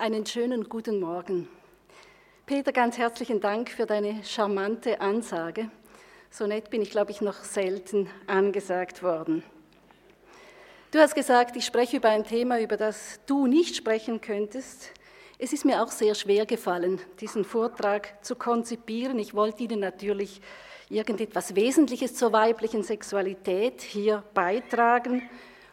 Einen 0.00 0.24
schönen 0.24 0.68
guten 0.68 1.00
Morgen. 1.00 1.48
Peter, 2.46 2.70
ganz 2.70 2.98
herzlichen 2.98 3.40
Dank 3.40 3.68
für 3.68 3.84
deine 3.84 4.22
charmante 4.22 5.00
Ansage. 5.00 5.70
So 6.30 6.46
nett 6.46 6.70
bin 6.70 6.82
ich, 6.82 6.90
glaube 6.90 7.10
ich, 7.10 7.20
noch 7.20 7.42
selten 7.42 8.08
angesagt 8.28 9.02
worden. 9.02 9.42
Du 10.92 11.00
hast 11.00 11.16
gesagt, 11.16 11.56
ich 11.56 11.66
spreche 11.66 11.96
über 11.96 12.10
ein 12.10 12.22
Thema, 12.22 12.60
über 12.60 12.76
das 12.76 13.18
du 13.26 13.48
nicht 13.48 13.74
sprechen 13.74 14.20
könntest. 14.20 14.92
Es 15.36 15.52
ist 15.52 15.64
mir 15.64 15.82
auch 15.82 15.90
sehr 15.90 16.14
schwer 16.14 16.46
gefallen, 16.46 17.00
diesen 17.18 17.44
Vortrag 17.44 18.24
zu 18.24 18.36
konzipieren. 18.36 19.18
Ich 19.18 19.34
wollte 19.34 19.64
Ihnen 19.64 19.80
natürlich 19.80 20.40
irgendetwas 20.88 21.56
Wesentliches 21.56 22.14
zur 22.14 22.32
weiblichen 22.32 22.84
Sexualität 22.84 23.82
hier 23.82 24.22
beitragen. 24.32 25.28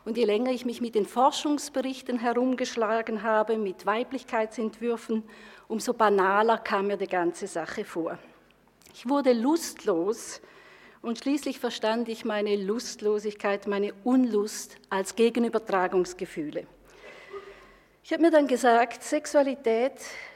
Und 0.05 0.17
je 0.17 0.25
länger 0.25 0.51
ich 0.51 0.65
mich 0.65 0.81
mit 0.81 0.93
den 0.93 1.07
Forschungsberichten 1.07 2.19
herumgeschlagen 2.19 3.23
habe, 3.23 3.57
mit 3.57 3.87
Weiblichkeitsentwürfen, 3.87 5.23
umso 5.67 5.93
banaler 5.93 6.59
kam 6.59 6.87
mir 6.87 6.97
die 6.97 7.07
ganze 7.07 7.47
Sache 7.47 7.83
vor. 7.83 8.19
Ich 8.93 9.09
wurde 9.09 9.33
lustlos 9.33 10.41
und 11.01 11.17
schließlich 11.17 11.59
verstand 11.59 12.07
ich 12.07 12.23
meine 12.23 12.55
Lustlosigkeit, 12.55 13.65
meine 13.65 13.93
Unlust 14.03 14.77
als 14.91 15.15
Gegenübertragungsgefühle. 15.15 16.67
Ich 18.03 18.13
habe 18.13 18.21
mir 18.21 18.31
dann 18.31 18.45
gesagt, 18.45 19.01
Sexualität, 19.01 19.93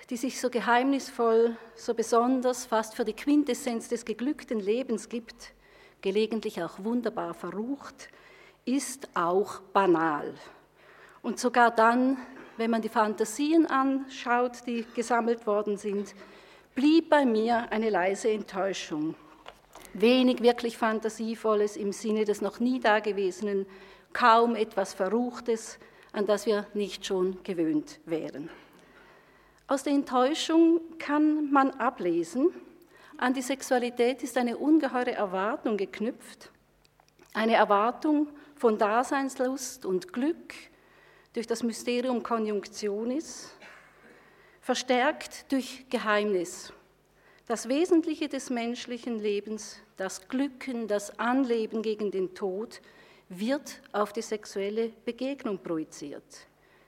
die 0.10 0.18
sich 0.18 0.42
so 0.42 0.50
geheimnisvoll, 0.50 1.56
so 1.76 1.94
besonders, 1.94 2.66
fast 2.66 2.96
für 2.96 3.06
die 3.06 3.14
Quintessenz 3.14 3.88
des 3.88 4.04
geglückten 4.04 4.60
Lebens 4.60 5.10
gibt, 5.10 5.54
gelegentlich 6.02 6.64
auch 6.64 6.84
wunderbar 6.84 7.36
verrucht, 7.36 8.10
ist 8.70 9.10
auch 9.16 9.60
banal. 9.74 10.34
Und 11.24 11.40
sogar 11.40 11.72
dann, 11.72 12.18
wenn 12.58 12.70
man 12.70 12.82
die 12.82 12.90
Fantasien 12.90 13.66
anschaut, 13.66 14.66
die 14.68 14.86
gesammelt 14.96 15.48
worden 15.48 15.78
sind, 15.78 16.14
blieb 16.76 17.10
bei 17.10 17.26
mir 17.26 17.72
eine 17.72 17.90
leise 17.90 18.30
Enttäuschung. 18.30 19.16
Wenig 19.94 20.42
wirklich 20.42 20.78
Fantasievolles 20.78 21.78
im 21.78 21.92
Sinne 21.92 22.26
des 22.26 22.42
noch 22.42 22.60
nie 22.60 22.80
Dagewesenen, 22.80 23.66
kaum 24.14 24.56
etwas 24.56 24.94
Verruchtes, 24.94 25.80
an 26.14 26.28
das 26.28 26.46
wir 26.46 26.68
nicht 26.74 27.06
schon 27.06 27.42
gewöhnt 27.44 28.00
wären. 28.06 28.50
Aus 29.68 29.84
der 29.84 29.94
Enttäuschung 29.94 30.82
kann 31.00 31.52
man 31.52 31.72
ablesen, 31.72 32.52
an 33.18 33.34
die 33.34 33.42
Sexualität 33.42 34.24
ist 34.24 34.38
eine 34.38 34.58
ungeheure 34.58 35.12
Erwartung 35.12 35.76
geknüpft, 35.76 36.52
eine 37.34 37.56
Erwartung 37.56 38.28
von 38.60 38.78
Daseinslust 38.78 39.86
und 39.86 40.12
Glück 40.12 40.54
durch 41.32 41.48
das 41.48 41.64
Mysterium 41.64 42.22
Konjunktionis, 42.22 43.52
verstärkt 44.60 45.50
durch 45.50 45.86
Geheimnis. 45.90 46.74
Das 47.48 47.70
Wesentliche 47.70 48.28
des 48.28 48.50
menschlichen 48.50 49.18
Lebens, 49.18 49.80
das 49.96 50.28
Glücken, 50.28 50.90
das 50.90 51.18
Anleben 51.18 51.82
gegen 51.82 52.12
den 52.12 52.36
Tod, 52.36 52.82
wird 53.30 53.82
auf 53.94 54.12
die 54.12 54.22
sexuelle 54.22 54.90
Begegnung 55.06 55.60
projiziert. 55.60 56.48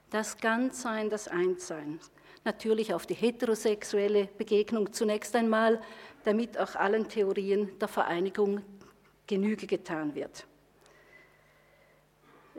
Das 0.10 0.38
Ganzsein, 0.38 1.10
das 1.10 1.30
Einssein. 1.30 2.02
Natürlich 2.44 2.94
auf 2.94 3.06
die 3.06 3.14
heterosexuelle 3.14 4.28
Begegnung 4.38 4.92
zunächst 4.92 5.34
einmal, 5.38 5.82
damit 6.26 6.58
auch 6.58 6.76
allen 6.76 7.08
Theorien 7.08 7.72
der 7.80 7.88
Vereinigung 7.88 8.62
Genüge 9.26 9.68
getan 9.68 10.14
wird. 10.14 10.46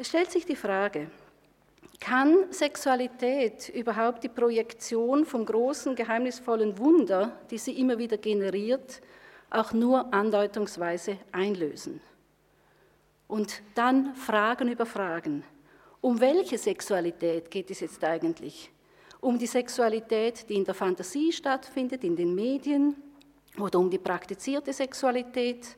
Es 0.03 0.09
stellt 0.09 0.33
sich 0.33 0.45
die 0.45 0.57
Frage, 0.57 1.07
kann 2.01 2.53
Sexualität 2.53 3.69
überhaupt 3.69 4.25
die 4.25 4.29
Projektion 4.29 5.25
vom 5.25 5.47
großen, 5.47 5.95
geheimnisvollen 5.95 6.77
Wunder, 6.77 7.39
die 7.53 7.59
sie 7.59 7.79
immer 7.79 7.97
wieder 7.97 8.17
generiert, 8.17 9.01
auch 9.49 9.73
nur 9.73 10.13
andeutungsweise 10.13 11.19
einlösen? 11.31 12.01
Und 13.29 13.63
dann 13.77 14.17
Fragen 14.17 14.73
über 14.73 14.87
Fragen. 14.87 15.45
Um 16.01 16.19
welche 16.19 16.59
Sexualität 16.59 17.49
geht 17.49 17.71
es 17.71 17.79
jetzt 17.79 18.03
eigentlich? 18.03 18.73
Um 19.21 19.39
die 19.39 19.47
Sexualität, 19.47 20.49
die 20.49 20.57
in 20.57 20.65
der 20.65 20.75
Fantasie 20.75 21.31
stattfindet, 21.31 22.03
in 22.03 22.17
den 22.17 22.35
Medien, 22.35 22.97
oder 23.57 23.79
um 23.79 23.89
die 23.89 23.99
praktizierte 23.99 24.73
Sexualität 24.73 25.77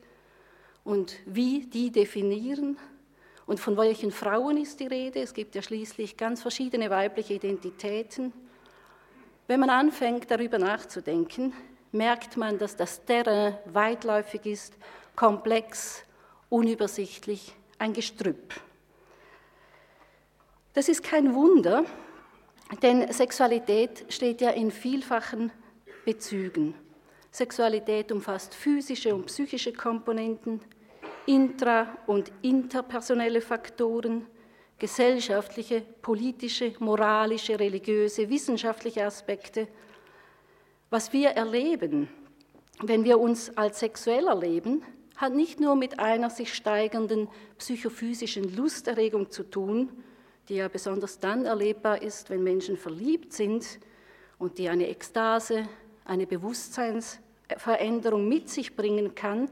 und 0.83 1.15
wie 1.27 1.67
die 1.67 1.91
definieren? 1.91 2.75
Und 3.45 3.59
von 3.59 3.77
welchen 3.77 4.11
Frauen 4.11 4.57
ist 4.57 4.79
die 4.79 4.87
Rede? 4.87 5.19
Es 5.19 5.33
gibt 5.33 5.55
ja 5.55 5.61
schließlich 5.61 6.17
ganz 6.17 6.41
verschiedene 6.41 6.89
weibliche 6.89 7.35
Identitäten. 7.35 8.33
Wenn 9.47 9.59
man 9.59 9.69
anfängt, 9.69 10.31
darüber 10.31 10.57
nachzudenken, 10.57 11.53
merkt 11.91 12.37
man, 12.37 12.57
dass 12.57 12.75
das 12.75 13.05
Terrain 13.05 13.57
weitläufig 13.65 14.45
ist, 14.45 14.73
komplex, 15.15 16.03
unübersichtlich, 16.49 17.53
ein 17.77 17.93
Gestrüpp. 17.93 18.53
Das 20.73 20.89
ist 20.89 21.03
kein 21.03 21.33
Wunder, 21.35 21.85
denn 22.81 23.11
Sexualität 23.13 24.05
steht 24.09 24.41
ja 24.41 24.49
in 24.49 24.71
vielfachen 24.71 25.51
Bezügen. 26.03 26.73
Sexualität 27.31 28.11
umfasst 28.11 28.53
physische 28.55 29.13
und 29.13 29.27
psychische 29.27 29.71
Komponenten, 29.71 30.61
intra- 31.25 31.97
und 32.07 32.31
interpersonelle 32.41 33.41
Faktoren, 33.41 34.25
gesellschaftliche, 34.77 35.81
politische, 36.01 36.73
moralische, 36.79 37.59
religiöse, 37.59 38.29
wissenschaftliche 38.29 39.05
Aspekte. 39.05 39.67
Was 40.89 41.13
wir 41.13 41.29
erleben, 41.29 42.09
wenn 42.81 43.03
wir 43.03 43.19
uns 43.19 43.55
als 43.57 43.79
sexuell 43.79 44.27
erleben, 44.27 44.83
hat 45.15 45.33
nicht 45.33 45.59
nur 45.59 45.75
mit 45.75 45.99
einer 45.99 46.29
sich 46.29 46.53
steigernden 46.53 47.29
psychophysischen 47.57 48.55
Lusterregung 48.55 49.31
zu 49.31 49.43
tun, 49.43 49.91
die 50.49 50.55
ja 50.55 50.67
besonders 50.67 51.19
dann 51.19 51.45
erlebbar 51.45 52.01
ist, 52.01 52.29
wenn 52.29 52.43
Menschen 52.43 52.77
verliebt 52.77 53.33
sind 53.33 53.79
und 54.37 54.57
die 54.57 54.69
eine 54.69 54.89
Ekstase, 54.89 55.67
eine 56.03 56.27
Bewusstseinsveränderung 56.27 58.27
mit 58.27 58.49
sich 58.49 58.75
bringen 58.75 59.15
kann, 59.15 59.49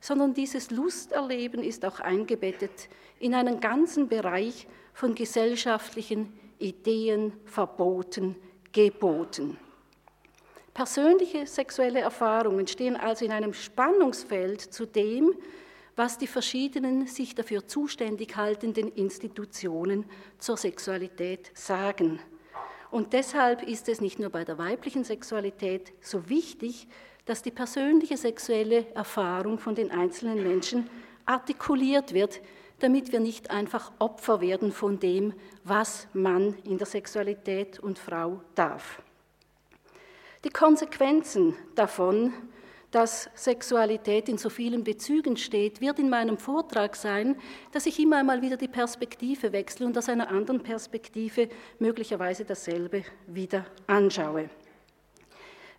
sondern 0.00 0.34
dieses 0.34 0.70
Lusterleben 0.70 1.62
ist 1.62 1.84
auch 1.84 2.00
eingebettet 2.00 2.88
in 3.18 3.34
einen 3.34 3.60
ganzen 3.60 4.08
Bereich 4.08 4.66
von 4.92 5.14
gesellschaftlichen 5.14 6.32
Ideen, 6.58 7.32
Verboten, 7.44 8.36
Geboten. 8.72 9.58
Persönliche 10.74 11.46
sexuelle 11.46 12.00
Erfahrungen 12.00 12.66
stehen 12.66 12.96
also 12.96 13.24
in 13.24 13.32
einem 13.32 13.54
Spannungsfeld 13.54 14.60
zu 14.60 14.86
dem, 14.86 15.34
was 15.96 16.18
die 16.18 16.26
verschiedenen 16.26 17.06
sich 17.06 17.34
dafür 17.34 17.66
zuständig 17.66 18.36
haltenden 18.36 18.92
Institutionen 18.92 20.04
zur 20.38 20.58
Sexualität 20.58 21.50
sagen. 21.54 22.20
Und 22.90 23.14
deshalb 23.14 23.62
ist 23.62 23.88
es 23.88 24.00
nicht 24.00 24.18
nur 24.18 24.30
bei 24.30 24.44
der 24.44 24.58
weiblichen 24.58 25.04
Sexualität 25.04 25.92
so 26.00 26.28
wichtig, 26.28 26.86
dass 27.26 27.42
die 27.42 27.50
persönliche 27.50 28.16
sexuelle 28.16 28.86
Erfahrung 28.94 29.58
von 29.58 29.74
den 29.74 29.90
einzelnen 29.90 30.42
Menschen 30.42 30.88
artikuliert 31.26 32.14
wird, 32.14 32.40
damit 32.78 33.12
wir 33.12 33.20
nicht 33.20 33.50
einfach 33.50 33.92
Opfer 33.98 34.40
werden 34.40 34.72
von 34.72 34.98
dem, 34.98 35.34
was 35.64 36.08
man 36.12 36.54
in 36.64 36.78
der 36.78 36.86
Sexualität 36.86 37.78
und 37.78 37.98
Frau 37.98 38.40
darf. 38.54 39.02
Die 40.44 40.50
Konsequenzen 40.50 41.56
davon, 41.74 42.32
dass 42.92 43.28
Sexualität 43.34 44.28
in 44.28 44.38
so 44.38 44.48
vielen 44.48 44.84
Bezügen 44.84 45.36
steht, 45.36 45.80
wird 45.80 45.98
in 45.98 46.08
meinem 46.08 46.38
Vortrag 46.38 46.94
sein, 46.94 47.36
dass 47.72 47.86
ich 47.86 47.98
immer 47.98 48.18
einmal 48.18 48.42
wieder 48.42 48.56
die 48.56 48.68
Perspektive 48.68 49.52
wechsle 49.52 49.86
und 49.86 49.98
aus 49.98 50.08
einer 50.08 50.28
anderen 50.28 50.62
Perspektive 50.62 51.48
möglicherweise 51.78 52.44
dasselbe 52.44 53.02
wieder 53.26 53.66
anschaue. 53.86 54.48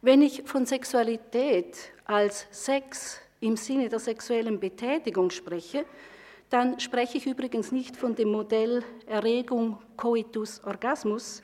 Wenn 0.02 0.22
ich 0.22 0.44
von 0.46 0.68
Sexualität 0.68 1.76
als 2.06 2.46
Sex 2.52 3.20
im 3.40 3.58
Sinne 3.58 3.90
der 3.90 3.98
sexuellen 3.98 4.60
Betätigung 4.60 5.32
spreche, 5.32 5.86
dann 6.52 6.80
spreche 6.80 7.18
ich 7.18 7.26
übrigens 7.26 7.72
nicht 7.72 7.98
von 7.98 8.14
dem 8.16 8.32
Modell 8.32 8.84
Erregung, 9.08 9.80
Coitus, 9.98 10.64
Orgasmus, 10.64 11.42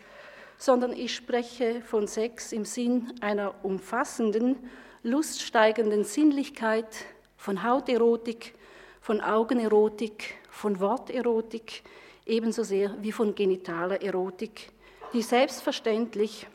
sondern 0.59 0.93
ich 0.93 1.15
spreche 1.15 1.81
von 1.81 2.07
Sex 2.07 2.51
im 2.51 2.63
Sinn 2.63 3.11
einer 3.21 3.55
umfassenden, 3.63 4.57
luststeigenden 5.01 6.03
Sinnlichkeit, 6.03 6.87
von 7.35 7.63
Hauterotik, 7.63 8.53
von 9.01 9.19
Augenerotik, 9.19 10.35
von 10.51 10.79
Worterotik, 10.79 11.81
ebenso 12.27 12.63
sehr 12.63 12.95
wie 13.01 13.11
von 13.11 13.33
genitaler 13.33 14.01
Erotik, 14.01 14.69
die 15.11 15.23
selbstverständlich 15.23 16.47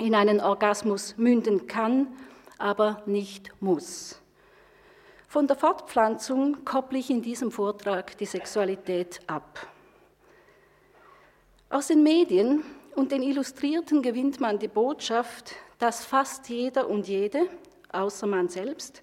in 0.00 0.14
einen 0.14 0.40
Orgasmus 0.40 1.16
münden 1.16 1.66
kann, 1.66 2.08
aber 2.58 3.02
nicht 3.06 3.52
muss. 3.60 4.20
Von 5.28 5.46
der 5.46 5.56
Fortpflanzung 5.56 6.64
kopple 6.64 6.98
ich 6.98 7.10
in 7.10 7.22
diesem 7.22 7.52
Vortrag 7.52 8.18
die 8.18 8.26
Sexualität 8.26 9.20
ab. 9.26 9.66
Aus 11.68 11.86
den 11.86 12.02
Medien 12.02 12.64
und 12.96 13.12
den 13.12 13.22
Illustrierten 13.22 14.02
gewinnt 14.02 14.40
man 14.40 14.58
die 14.58 14.68
Botschaft, 14.68 15.54
dass 15.78 16.04
fast 16.04 16.48
jeder 16.48 16.88
und 16.88 17.06
jede, 17.06 17.48
außer 17.92 18.26
man 18.26 18.48
selbst, 18.48 19.02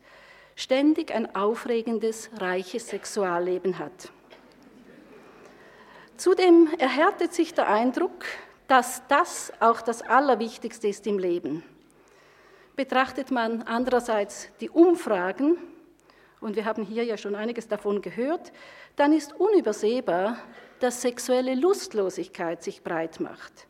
ständig 0.56 1.14
ein 1.14 1.34
aufregendes, 1.36 2.30
reiches 2.38 2.90
Sexualleben 2.90 3.80
hat. 3.80 4.12
Zudem 6.18 6.68
erhärtet 6.78 7.34
sich 7.34 7.54
der 7.54 7.70
Eindruck, 7.70 8.26
dass 8.68 9.02
das 9.08 9.52
auch 9.60 9.82
das 9.82 10.02
Allerwichtigste 10.02 10.88
ist 10.88 11.08
im 11.08 11.20
Leben. 11.20 11.64
Betrachtet 12.76 13.32
man 13.32 13.64
andererseits 13.64 14.50
die 14.60 14.70
Umfragen, 14.70 15.58
und 16.40 16.56
wir 16.56 16.66
haben 16.66 16.84
hier 16.84 17.04
ja 17.04 17.18
schon 17.18 17.36
einiges 17.36 17.68
davon 17.68 18.02
gehört, 18.02 18.52
dann 18.96 19.14
ist 19.14 19.34
unübersehbar, 19.40 20.38
dass 20.80 21.02
sexuelle 21.02 21.56
Lustlosigkeit 21.56 22.62
sich 22.62 22.84
breit 22.84 23.20
macht. 23.20 23.68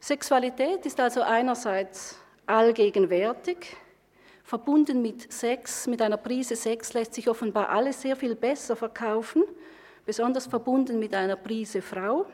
Sexualität 0.00 0.86
ist 0.86 0.98
also 1.00 1.20
einerseits 1.22 2.18
allgegenwärtig, 2.46 3.76
verbunden 4.42 5.02
mit 5.02 5.30
Sex, 5.30 5.86
mit 5.86 6.00
einer 6.00 6.16
Prise 6.16 6.56
Sex 6.56 6.94
lässt 6.94 7.12
sich 7.12 7.28
offenbar 7.28 7.68
alles 7.68 8.00
sehr 8.00 8.16
viel 8.16 8.34
besser 8.34 8.76
verkaufen, 8.76 9.44
besonders 10.06 10.46
verbunden 10.46 10.98
mit 10.98 11.14
einer 11.14 11.36
Prise 11.36 11.82
Frau. 11.82 12.24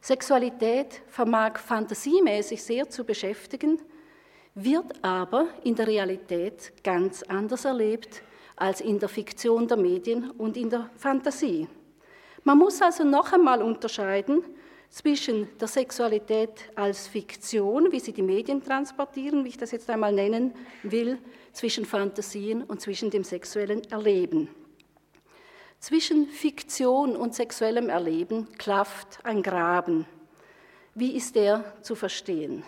Sexualität 0.00 1.02
vermag 1.08 1.58
fantasiemäßig 1.58 2.62
sehr 2.62 2.88
zu 2.88 3.04
beschäftigen, 3.04 3.80
wird 4.54 4.92
aber 5.02 5.48
in 5.64 5.74
der 5.74 5.86
Realität 5.86 6.72
ganz 6.82 7.22
anders 7.22 7.64
erlebt 7.64 8.22
als 8.56 8.80
in 8.80 8.98
der 8.98 9.08
Fiktion 9.08 9.68
der 9.68 9.76
Medien 9.76 10.30
und 10.32 10.56
in 10.56 10.70
der 10.70 10.90
Fantasie. 10.96 11.68
Man 12.44 12.58
muss 12.58 12.80
also 12.80 13.04
noch 13.04 13.32
einmal 13.32 13.62
unterscheiden 13.62 14.42
zwischen 14.90 15.48
der 15.58 15.68
Sexualität 15.68 16.70
als 16.74 17.06
Fiktion, 17.06 17.92
wie 17.92 18.00
sie 18.00 18.12
die 18.12 18.22
Medien 18.22 18.62
transportieren, 18.62 19.44
wie 19.44 19.50
ich 19.50 19.58
das 19.58 19.70
jetzt 19.70 19.90
einmal 19.90 20.12
nennen 20.12 20.54
will, 20.82 21.18
zwischen 21.52 21.84
Fantasien 21.84 22.62
und 22.62 22.80
zwischen 22.80 23.10
dem 23.10 23.24
sexuellen 23.24 23.82
Erleben. 23.90 24.48
Zwischen 25.80 26.26
Fiktion 26.26 27.16
und 27.16 27.36
sexuellem 27.36 27.88
Erleben 27.88 28.48
klafft 28.58 29.20
ein 29.24 29.44
Graben. 29.44 30.06
Wie 30.94 31.14
ist 31.14 31.36
der 31.36 31.72
zu 31.82 31.94
verstehen? 31.94 32.64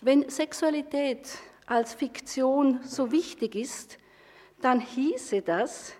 Wenn 0.00 0.30
Sexualität 0.30 1.28
als 1.66 1.92
Fiktion 1.92 2.80
so 2.82 3.12
wichtig 3.12 3.54
ist, 3.54 3.98
dann 4.62 4.80
hieße 4.80 5.42
das, 5.42 5.92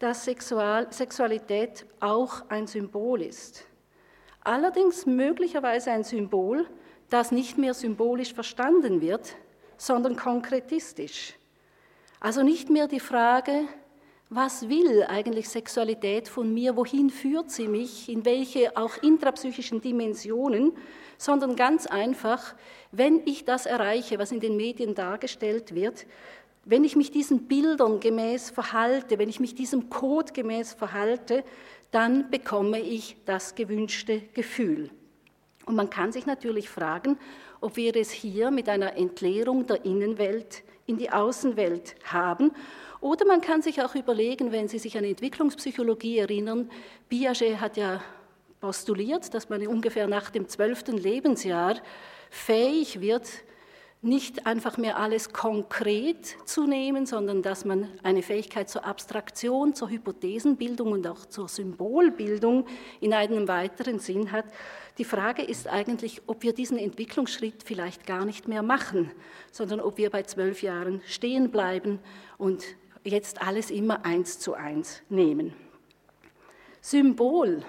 dass 0.00 0.24
Sexual 0.24 0.92
Sexualität 0.92 1.86
auch 2.00 2.48
ein 2.48 2.66
Symbol 2.66 3.22
ist. 3.22 3.64
Allerdings 4.40 5.06
möglicherweise 5.06 5.92
ein 5.92 6.02
Symbol, 6.02 6.66
das 7.08 7.30
nicht 7.30 7.56
mehr 7.56 7.74
symbolisch 7.74 8.34
verstanden 8.34 9.00
wird, 9.00 9.36
sondern 9.76 10.16
konkretistisch. 10.16 11.34
Also 12.18 12.42
nicht 12.42 12.68
mehr 12.68 12.88
die 12.88 13.00
Frage, 13.00 13.68
was 14.34 14.66
will 14.68 15.04
eigentlich 15.08 15.50
Sexualität 15.50 16.26
von 16.26 16.52
mir, 16.54 16.74
wohin 16.74 17.10
führt 17.10 17.50
sie 17.50 17.68
mich, 17.68 18.08
in 18.08 18.24
welche 18.24 18.74
auch 18.78 18.96
intrapsychischen 19.02 19.82
Dimensionen, 19.82 20.72
sondern 21.18 21.54
ganz 21.54 21.86
einfach, 21.86 22.54
wenn 22.92 23.20
ich 23.26 23.44
das 23.44 23.66
erreiche, 23.66 24.18
was 24.18 24.32
in 24.32 24.40
den 24.40 24.56
Medien 24.56 24.94
dargestellt 24.94 25.74
wird, 25.74 26.06
wenn 26.64 26.82
ich 26.82 26.96
mich 26.96 27.10
diesen 27.10 27.46
Bildern 27.46 28.00
gemäß 28.00 28.50
verhalte, 28.50 29.18
wenn 29.18 29.28
ich 29.28 29.38
mich 29.38 29.54
diesem 29.54 29.90
Code 29.90 30.32
gemäß 30.32 30.72
verhalte, 30.72 31.44
dann 31.90 32.30
bekomme 32.30 32.80
ich 32.80 33.16
das 33.26 33.54
gewünschte 33.54 34.22
Gefühl. 34.32 34.88
Und 35.66 35.76
man 35.76 35.90
kann 35.90 36.10
sich 36.10 36.24
natürlich 36.24 36.70
fragen, 36.70 37.18
ob 37.60 37.76
wir 37.76 37.94
es 37.96 38.10
hier 38.10 38.50
mit 38.50 38.68
einer 38.70 38.96
Entleerung 38.96 39.66
der 39.66 39.84
Innenwelt 39.84 40.62
in 40.86 40.96
die 40.96 41.10
Außenwelt 41.10 41.96
haben. 42.04 42.52
Oder 43.02 43.26
man 43.26 43.40
kann 43.40 43.62
sich 43.62 43.82
auch 43.82 43.96
überlegen, 43.96 44.52
wenn 44.52 44.68
Sie 44.68 44.78
sich 44.78 44.96
an 44.96 45.02
Entwicklungspsychologie 45.02 46.18
erinnern, 46.18 46.70
Piaget 47.08 47.60
hat 47.60 47.76
ja 47.76 48.00
postuliert, 48.60 49.34
dass 49.34 49.48
man 49.48 49.66
ungefähr 49.66 50.06
nach 50.06 50.30
dem 50.30 50.48
zwölften 50.48 50.96
Lebensjahr 50.96 51.74
fähig 52.30 53.00
wird, 53.00 53.28
nicht 54.02 54.46
einfach 54.46 54.78
mehr 54.78 54.98
alles 54.98 55.32
konkret 55.32 56.36
zu 56.44 56.68
nehmen, 56.68 57.04
sondern 57.04 57.42
dass 57.42 57.64
man 57.64 57.88
eine 58.04 58.22
Fähigkeit 58.22 58.70
zur 58.70 58.84
Abstraktion, 58.84 59.74
zur 59.74 59.90
Hypothesenbildung 59.90 60.92
und 60.92 61.06
auch 61.08 61.26
zur 61.26 61.48
Symbolbildung 61.48 62.66
in 63.00 63.14
einem 63.14 63.48
weiteren 63.48 63.98
Sinn 63.98 64.30
hat. 64.30 64.44
Die 64.98 65.04
Frage 65.04 65.42
ist 65.42 65.66
eigentlich, 65.66 66.22
ob 66.28 66.44
wir 66.44 66.52
diesen 66.52 66.78
Entwicklungsschritt 66.78 67.64
vielleicht 67.64 68.06
gar 68.06 68.24
nicht 68.24 68.46
mehr 68.46 68.62
machen, 68.62 69.10
sondern 69.50 69.80
ob 69.80 69.98
wir 69.98 70.10
bei 70.10 70.22
zwölf 70.22 70.62
Jahren 70.62 71.02
stehen 71.04 71.50
bleiben 71.50 71.98
und 72.38 72.64
jetzt 73.04 73.42
alles 73.42 73.70
immer 73.70 74.04
eins 74.04 74.38
zu 74.38 74.54
eins 74.54 75.02
nehmen. 75.08 75.54
Symbol 76.80 77.62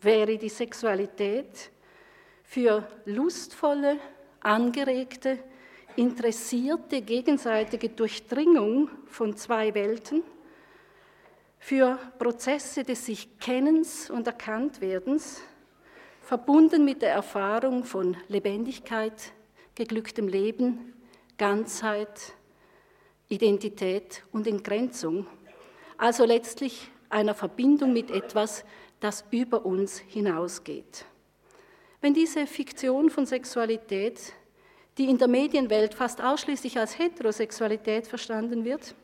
wäre 0.00 0.38
die 0.38 0.48
Sexualität 0.48 1.70
für 2.44 2.86
lustvolle, 3.04 3.98
angeregte, 4.40 5.38
interessierte 5.96 7.02
gegenseitige 7.02 7.88
Durchdringung 7.88 8.90
von 9.06 9.36
zwei 9.36 9.74
Welten, 9.74 10.22
für 11.58 11.98
Prozesse 12.18 12.84
des 12.84 13.06
sich 13.06 13.38
Kennens 13.38 14.10
und 14.10 14.26
Erkanntwerdens, 14.26 15.40
verbunden 16.20 16.84
mit 16.84 17.02
der 17.02 17.12
Erfahrung 17.12 17.84
von 17.84 18.16
Lebendigkeit, 18.28 19.32
geglücktem 19.74 20.28
Leben, 20.28 20.94
Ganzheit, 21.38 22.34
Identität 23.28 24.22
und 24.32 24.46
Entgrenzung, 24.46 25.26
also 25.96 26.24
letztlich 26.24 26.90
einer 27.08 27.34
Verbindung 27.34 27.92
mit 27.92 28.10
etwas, 28.10 28.64
das 29.00 29.24
über 29.30 29.64
uns 29.64 29.98
hinausgeht. 29.98 31.04
Wenn 32.00 32.14
diese 32.14 32.46
Fiktion 32.46 33.10
von 33.10 33.26
Sexualität 33.26 34.34
die 34.98 35.10
in 35.10 35.18
der 35.18 35.28
Medienwelt 35.28 35.94
fast 35.94 36.22
ausschließlich 36.22 36.78
als 36.78 36.98
Heterosexualität 36.98 38.06
verstanden 38.06 38.64
wird. 38.64 38.94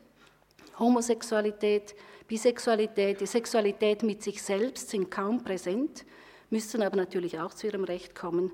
Homosexualität, 0.79 1.95
Bisexualität, 2.27 3.19
die 3.19 3.25
Sexualität 3.25 4.03
mit 4.03 4.23
sich 4.23 4.41
selbst 4.41 4.89
sind 4.89 5.11
kaum 5.11 5.43
präsent, 5.43 6.05
müssten 6.49 6.81
aber 6.81 6.95
natürlich 6.95 7.39
auch 7.39 7.53
zu 7.53 7.67
ihrem 7.67 7.83
Recht 7.83 8.15
kommen. 8.15 8.51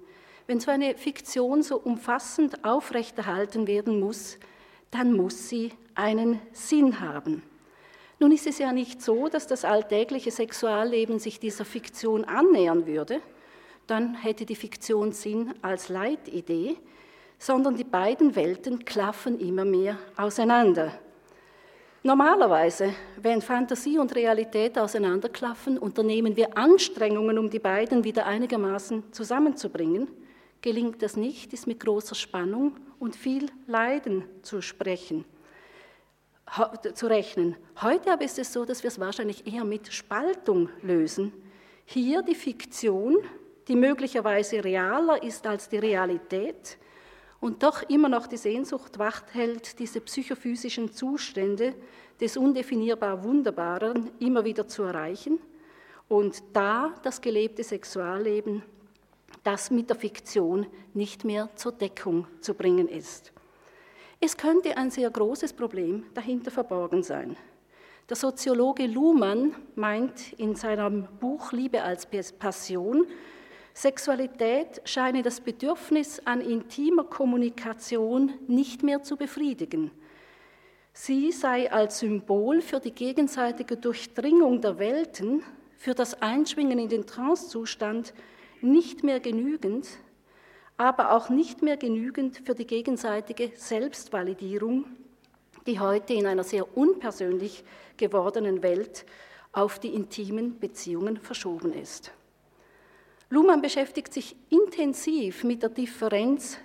Wenn 0.47 0.59
so 0.59 0.71
eine 0.71 0.97
Fiktion 0.97 1.61
so 1.61 1.77
umfassend 1.77 2.63
aufrechterhalten 2.65 3.67
werden 3.67 3.99
muss, 3.99 4.39
dann 4.91 5.13
muss 5.13 5.49
sie 5.49 5.71
einen 5.95 6.39
Sinn 6.51 6.99
haben. 6.99 7.43
Nun 8.19 8.31
ist 8.31 8.47
es 8.47 8.57
ja 8.57 8.71
nicht 8.71 9.01
so, 9.01 9.27
dass 9.27 9.47
das 9.47 9.65
alltägliche 9.65 10.31
Sexualleben 10.31 11.19
sich 11.19 11.39
dieser 11.39 11.65
Fiktion 11.65 12.25
annähern 12.25 12.87
würde. 12.87 13.21
Dann 13.85 14.15
hätte 14.15 14.45
die 14.45 14.55
Fiktion 14.55 15.11
Sinn 15.11 15.53
als 15.61 15.89
Leitidee 15.89 16.77
sondern 17.39 17.75
die 17.75 17.83
beiden 17.83 18.35
Welten 18.35 18.83
klaffen 18.83 19.39
immer 19.39 19.65
mehr 19.65 19.97
auseinander. 20.15 20.91
Normalerweise, 22.03 22.93
wenn 23.21 23.41
Fantasie 23.41 23.97
und 23.99 24.15
Realität 24.15 24.77
auseinanderklaffen, 24.77 25.77
unternehmen 25.77 26.35
wir 26.35 26.57
Anstrengungen, 26.57 27.37
um 27.37 27.49
die 27.49 27.59
beiden 27.59 28.03
wieder 28.03 28.25
einigermaßen 28.25 29.11
zusammenzubringen. 29.11 30.07
Gelingt 30.61 31.01
das 31.01 31.15
nicht, 31.15 31.53
ist 31.53 31.67
mit 31.67 31.79
großer 31.79 32.15
Spannung 32.15 32.75
und 32.99 33.15
viel 33.15 33.47
Leiden 33.67 34.23
zu 34.41 34.61
sprechen, 34.61 35.25
zu 36.93 37.07
rechnen. 37.07 37.55
Heute 37.81 38.11
aber 38.11 38.23
ist 38.23 38.39
es 38.39 38.51
so, 38.51 38.65
dass 38.65 38.83
wir 38.83 38.87
es 38.87 38.99
wahrscheinlich 38.99 39.45
eher 39.51 39.63
mit 39.63 39.93
Spaltung 39.93 40.69
lösen. 40.81 41.31
Hier 41.85 42.21
die 42.23 42.35
Fiktion, 42.35 43.17
die 43.67 43.75
möglicherweise 43.75 44.63
realer 44.63 45.21
ist 45.21 45.45
als 45.45 45.69
die 45.69 45.77
Realität, 45.77 46.77
und 47.39 47.63
doch 47.63 47.83
immer 47.83 48.09
noch 48.09 48.27
die 48.27 48.37
Sehnsucht 48.37 48.97
wacht 48.97 49.33
hält, 49.33 49.79
diese 49.79 50.01
psychophysischen 50.01 50.91
Zustände 50.91 51.75
des 52.19 52.35
undefinierbar 52.35 53.23
Wunderbaren 53.23 54.09
immer 54.19 54.43
wieder 54.43 54.67
zu 54.67 54.83
erreichen 54.83 55.39
und 56.07 56.41
da 56.53 56.95
das 57.03 57.21
gelebte 57.21 57.63
Sexualleben, 57.63 58.63
das 59.47 59.71
mit 59.71 59.89
der 59.89 59.95
Fiktion 59.95 60.67
nicht 60.93 61.23
mehr 61.23 61.49
zur 61.55 61.71
Deckung 61.71 62.27
zu 62.41 62.53
bringen 62.53 62.89
ist. 62.89 63.31
Es 64.19 64.35
könnte 64.35 64.75
ein 64.75 64.91
sehr 64.91 65.09
großes 65.09 65.53
Problem 65.53 66.03
dahinter 66.13 66.51
verborgen 66.51 67.01
sein. 67.01 67.37
Der 68.09 68.17
Soziologe 68.17 68.85
Luhmann 68.87 69.55
meint 69.75 70.33
in 70.33 70.55
seinem 70.55 71.07
Buch 71.21 71.53
Liebe 71.53 71.81
als 71.81 72.05
Passion, 72.37 73.07
Sexualität 73.73 74.81
scheine 74.83 75.21
das 75.21 75.39
Bedürfnis 75.39 76.19
an 76.25 76.41
intimer 76.41 77.05
Kommunikation 77.05 78.33
nicht 78.47 78.83
mehr 78.83 79.01
zu 79.03 79.15
befriedigen. 79.15 79.91
Sie 80.91 81.31
sei 81.31 81.71
als 81.71 81.99
Symbol 81.99 82.61
für 82.61 82.81
die 82.81 82.91
gegenseitige 82.91 83.77
Durchdringung 83.77 84.59
der 84.59 84.77
Welten, 84.77 85.41
für 85.77 85.93
das 85.93 86.21
Einschwingen 86.21 86.79
in 86.79 86.89
den 86.89 87.05
Trancezustand 87.07 88.13
nicht 88.61 89.03
mehr 89.03 89.19
genügend, 89.19 89.87
aber 90.77 91.11
auch 91.11 91.29
nicht 91.29 91.61
mehr 91.61 91.77
genügend 91.77 92.41
für 92.45 92.55
die 92.55 92.67
gegenseitige 92.67 93.51
Selbstvalidierung, 93.55 94.85
die 95.65 95.79
heute 95.79 96.13
in 96.13 96.25
einer 96.25 96.43
sehr 96.43 96.77
unpersönlich 96.77 97.63
gewordenen 97.97 98.63
Welt 98.63 99.05
auf 99.51 99.79
die 99.79 99.93
intimen 99.93 100.59
Beziehungen 100.59 101.17
verschoben 101.17 101.73
ist. 101.73 102.11
Luhmann 103.29 103.61
beschäftigt 103.61 104.13
sich 104.13 104.37
intensiv 104.49 105.43
mit 105.43 105.61
der 105.61 105.69
Differenz 105.69 106.57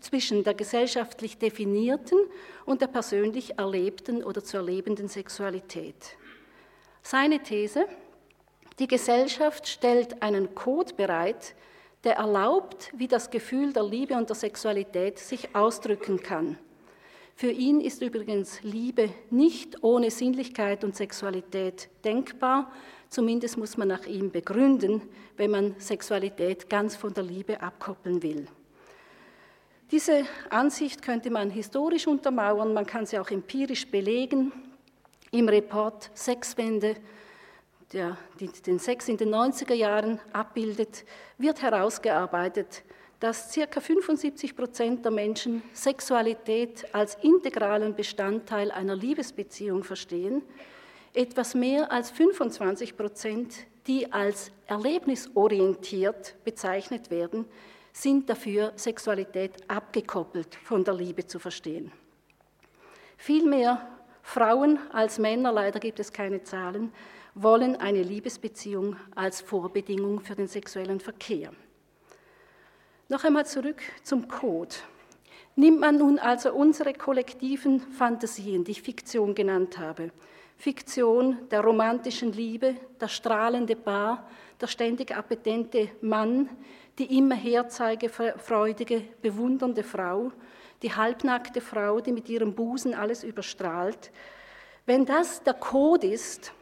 zwischen 0.00 0.42
der 0.42 0.54
gesellschaftlich 0.54 1.36
definierten 1.36 2.18
und 2.64 2.80
der 2.80 2.86
persönlich 2.86 3.58
erlebten 3.58 4.24
oder 4.24 4.42
zu 4.42 4.56
erlebenden 4.56 5.08
Sexualität. 5.08 6.16
Seine 7.02 7.42
These, 7.42 7.86
die 8.78 8.86
Gesellschaft 8.86 9.68
stellt 9.68 10.22
einen 10.22 10.54
Code 10.54 10.94
bereit, 10.94 11.54
der 12.04 12.16
erlaubt, 12.16 12.92
wie 12.96 13.08
das 13.08 13.30
Gefühl 13.30 13.72
der 13.72 13.84
Liebe 13.84 14.14
und 14.14 14.28
der 14.28 14.36
Sexualität 14.36 15.18
sich 15.18 15.54
ausdrücken 15.54 16.22
kann. 16.22 16.58
Für 17.34 17.50
ihn 17.50 17.80
ist 17.80 18.02
übrigens 18.02 18.62
Liebe 18.62 19.10
nicht 19.30 19.82
ohne 19.82 20.10
Sinnlichkeit 20.10 20.84
und 20.84 20.96
Sexualität 20.96 21.88
denkbar, 22.04 22.70
Zumindest 23.08 23.56
muss 23.56 23.76
man 23.76 23.88
nach 23.88 24.06
ihm 24.06 24.30
begründen, 24.30 25.02
wenn 25.36 25.50
man 25.50 25.74
Sexualität 25.78 26.68
ganz 26.68 26.94
von 26.94 27.14
der 27.14 27.24
Liebe 27.24 27.60
abkoppeln 27.60 28.22
will. 28.22 28.46
Diese 29.90 30.24
Ansicht 30.50 31.00
könnte 31.00 31.30
man 31.30 31.48
historisch 31.48 32.06
untermauern, 32.06 32.74
man 32.74 32.84
kann 32.84 33.06
sie 33.06 33.18
auch 33.18 33.30
empirisch 33.30 33.86
belegen. 33.86 34.52
Im 35.30 35.48
Report 35.48 36.10
Sexwende, 36.14 36.96
der 37.92 38.16
den 38.40 38.78
Sex 38.78 39.08
in 39.08 39.16
den 39.16 39.34
90er 39.34 39.74
Jahren 39.74 40.20
abbildet, 40.32 41.04
wird 41.38 41.62
herausgearbeitet, 41.62 42.82
dass 43.20 43.52
ca. 43.54 43.80
75 43.80 44.54
Prozent 44.54 45.04
der 45.04 45.12
Menschen 45.12 45.62
Sexualität 45.72 46.86
als 46.94 47.16
integralen 47.22 47.94
Bestandteil 47.94 48.70
einer 48.70 48.94
Liebesbeziehung 48.94 49.84
verstehen 49.84 50.42
etwas 51.14 51.54
mehr 51.54 51.90
als 51.90 52.10
25 52.10 52.96
Prozent, 52.96 53.66
die 53.86 54.12
als 54.12 54.52
erlebnisorientiert 54.66 56.36
bezeichnet 56.44 57.10
werden, 57.10 57.46
sind 57.92 58.28
dafür 58.30 58.72
Sexualität 58.76 59.68
abgekoppelt 59.68 60.54
von 60.62 60.84
der 60.84 60.94
Liebe 60.94 61.26
zu 61.26 61.38
verstehen. 61.38 61.90
Vielmehr 63.16 63.88
Frauen 64.22 64.78
als 64.92 65.18
Männer, 65.18 65.50
leider 65.50 65.80
gibt 65.80 65.98
es 65.98 66.12
keine 66.12 66.42
Zahlen, 66.44 66.92
wollen 67.34 67.76
eine 67.76 68.02
Liebesbeziehung 68.02 68.96
als 69.14 69.40
Vorbedingung 69.40 70.20
für 70.20 70.34
den 70.34 70.48
sexuellen 70.48 71.00
Verkehr. 71.00 71.52
Noch 73.08 73.24
einmal 73.24 73.46
zurück 73.46 73.80
zum 74.02 74.28
Code. 74.28 74.74
Nimmt 75.56 75.80
man 75.80 75.98
nun 75.98 76.18
also 76.18 76.52
unsere 76.52 76.92
kollektiven 76.92 77.80
Fantasien, 77.80 78.64
die 78.64 78.72
ich 78.72 78.82
Fiktion 78.82 79.34
genannt 79.34 79.78
habe, 79.78 80.10
Fiktion 80.56 81.38
der 81.50 81.60
romantischen 81.60 82.32
Liebe, 82.32 82.76
der 83.00 83.08
strahlende 83.08 83.76
Paar, 83.76 84.28
der 84.60 84.66
ständig 84.66 85.16
appetente 85.16 85.88
Mann, 86.00 86.48
die 86.98 87.16
immer 87.16 87.36
herzeigefreudige, 87.36 89.02
bewundernde 89.22 89.84
Frau, 89.84 90.32
die 90.82 90.94
halbnackte 90.94 91.60
Frau, 91.60 92.00
die 92.00 92.12
mit 92.12 92.28
ihrem 92.28 92.54
Busen 92.54 92.94
alles 92.94 93.24
überstrahlt. 93.24 94.10
Wenn 94.84 95.06
das 95.06 95.42
der 95.42 95.54
Code 95.54 96.08
ist, 96.08 96.52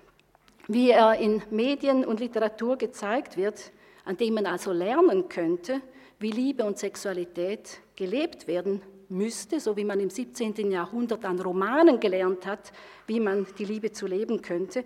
wie 0.68 0.90
er 0.90 1.18
in 1.18 1.42
Medien 1.50 2.04
und 2.04 2.20
Literatur 2.20 2.76
gezeigt 2.76 3.36
wird, 3.36 3.72
an 4.04 4.16
dem 4.16 4.34
man 4.34 4.46
also 4.46 4.72
lernen 4.72 5.28
könnte, 5.28 5.80
wie 6.18 6.30
Liebe 6.30 6.64
und 6.64 6.78
Sexualität 6.78 7.80
gelebt 7.94 8.46
werden 8.46 8.82
müsste, 9.08 9.60
so 9.60 9.76
wie 9.76 9.84
man 9.84 10.00
im 10.00 10.10
17. 10.10 10.70
Jahrhundert 10.70 11.24
an 11.24 11.40
Romanen 11.40 12.00
gelernt 12.00 12.46
hat, 12.46 12.72
wie 13.06 13.20
man 13.20 13.46
die 13.58 13.64
Liebe 13.64 13.92
zu 13.92 14.06
leben 14.06 14.42
könnte 14.42 14.84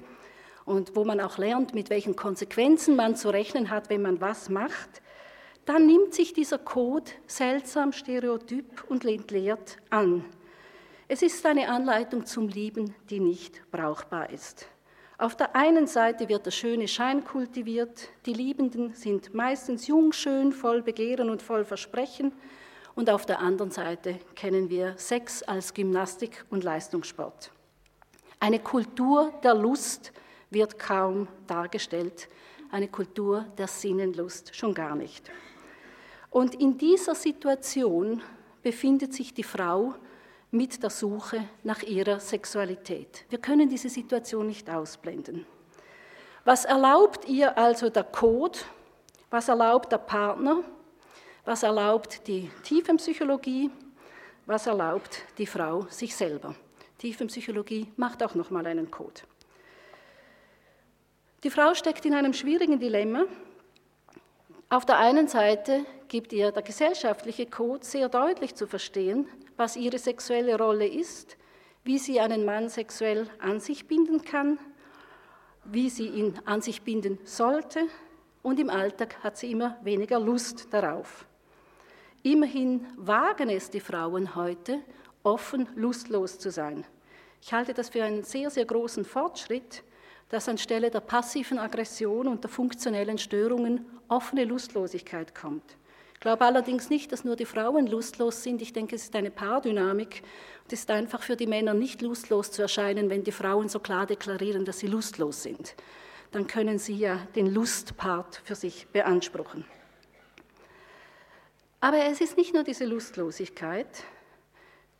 und 0.64 0.94
wo 0.96 1.04
man 1.04 1.20
auch 1.20 1.38
lernt, 1.38 1.74
mit 1.74 1.90
welchen 1.90 2.16
Konsequenzen 2.16 2.96
man 2.96 3.16
zu 3.16 3.30
rechnen 3.30 3.70
hat, 3.70 3.90
wenn 3.90 4.02
man 4.02 4.20
was 4.20 4.48
macht, 4.48 5.02
dann 5.64 5.86
nimmt 5.86 6.14
sich 6.14 6.32
dieser 6.32 6.58
Code 6.58 7.10
seltsam 7.26 7.92
stereotyp 7.92 8.84
und 8.88 9.04
entleert 9.04 9.78
an. 9.88 10.24
Es 11.08 11.22
ist 11.22 11.44
eine 11.46 11.68
Anleitung 11.68 12.26
zum 12.26 12.48
Lieben, 12.48 12.94
die 13.08 13.20
nicht 13.20 13.62
brauchbar 13.70 14.30
ist. 14.30 14.68
Auf 15.20 15.36
der 15.36 15.54
einen 15.54 15.86
Seite 15.86 16.30
wird 16.30 16.46
der 16.46 16.50
schöne 16.50 16.88
Schein 16.88 17.26
kultiviert, 17.26 18.08
die 18.24 18.32
Liebenden 18.32 18.94
sind 18.94 19.34
meistens 19.34 19.86
jung, 19.86 20.14
schön, 20.14 20.50
voll 20.50 20.80
Begehren 20.80 21.28
und 21.28 21.42
voll 21.42 21.66
Versprechen, 21.66 22.32
und 22.94 23.10
auf 23.10 23.26
der 23.26 23.38
anderen 23.38 23.70
Seite 23.70 24.18
kennen 24.34 24.70
wir 24.70 24.96
Sex 24.96 25.42
als 25.42 25.74
Gymnastik 25.74 26.46
und 26.48 26.64
Leistungssport. 26.64 27.52
Eine 28.40 28.60
Kultur 28.60 29.30
der 29.42 29.54
Lust 29.54 30.10
wird 30.48 30.78
kaum 30.78 31.28
dargestellt, 31.46 32.26
eine 32.70 32.88
Kultur 32.88 33.44
der 33.58 33.68
Sinnenlust 33.68 34.56
schon 34.56 34.72
gar 34.72 34.96
nicht. 34.96 35.30
Und 36.30 36.54
in 36.54 36.78
dieser 36.78 37.14
Situation 37.14 38.22
befindet 38.62 39.12
sich 39.12 39.34
die 39.34 39.42
Frau 39.42 39.96
mit 40.50 40.82
der 40.82 40.90
Suche 40.90 41.44
nach 41.62 41.82
ihrer 41.82 42.18
Sexualität. 42.18 43.24
Wir 43.28 43.38
können 43.38 43.68
diese 43.68 43.88
Situation 43.88 44.46
nicht 44.46 44.68
ausblenden. 44.68 45.46
Was 46.44 46.64
erlaubt 46.64 47.28
ihr 47.28 47.56
also 47.56 47.90
der 47.90 48.04
Code? 48.04 48.58
Was 49.30 49.48
erlaubt 49.48 49.92
der 49.92 49.98
Partner? 49.98 50.64
Was 51.44 51.62
erlaubt 51.62 52.26
die 52.26 52.50
Tiefenpsychologie? 52.64 53.70
Was 54.46 54.66
erlaubt 54.66 55.22
die 55.38 55.46
Frau 55.46 55.86
sich 55.88 56.16
selber? 56.16 56.54
Tiefenpsychologie 56.98 57.92
macht 57.96 58.22
auch 58.22 58.34
noch 58.34 58.50
mal 58.50 58.66
einen 58.66 58.90
Code. 58.90 59.20
Die 61.44 61.50
Frau 61.50 61.74
steckt 61.74 62.04
in 62.04 62.14
einem 62.14 62.34
schwierigen 62.34 62.78
Dilemma. 62.78 63.24
Auf 64.68 64.84
der 64.84 64.98
einen 64.98 65.28
Seite 65.28 65.86
gibt 66.08 66.32
ihr 66.32 66.52
der 66.52 66.62
gesellschaftliche 66.62 67.46
Code 67.46 67.84
sehr 67.84 68.08
deutlich 68.08 68.54
zu 68.54 68.66
verstehen, 68.66 69.26
was 69.60 69.76
ihre 69.76 69.98
sexuelle 69.98 70.56
Rolle 70.56 70.88
ist, 70.88 71.36
wie 71.84 71.98
sie 71.98 72.18
einen 72.18 72.46
Mann 72.46 72.70
sexuell 72.70 73.28
an 73.40 73.60
sich 73.60 73.86
binden 73.86 74.22
kann, 74.22 74.58
wie 75.64 75.90
sie 75.90 76.08
ihn 76.08 76.40
an 76.46 76.62
sich 76.62 76.80
binden 76.80 77.18
sollte, 77.24 77.86
und 78.42 78.58
im 78.58 78.70
Alltag 78.70 79.22
hat 79.22 79.36
sie 79.36 79.50
immer 79.50 79.76
weniger 79.82 80.18
Lust 80.18 80.68
darauf. 80.72 81.26
Immerhin 82.22 82.86
wagen 82.96 83.50
es 83.50 83.68
die 83.68 83.80
Frauen 83.80 84.34
heute, 84.34 84.80
offen 85.22 85.68
lustlos 85.74 86.38
zu 86.38 86.50
sein. 86.50 86.86
Ich 87.42 87.52
halte 87.52 87.74
das 87.74 87.90
für 87.90 88.02
einen 88.02 88.24
sehr, 88.24 88.48
sehr 88.48 88.64
großen 88.64 89.04
Fortschritt, 89.04 89.84
dass 90.30 90.48
anstelle 90.48 90.90
der 90.90 91.00
passiven 91.00 91.58
Aggression 91.58 92.28
und 92.28 92.42
der 92.44 92.50
funktionellen 92.50 93.18
Störungen 93.18 93.84
offene 94.08 94.44
Lustlosigkeit 94.44 95.34
kommt. 95.34 95.76
Ich 96.20 96.22
glaube 96.22 96.44
allerdings 96.44 96.90
nicht, 96.90 97.12
dass 97.12 97.24
nur 97.24 97.34
die 97.34 97.46
Frauen 97.46 97.86
lustlos 97.86 98.42
sind. 98.42 98.60
Ich 98.60 98.74
denke, 98.74 98.94
es 98.94 99.04
ist 99.04 99.16
eine 99.16 99.30
Paardynamik. 99.30 100.22
Es 100.66 100.80
ist 100.80 100.90
einfach 100.90 101.22
für 101.22 101.34
die 101.34 101.46
Männer 101.46 101.72
nicht 101.72 102.02
lustlos 102.02 102.50
zu 102.50 102.60
erscheinen, 102.60 103.08
wenn 103.08 103.24
die 103.24 103.32
Frauen 103.32 103.70
so 103.70 103.80
klar 103.80 104.04
deklarieren, 104.04 104.66
dass 104.66 104.80
sie 104.80 104.86
lustlos 104.86 105.42
sind. 105.42 105.74
Dann 106.30 106.46
können 106.46 106.78
sie 106.78 106.94
ja 106.94 107.26
den 107.36 107.46
Lustpart 107.46 108.42
für 108.44 108.54
sich 108.54 108.86
beanspruchen. 108.88 109.64
Aber 111.80 112.04
es 112.04 112.20
ist 112.20 112.36
nicht 112.36 112.52
nur 112.52 112.64
diese 112.64 112.84
Lustlosigkeit. 112.84 114.04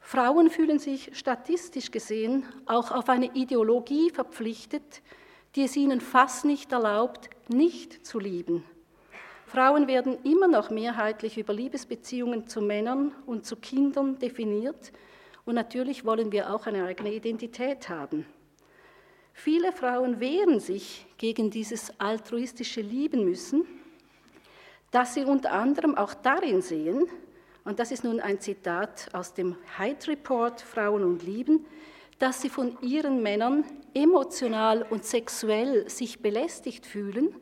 Frauen 0.01 0.49
fühlen 0.49 0.79
sich 0.79 1.11
statistisch 1.13 1.91
gesehen 1.91 2.47
auch 2.65 2.93
auf 2.93 3.11
eine 3.11 3.35
Ideologie 3.35 4.09
verpflichtet, 4.09 5.03
die 5.55 5.65
es 5.65 5.77
ihnen 5.77 6.01
fast 6.01 6.47
nicht 6.47 6.73
erlaubt, 6.73 7.29
nicht 7.49 8.07
zu 8.07 8.19
lieben. 8.19 8.65
Frauen 9.53 9.89
werden 9.89 10.19
immer 10.25 10.49
noch 10.49 10.71
mehrheitlich 10.71 11.37
über 11.37 11.53
Liebesbeziehungen 11.53 12.47
zu 12.47 12.61
Männern 12.61 13.13
und 13.27 13.45
zu 13.45 13.57
Kindern 13.57 14.19
definiert 14.19 14.93
und 15.45 15.55
natürlich 15.55 16.05
wollen 16.05 16.31
wir 16.33 16.55
auch 16.55 16.67
eine 16.67 16.85
eigene 16.85 17.13
Identität 17.13 17.89
haben. 17.89 18.27
Viele 19.33 19.73
Frauen 19.73 20.21
wehren 20.21 20.61
sich 20.61 21.07
gegen 21.19 21.51
dieses 21.51 21.99
altruistische 21.99 22.81
Lieben 22.81 23.25
müssen 23.25 23.67
dass 24.91 25.15
sie 25.15 25.25
unter 25.25 25.53
anderem 25.53 25.97
auch 25.97 26.15
darin 26.15 26.63
sehen, 26.63 27.07
und 27.65 27.79
das 27.79 27.93
ist 27.93 28.05
nun 28.05 28.21
ein 28.21 28.41
Zitat 28.41 29.09
aus 29.13 29.35
dem 29.35 29.57
Hyde 29.79 30.09
Report 30.09 30.61
Frauen 30.61 31.05
und 31.05 31.23
Lieben, 31.23 31.67
dass 32.19 32.43
sie 32.43 32.49
von 32.49 32.77
ihren 32.81 33.23
Männern 33.23 33.65
emotional 33.95 34.85
und 34.89 35.05
sexuell 35.05 35.89
sich 35.89 36.21
belästigt 36.21 36.87
fühlen 36.87 37.35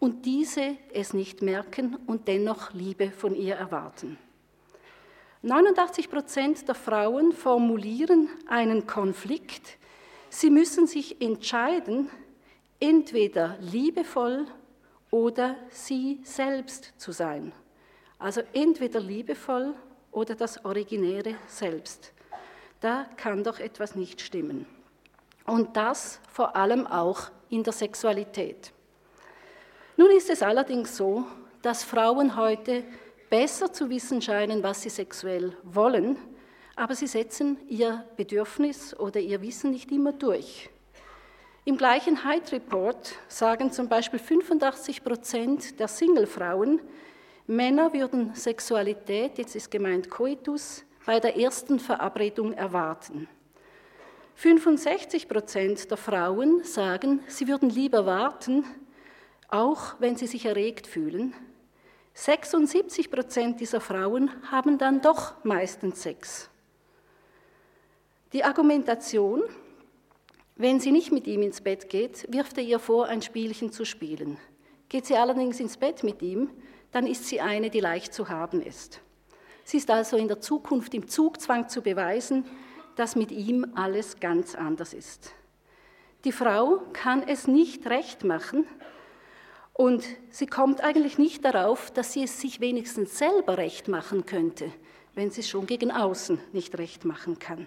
und 0.00 0.24
diese 0.26 0.76
es 0.92 1.14
nicht 1.14 1.42
merken 1.42 1.96
und 2.06 2.26
dennoch 2.26 2.72
Liebe 2.72 3.10
von 3.12 3.36
ihr 3.36 3.54
erwarten. 3.54 4.18
89 5.42 6.10
Prozent 6.10 6.66
der 6.68 6.74
Frauen 6.74 7.32
formulieren 7.32 8.28
einen 8.48 8.86
Konflikt. 8.86 9.78
Sie 10.28 10.50
müssen 10.50 10.86
sich 10.86 11.22
entscheiden, 11.22 12.10
entweder 12.78 13.56
liebevoll 13.60 14.46
oder 15.10 15.56
sie 15.70 16.20
selbst 16.24 16.94
zu 16.98 17.12
sein. 17.12 17.52
Also 18.18 18.42
entweder 18.52 19.00
liebevoll 19.00 19.74
oder 20.12 20.34
das 20.34 20.64
originäre 20.64 21.36
Selbst. 21.46 22.12
Da 22.80 23.06
kann 23.16 23.44
doch 23.44 23.60
etwas 23.60 23.94
nicht 23.94 24.20
stimmen. 24.20 24.66
Und 25.46 25.76
das 25.76 26.20
vor 26.30 26.56
allem 26.56 26.86
auch 26.86 27.30
in 27.48 27.62
der 27.62 27.72
Sexualität. 27.72 28.72
Nun 30.00 30.12
ist 30.12 30.30
es 30.30 30.42
allerdings 30.42 30.96
so, 30.96 31.26
dass 31.60 31.84
Frauen 31.84 32.34
heute 32.34 32.84
besser 33.28 33.70
zu 33.70 33.90
wissen 33.90 34.22
scheinen, 34.22 34.62
was 34.62 34.80
sie 34.80 34.88
sexuell 34.88 35.54
wollen, 35.62 36.16
aber 36.74 36.94
sie 36.94 37.06
setzen 37.06 37.58
ihr 37.68 38.06
Bedürfnis 38.16 38.98
oder 38.98 39.20
ihr 39.20 39.42
Wissen 39.42 39.72
nicht 39.72 39.92
immer 39.92 40.14
durch. 40.14 40.70
Im 41.66 41.76
gleichen 41.76 42.24
Hyde 42.24 42.50
Report 42.52 43.14
sagen 43.28 43.72
zum 43.72 43.90
Beispiel 43.90 44.18
85 44.18 45.04
Prozent 45.04 45.78
der 45.78 45.88
Singlefrauen, 45.88 46.80
Männer 47.46 47.92
würden 47.92 48.34
Sexualität, 48.34 49.36
jetzt 49.36 49.54
ist 49.54 49.70
gemeint 49.70 50.08
Coitus, 50.08 50.82
bei 51.04 51.20
der 51.20 51.36
ersten 51.36 51.78
Verabredung 51.78 52.54
erwarten. 52.54 53.28
65 54.36 55.28
Prozent 55.28 55.90
der 55.90 55.98
Frauen 55.98 56.64
sagen, 56.64 57.20
sie 57.26 57.46
würden 57.46 57.68
lieber 57.68 58.06
warten, 58.06 58.64
auch 59.52 59.94
wenn 59.98 60.16
sie 60.16 60.26
sich 60.26 60.46
erregt 60.46 60.86
fühlen. 60.86 61.34
76 62.14 63.10
Prozent 63.10 63.60
dieser 63.60 63.80
Frauen 63.80 64.30
haben 64.50 64.78
dann 64.78 65.00
doch 65.00 65.44
meistens 65.44 66.02
Sex. 66.02 66.50
Die 68.32 68.44
Argumentation, 68.44 69.42
wenn 70.56 70.80
sie 70.80 70.92
nicht 70.92 71.12
mit 71.12 71.26
ihm 71.26 71.42
ins 71.42 71.60
Bett 71.60 71.88
geht, 71.88 72.32
wirft 72.32 72.58
er 72.58 72.64
ihr 72.64 72.78
vor, 72.78 73.06
ein 73.06 73.22
Spielchen 73.22 73.72
zu 73.72 73.84
spielen. 73.84 74.38
Geht 74.88 75.06
sie 75.06 75.16
allerdings 75.16 75.60
ins 75.60 75.76
Bett 75.76 76.04
mit 76.04 76.22
ihm, 76.22 76.50
dann 76.92 77.06
ist 77.06 77.26
sie 77.26 77.40
eine, 77.40 77.70
die 77.70 77.80
leicht 77.80 78.12
zu 78.12 78.28
haben 78.28 78.60
ist. 78.60 79.00
Sie 79.64 79.76
ist 79.76 79.90
also 79.90 80.16
in 80.16 80.28
der 80.28 80.40
Zukunft 80.40 80.94
im 80.94 81.08
Zugzwang 81.08 81.68
zu 81.68 81.82
beweisen, 81.82 82.44
dass 82.96 83.16
mit 83.16 83.30
ihm 83.30 83.66
alles 83.74 84.18
ganz 84.20 84.54
anders 84.54 84.92
ist. 84.92 85.32
Die 86.24 86.32
Frau 86.32 86.82
kann 86.92 87.22
es 87.26 87.46
nicht 87.46 87.86
recht 87.86 88.24
machen 88.24 88.66
und 89.80 90.04
sie 90.28 90.44
kommt 90.44 90.82
eigentlich 90.82 91.16
nicht 91.16 91.42
darauf, 91.42 91.90
dass 91.90 92.12
sie 92.12 92.24
es 92.24 92.38
sich 92.38 92.60
wenigstens 92.60 93.16
selber 93.16 93.56
recht 93.56 93.88
machen 93.88 94.26
könnte, 94.26 94.70
wenn 95.14 95.30
sie 95.30 95.40
es 95.40 95.48
schon 95.48 95.66
gegen 95.66 95.90
außen 95.90 96.38
nicht 96.52 96.76
recht 96.76 97.06
machen 97.06 97.38
kann. 97.38 97.66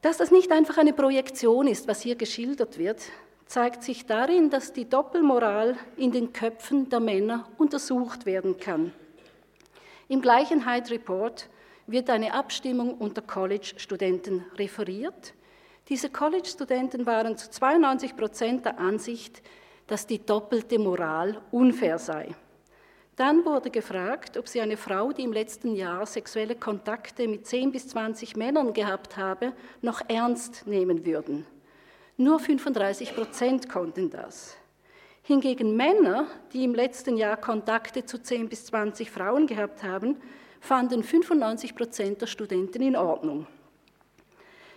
Dass 0.00 0.16
das 0.16 0.30
nicht 0.30 0.50
einfach 0.50 0.78
eine 0.78 0.94
Projektion 0.94 1.66
ist, 1.66 1.86
was 1.88 2.00
hier 2.00 2.16
geschildert 2.16 2.78
wird, 2.78 3.02
zeigt 3.44 3.82
sich 3.82 4.06
darin, 4.06 4.48
dass 4.48 4.72
die 4.72 4.88
Doppelmoral 4.88 5.76
in 5.98 6.10
den 6.10 6.32
Köpfen 6.32 6.88
der 6.88 7.00
Männer 7.00 7.46
untersucht 7.58 8.24
werden 8.24 8.56
kann. 8.56 8.94
Im 10.08 10.22
gleichen 10.22 10.66
Hyde 10.66 10.92
Report 10.92 11.50
wird 11.86 12.08
eine 12.08 12.32
Abstimmung 12.32 12.94
unter 12.94 13.20
College-Studenten 13.20 14.46
referiert. 14.56 15.34
Diese 15.90 16.08
College-Studenten 16.08 17.04
waren 17.04 17.36
zu 17.36 17.50
92 17.50 18.16
Prozent 18.16 18.64
der 18.64 18.78
Ansicht, 18.78 19.42
dass 19.90 20.06
die 20.06 20.24
doppelte 20.24 20.78
Moral 20.78 21.42
unfair 21.50 21.98
sei. 21.98 22.28
Dann 23.16 23.44
wurde 23.44 23.70
gefragt, 23.70 24.38
ob 24.38 24.46
sie 24.46 24.60
eine 24.60 24.76
Frau, 24.76 25.12
die 25.12 25.24
im 25.24 25.32
letzten 25.32 25.74
Jahr 25.74 26.06
sexuelle 26.06 26.54
Kontakte 26.54 27.26
mit 27.26 27.44
10 27.44 27.72
bis 27.72 27.88
20 27.88 28.36
Männern 28.36 28.72
gehabt 28.72 29.16
habe, 29.16 29.52
noch 29.82 30.00
ernst 30.08 30.64
nehmen 30.68 31.04
würden. 31.04 31.44
Nur 32.16 32.38
35 32.38 33.16
Prozent 33.16 33.68
konnten 33.68 34.10
das. 34.10 34.56
Hingegen 35.22 35.76
Männer, 35.76 36.28
die 36.52 36.62
im 36.62 36.74
letzten 36.74 37.16
Jahr 37.16 37.36
Kontakte 37.36 38.06
zu 38.06 38.22
10 38.22 38.48
bis 38.48 38.66
20 38.66 39.10
Frauen 39.10 39.48
gehabt 39.48 39.82
haben, 39.82 40.16
fanden 40.60 41.02
95 41.02 41.74
Prozent 41.74 42.22
der 42.22 42.28
Studenten 42.28 42.80
in 42.80 42.94
Ordnung. 42.94 43.48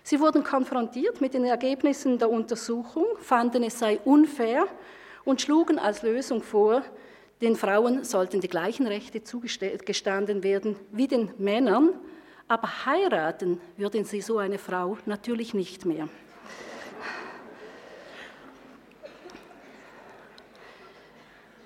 Sie 0.01 0.19
wurden 0.19 0.43
konfrontiert 0.43 1.21
mit 1.21 1.33
den 1.33 1.45
Ergebnissen 1.45 2.17
der 2.17 2.31
Untersuchung, 2.31 3.05
fanden 3.19 3.63
es 3.63 3.77
sei 3.77 3.99
unfair 4.03 4.67
und 5.25 5.41
schlugen 5.41 5.79
als 5.79 6.01
Lösung 6.03 6.41
vor, 6.41 6.83
den 7.41 7.55
Frauen 7.55 8.03
sollten 8.03 8.39
die 8.39 8.47
gleichen 8.47 8.87
Rechte 8.87 9.23
zugestanden 9.23 10.43
werden 10.43 10.77
wie 10.91 11.07
den 11.07 11.31
Männern, 11.37 11.93
aber 12.47 12.85
heiraten 12.85 13.59
würden 13.77 14.05
sie 14.05 14.21
so 14.21 14.37
eine 14.37 14.57
Frau 14.57 14.97
natürlich 15.05 15.53
nicht 15.53 15.85
mehr. 15.85 16.07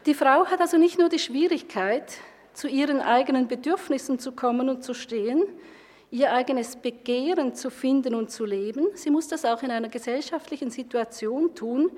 Die 0.05 0.13
Frau 0.13 0.45
hat 0.45 0.61
also 0.61 0.77
nicht 0.77 0.97
nur 0.97 1.09
die 1.09 1.19
Schwierigkeit, 1.19 2.13
zu 2.53 2.67
ihren 2.67 3.01
eigenen 3.01 3.47
Bedürfnissen 3.47 4.17
zu 4.17 4.31
kommen 4.31 4.69
und 4.69 4.83
zu 4.83 4.93
stehen, 4.93 5.43
ihr 6.09 6.31
eigenes 6.31 6.77
Begehren 6.77 7.53
zu 7.53 7.69
finden 7.69 8.15
und 8.15 8.31
zu 8.31 8.45
leben, 8.45 8.87
sie 8.95 9.11
muss 9.11 9.27
das 9.27 9.45
auch 9.45 9.61
in 9.61 9.69
einer 9.69 9.89
gesellschaftlichen 9.89 10.71
Situation 10.71 11.53
tun, 11.53 11.91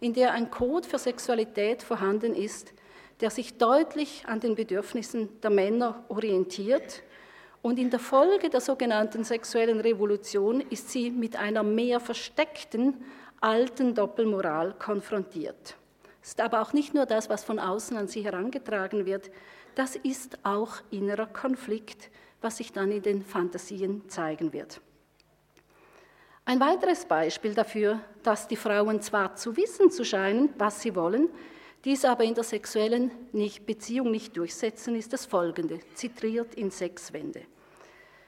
in 0.00 0.12
der 0.12 0.32
ein 0.32 0.50
Code 0.50 0.88
für 0.88 0.98
Sexualität 0.98 1.82
vorhanden 1.82 2.34
ist, 2.34 2.72
der 3.20 3.30
sich 3.30 3.58
deutlich 3.58 4.24
an 4.26 4.40
den 4.40 4.54
Bedürfnissen 4.54 5.40
der 5.40 5.50
Männer 5.50 6.04
orientiert. 6.08 7.02
Und 7.62 7.78
in 7.78 7.90
der 7.90 8.00
Folge 8.00 8.50
der 8.50 8.60
sogenannten 8.60 9.24
sexuellen 9.24 9.80
Revolution 9.80 10.60
ist 10.60 10.90
sie 10.90 11.10
mit 11.10 11.36
einer 11.36 11.62
mehr 11.62 12.00
versteckten 12.00 13.02
alten 13.40 13.94
Doppelmoral 13.94 14.74
konfrontiert. 14.78 15.76
Es 16.22 16.30
ist 16.30 16.40
aber 16.40 16.62
auch 16.62 16.72
nicht 16.72 16.94
nur 16.94 17.06
das, 17.06 17.28
was 17.28 17.44
von 17.44 17.58
außen 17.58 17.96
an 17.96 18.08
sie 18.08 18.24
herangetragen 18.24 19.04
wird, 19.04 19.30
das 19.74 19.96
ist 19.96 20.38
auch 20.44 20.76
innerer 20.90 21.26
Konflikt, 21.26 22.10
was 22.40 22.58
sich 22.58 22.72
dann 22.72 22.90
in 22.90 23.02
den 23.02 23.22
Fantasien 23.22 24.08
zeigen 24.08 24.52
wird. 24.52 24.80
Ein 26.46 26.60
weiteres 26.60 27.06
Beispiel 27.06 27.54
dafür, 27.54 28.00
dass 28.22 28.46
die 28.46 28.56
Frauen 28.56 29.00
zwar 29.00 29.34
zu 29.34 29.56
wissen 29.56 29.90
zu 29.90 30.04
scheinen, 30.04 30.50
was 30.58 30.82
sie 30.82 30.94
wollen, 30.94 31.30
dies 31.86 32.04
aber 32.04 32.24
in 32.24 32.34
der 32.34 32.44
sexuellen 32.44 33.10
Beziehung 33.64 34.10
nicht 34.10 34.36
durchsetzen, 34.36 34.94
ist 34.94 35.12
das 35.14 35.24
folgende, 35.24 35.80
zitiert 35.94 36.54
in 36.54 36.70
Sexwende. 36.70 37.42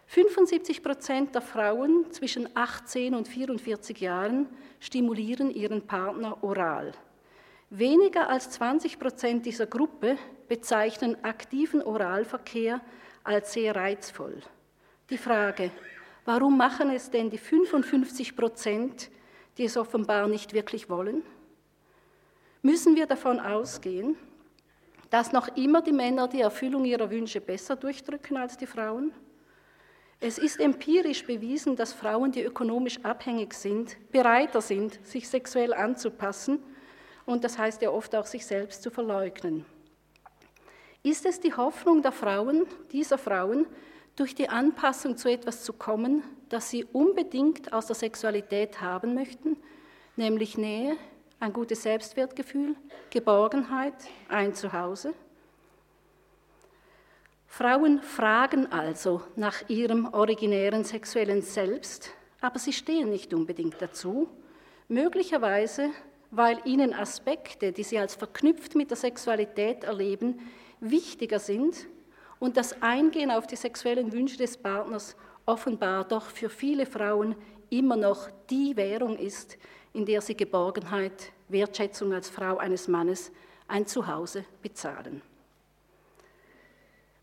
75 0.07 0.83
Prozent 0.83 1.35
der 1.35 1.43
Frauen 1.43 2.11
zwischen 2.11 2.49
18 2.55 3.15
und 3.15 3.29
44 3.29 4.01
Jahren 4.01 4.47
stimulieren 4.81 5.51
ihren 5.51 5.87
Partner 5.87 6.43
oral. 6.43 6.93
Weniger 7.69 8.31
als 8.31 8.51
20 8.51 8.99
Prozent 8.99 9.45
dieser 9.45 9.67
Gruppe 9.67 10.17
bezeichnen 10.49 11.23
aktiven 11.25 11.83
Oralverkehr 11.83 12.81
als 13.25 13.53
sehr 13.53 13.75
reizvoll. 13.75 14.41
Die 15.11 15.19
Frage, 15.19 15.71
warum 16.27 16.59
machen 16.59 16.91
es 16.91 17.11
denn 17.11 17.31
die 17.31 17.39
55 17.39 18.37
Prozent, 18.37 19.11
die 19.57 19.65
es 19.65 19.79
offenbar 19.79 20.29
nicht 20.29 20.53
wirklich 20.53 20.91
wollen? 20.91 21.23
müssen 22.67 22.97
wir 22.97 23.07
davon 23.07 23.39
ausgehen, 23.39 24.17
dass 25.09 25.31
noch 25.31 25.57
immer 25.57 25.83
die 25.83 25.93
Männer 25.93 26.27
die 26.27 26.41
Erfüllung 26.41 26.85
ihrer 26.85 27.09
Wünsche 27.11 27.41
besser 27.41 27.77
durchdrücken 27.77 28.37
als 28.37 28.57
die 28.57 28.67
Frauen? 28.67 29.13
Es 30.19 30.37
ist 30.37 30.59
empirisch 30.59 31.25
bewiesen, 31.25 31.77
dass 31.77 31.93
Frauen, 31.93 32.33
die 32.33 32.43
ökonomisch 32.43 32.99
abhängig 33.05 33.55
sind, 33.55 33.97
bereiter 34.11 34.61
sind, 34.61 34.99
sich 35.07 35.29
sexuell 35.29 35.73
anzupassen 35.73 36.59
und 37.25 37.45
das 37.45 37.57
heißt 37.57 37.83
ja 37.83 37.91
oft 37.91 38.17
auch 38.17 38.27
sich 38.27 38.45
selbst 38.45 38.83
zu 38.83 38.91
verleugnen. 38.91 39.65
Ist 41.05 41.25
es 41.25 41.39
die 41.39 41.55
Hoffnung 41.55 42.03
der 42.03 42.11
Frauen, 42.11 42.67
dieser 42.91 43.17
Frauen, 43.17 43.67
durch 44.17 44.35
die 44.35 44.49
Anpassung 44.49 45.17
zu 45.17 45.31
etwas 45.31 45.63
zu 45.63 45.73
kommen, 45.73 46.23
das 46.49 46.71
sie 46.71 46.85
unbedingt 46.85 47.73
aus 47.73 47.87
der 47.87 47.97
Sexualität 47.97 48.81
haben 48.81 49.15
möchten, 49.15 49.57
nämlich 50.17 50.57
Nähe, 50.57 50.97
ein 51.39 51.53
gutes 51.53 51.83
Selbstwertgefühl, 51.83 52.75
Geborgenheit, 53.11 53.95
ein 54.29 54.55
Zuhause. 54.55 55.13
Frauen 57.47 58.03
fragen 58.03 58.73
also 58.73 59.23
nach 59.37 59.69
ihrem 59.69 60.13
originären 60.13 60.85
sexuellen 60.85 61.43
Selbst, 61.43 62.11
aber 62.41 62.59
sie 62.59 62.73
stehen 62.73 63.11
nicht 63.11 63.35
unbedingt 63.35 63.81
dazu, 63.81 64.29
möglicherweise 64.89 65.91
weil 66.31 66.59
ihnen 66.65 66.93
Aspekte, 66.93 67.73
die 67.73 67.85
sie 67.85 67.99
als 67.99 68.15
verknüpft 68.15 68.75
mit 68.75 68.91
der 68.91 68.97
Sexualität 68.97 69.85
erleben, 69.85 70.41
wichtiger 70.81 71.39
sind 71.39 71.87
und 72.39 72.57
das 72.57 72.81
Eingehen 72.83 73.31
auf 73.31 73.47
die 73.47 73.57
sexuellen 73.57 74.13
Wünsche 74.13 74.37
des 74.37 74.57
Partners 74.57 75.17
offenbar 75.47 76.05
doch 76.05 76.27
für 76.27 76.49
viele 76.49 76.87
Frauen 76.87 77.37
immer 77.71 77.97
noch 77.97 78.29
die 78.51 78.77
Währung 78.77 79.17
ist, 79.17 79.57
in 79.93 80.05
der 80.05 80.21
sie 80.21 80.37
Geborgenheit, 80.37 81.33
Wertschätzung 81.49 82.13
als 82.13 82.29
Frau 82.29 82.59
eines 82.59 82.89
Mannes, 82.89 83.33
ein 83.69 83.87
Zuhause 83.87 84.45
bezahlen. 84.63 85.23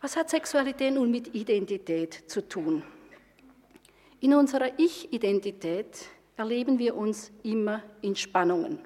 Was 0.01 0.17
hat 0.17 0.29
Sexualität 0.29 0.93
nun 0.93 1.11
mit 1.11 1.33
Identität 1.33 2.23
zu 2.27 2.47
tun? 2.47 2.83
In 4.19 4.33
unserer 4.33 4.77
Ich-Identität 4.77 6.07
erleben 6.35 6.79
wir 6.79 6.95
uns 6.95 7.31
immer 7.43 7.83
in 8.01 8.15
Spannungen. 8.15 8.79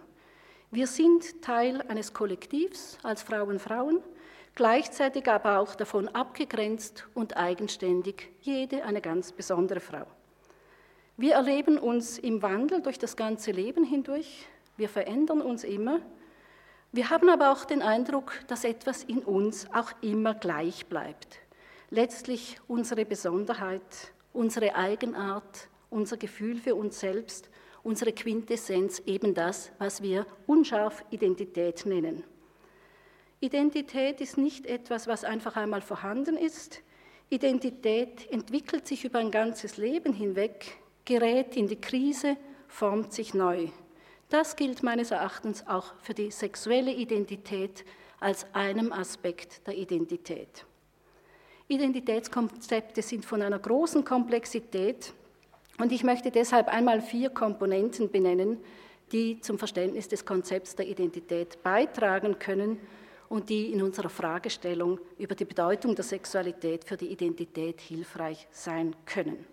Wir 0.69 0.85
sind 0.85 1.41
Teil 1.41 1.81
eines 1.87 2.13
Kollektivs 2.13 2.97
als 3.03 3.23
Frauen 3.23 3.57
Frauen, 3.57 4.01
gleichzeitig 4.57 5.29
aber 5.29 5.59
auch 5.59 5.75
davon 5.75 6.07
abgegrenzt 6.07 7.05
und 7.13 7.37
eigenständig, 7.37 8.31
jede 8.41 8.83
eine 8.85 9.01
ganz 9.01 9.31
besondere 9.31 9.79
Frau. 9.79 10.07
Wir 11.15 11.35
erleben 11.35 11.77
uns 11.77 12.17
im 12.17 12.41
Wandel 12.41 12.81
durch 12.81 12.97
das 12.97 13.15
ganze 13.15 13.51
Leben 13.51 13.83
hindurch, 13.83 14.47
wir 14.75 14.89
verändern 14.89 15.41
uns 15.41 15.63
immer, 15.63 15.99
wir 16.91 17.11
haben 17.11 17.29
aber 17.29 17.51
auch 17.51 17.65
den 17.65 17.83
Eindruck, 17.83 18.33
dass 18.47 18.63
etwas 18.63 19.03
in 19.03 19.19
uns 19.19 19.67
auch 19.75 19.91
immer 20.01 20.33
gleich 20.33 20.87
bleibt. 20.87 21.37
Letztlich 21.91 22.59
unsere 22.67 23.05
Besonderheit, 23.05 24.11
unsere 24.33 24.73
Eigenart, 24.73 25.67
unser 25.91 26.17
Gefühl 26.17 26.55
für 26.55 26.73
uns 26.73 26.99
selbst, 26.99 27.51
unsere 27.83 28.11
Quintessenz, 28.11 29.03
eben 29.05 29.35
das, 29.35 29.71
was 29.77 30.01
wir 30.01 30.25
unscharf 30.47 31.05
Identität 31.11 31.85
nennen. 31.85 32.23
Identität 33.39 34.19
ist 34.19 34.37
nicht 34.37 34.65
etwas, 34.65 35.07
was 35.07 35.23
einfach 35.23 35.55
einmal 35.55 35.81
vorhanden 35.81 36.37
ist. 36.37 36.81
Identität 37.29 38.31
entwickelt 38.31 38.87
sich 38.87 39.05
über 39.05 39.19
ein 39.19 39.29
ganzes 39.29 39.77
Leben 39.77 40.11
hinweg, 40.11 40.77
gerät 41.05 41.55
in 41.55 41.67
die 41.67 41.79
Krise, 41.79 42.35
formt 42.67 43.13
sich 43.13 43.35
neu. 43.35 43.67
Das 44.29 44.55
gilt 44.55 44.81
meines 44.81 45.11
Erachtens 45.11 45.67
auch 45.67 45.93
für 46.01 46.15
die 46.15 46.31
sexuelle 46.31 46.91
Identität 46.91 47.85
als 48.19 48.47
einem 48.53 48.91
Aspekt 48.91 49.65
der 49.67 49.77
Identität. 49.77 50.65
Identitätskonzepte 51.67 53.03
sind 53.03 53.23
von 53.23 53.41
einer 53.43 53.59
großen 53.59 54.03
Komplexität 54.03 55.13
und 55.79 55.91
ich 55.91 56.03
möchte 56.03 56.31
deshalb 56.31 56.69
einmal 56.69 57.01
vier 57.01 57.29
Komponenten 57.29 58.09
benennen, 58.09 58.57
die 59.11 59.39
zum 59.41 59.59
Verständnis 59.59 60.07
des 60.07 60.25
Konzepts 60.25 60.75
der 60.75 60.87
Identität 60.87 61.61
beitragen 61.61 62.39
können 62.39 62.79
und 63.29 63.49
die 63.49 63.71
in 63.71 63.81
unserer 63.81 64.09
Fragestellung 64.09 64.99
über 65.17 65.35
die 65.35 65.45
Bedeutung 65.45 65.95
der 65.95 66.05
Sexualität 66.05 66.83
für 66.85 66.97
die 66.97 67.07
Identität 67.07 67.81
hilfreich 67.81 68.47
sein 68.51 68.95
können. 69.05 69.45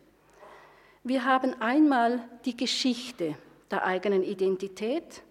Wir 1.02 1.24
haben 1.24 1.54
einmal 1.60 2.28
die 2.44 2.56
Geschichte 2.56 3.34
der 3.70 3.84
eigenen 3.84 4.22
Identität. 4.22 5.22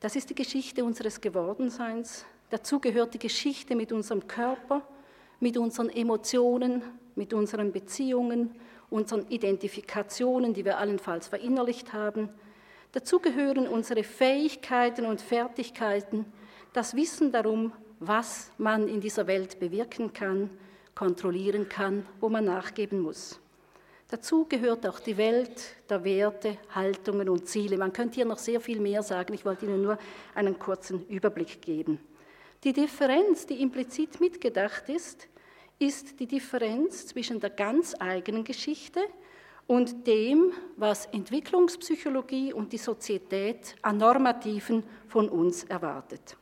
Das 0.00 0.14
ist 0.14 0.30
die 0.30 0.34
Geschichte 0.34 0.84
unseres 0.84 1.20
Gewordenseins. 1.20 2.24
Dazu 2.50 2.78
gehört 2.78 3.14
die 3.14 3.18
Geschichte 3.18 3.74
mit 3.74 3.90
unserem 3.90 4.28
Körper, 4.28 4.86
mit 5.40 5.56
unseren 5.56 5.90
Emotionen, 5.90 6.82
mit 7.16 7.34
unseren 7.34 7.72
Beziehungen, 7.72 8.54
unseren 8.90 9.26
Identifikationen, 9.28 10.54
die 10.54 10.64
wir 10.64 10.78
allenfalls 10.78 11.28
verinnerlicht 11.28 11.92
haben. 11.92 12.28
Dazu 12.92 13.18
gehören 13.18 13.66
unsere 13.66 14.04
Fähigkeiten 14.04 15.06
und 15.06 15.20
Fertigkeiten, 15.20 16.26
das 16.76 16.94
Wissen 16.94 17.32
darum, 17.32 17.72
was 18.00 18.52
man 18.58 18.86
in 18.86 19.00
dieser 19.00 19.26
Welt 19.26 19.58
bewirken 19.58 20.12
kann, 20.12 20.50
kontrollieren 20.94 21.70
kann, 21.70 22.06
wo 22.20 22.28
man 22.28 22.44
nachgeben 22.44 23.00
muss. 23.00 23.40
Dazu 24.08 24.44
gehört 24.46 24.86
auch 24.86 25.00
die 25.00 25.16
Welt 25.16 25.74
der 25.88 26.04
Werte, 26.04 26.58
Haltungen 26.74 27.30
und 27.30 27.48
Ziele. 27.48 27.78
Man 27.78 27.94
könnte 27.94 28.16
hier 28.16 28.26
noch 28.26 28.36
sehr 28.36 28.60
viel 28.60 28.78
mehr 28.78 29.02
sagen, 29.02 29.32
ich 29.32 29.46
wollte 29.46 29.64
Ihnen 29.64 29.82
nur 29.82 29.98
einen 30.34 30.58
kurzen 30.58 31.06
Überblick 31.08 31.62
geben. 31.62 31.98
Die 32.62 32.74
Differenz, 32.74 33.46
die 33.46 33.62
implizit 33.62 34.20
mitgedacht 34.20 34.90
ist, 34.90 35.28
ist 35.78 36.20
die 36.20 36.26
Differenz 36.26 37.06
zwischen 37.06 37.40
der 37.40 37.50
ganz 37.50 37.94
eigenen 37.98 38.44
Geschichte 38.44 39.00
und 39.66 40.06
dem, 40.06 40.52
was 40.76 41.06
Entwicklungspsychologie 41.06 42.52
und 42.52 42.72
die 42.72 42.78
Sozietät 42.78 43.76
an 43.80 43.96
Normativen 43.96 44.84
von 45.08 45.30
uns 45.30 45.64
erwartet. 45.64 46.36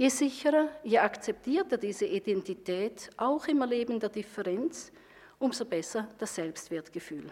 Je 0.00 0.08
sicherer, 0.08 0.68
je 0.82 0.98
akzeptierter 0.98 1.76
diese 1.76 2.06
Identität, 2.06 3.10
auch 3.18 3.46
im 3.48 3.60
Erleben 3.60 4.00
der 4.00 4.08
Differenz, 4.08 4.90
umso 5.38 5.66
besser 5.66 6.08
das 6.16 6.34
Selbstwertgefühl. 6.34 7.26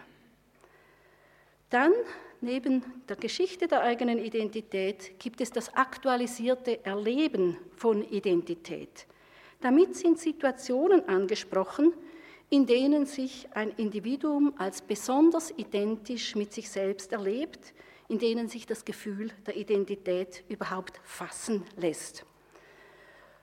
Dann, 1.71 1.93
neben 2.41 2.83
der 3.09 3.15
Geschichte 3.15 3.67
der 3.67 3.81
eigenen 3.81 4.19
Identität, 4.19 5.19
gibt 5.19 5.41
es 5.41 5.49
das 5.49 5.73
aktualisierte 5.73 6.85
Erleben 6.85 7.57
von 7.75 8.03
Identität. 8.03 9.07
Damit 9.61 9.95
sind 9.95 10.19
Situationen 10.19 11.09
angesprochen, 11.09 11.91
in 12.51 12.67
denen 12.67 13.07
sich 13.07 13.47
ein 13.55 13.71
Individuum 13.77 14.53
als 14.59 14.83
besonders 14.83 15.51
identisch 15.57 16.35
mit 16.35 16.53
sich 16.53 16.69
selbst 16.69 17.13
erlebt, 17.13 17.73
in 18.09 18.19
denen 18.19 18.47
sich 18.47 18.67
das 18.67 18.85
Gefühl 18.85 19.31
der 19.47 19.57
Identität 19.57 20.43
überhaupt 20.49 21.01
fassen 21.03 21.63
lässt. 21.75 22.27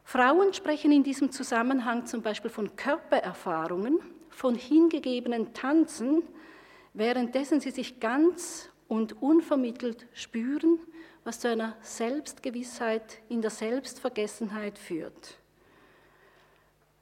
Frauen 0.07 0.55
sprechen 0.55 0.92
in 0.92 1.03
diesem 1.03 1.33
Zusammenhang 1.33 2.07
zum 2.07 2.23
Beispiel 2.23 2.49
von 2.49 2.77
Körpererfahrungen, 2.77 3.99
von 4.31 4.55
hingegebenen 4.55 5.53
Tanzen, 5.53 6.23
währenddessen 6.95 7.59
sie 7.59 7.73
sich 7.73 7.99
ganz 7.99 8.71
und 8.87 9.21
unvermittelt 9.21 10.07
spüren, 10.12 10.79
was 11.25 11.40
zu 11.40 11.49
einer 11.49 11.77
Selbstgewissheit 11.81 13.19
in 13.29 13.42
der 13.42 13.51
Selbstvergessenheit 13.51 14.79
führt. 14.79 15.38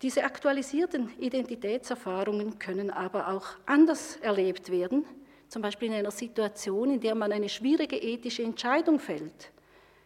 Diese 0.01 0.25
aktualisierten 0.25 1.11
Identitätserfahrungen 1.19 2.59
können 2.59 2.91
aber 2.91 3.29
auch 3.29 3.49
anders 3.67 4.17
erlebt 4.17 4.71
werden, 4.71 5.05
zum 5.49 5.61
Beispiel 5.61 5.89
in 5.89 5.95
einer 5.95 6.11
Situation, 6.11 6.91
in 6.91 7.01
der 7.01 7.15
man 7.15 7.33
eine 7.33 7.51
schwierige 7.51 7.99
ethische 7.99 8.45
Entscheidung 8.45 8.99
fällt, 8.99 9.53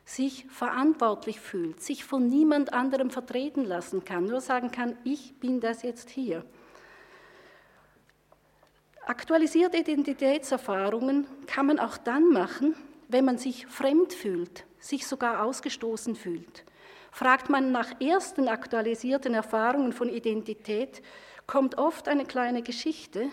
sich 0.09 0.47
verantwortlich 0.49 1.39
fühlt, 1.39 1.83
sich 1.83 2.03
von 2.03 2.27
niemand 2.27 2.73
anderem 2.73 3.11
vertreten 3.11 3.67
lassen 3.67 4.07
kann, 4.07 4.25
nur 4.25 4.41
sagen 4.41 4.71
kann, 4.71 4.97
ich 5.05 5.39
bin 5.39 5.61
das 5.61 5.83
jetzt 5.83 6.09
hier. 6.09 6.47
Aktualisierte 9.07 9.77
Identitätserfahrungen 9.77 11.27
kann 11.47 11.67
man 11.67 11.79
auch 11.79 11.99
dann 11.99 12.31
machen, 12.31 12.75
wenn 13.09 13.27
man 13.27 13.37
sich 13.37 13.67
fremd 13.67 14.15
fühlt, 14.15 14.65
sich 14.79 15.07
sogar 15.07 15.45
ausgestoßen 15.45 16.17
fühlt. 16.17 16.65
Fragt 17.13 17.51
man 17.51 17.71
nach 17.71 18.01
ersten 18.01 18.49
aktualisierten 18.49 19.35
Erfahrungen 19.35 19.93
von 19.93 20.09
Identität, 20.09 21.03
kommt 21.47 21.77
oft 21.77 22.09
eine 22.09 22.25
kleine 22.25 22.63
Geschichte, 22.63 23.29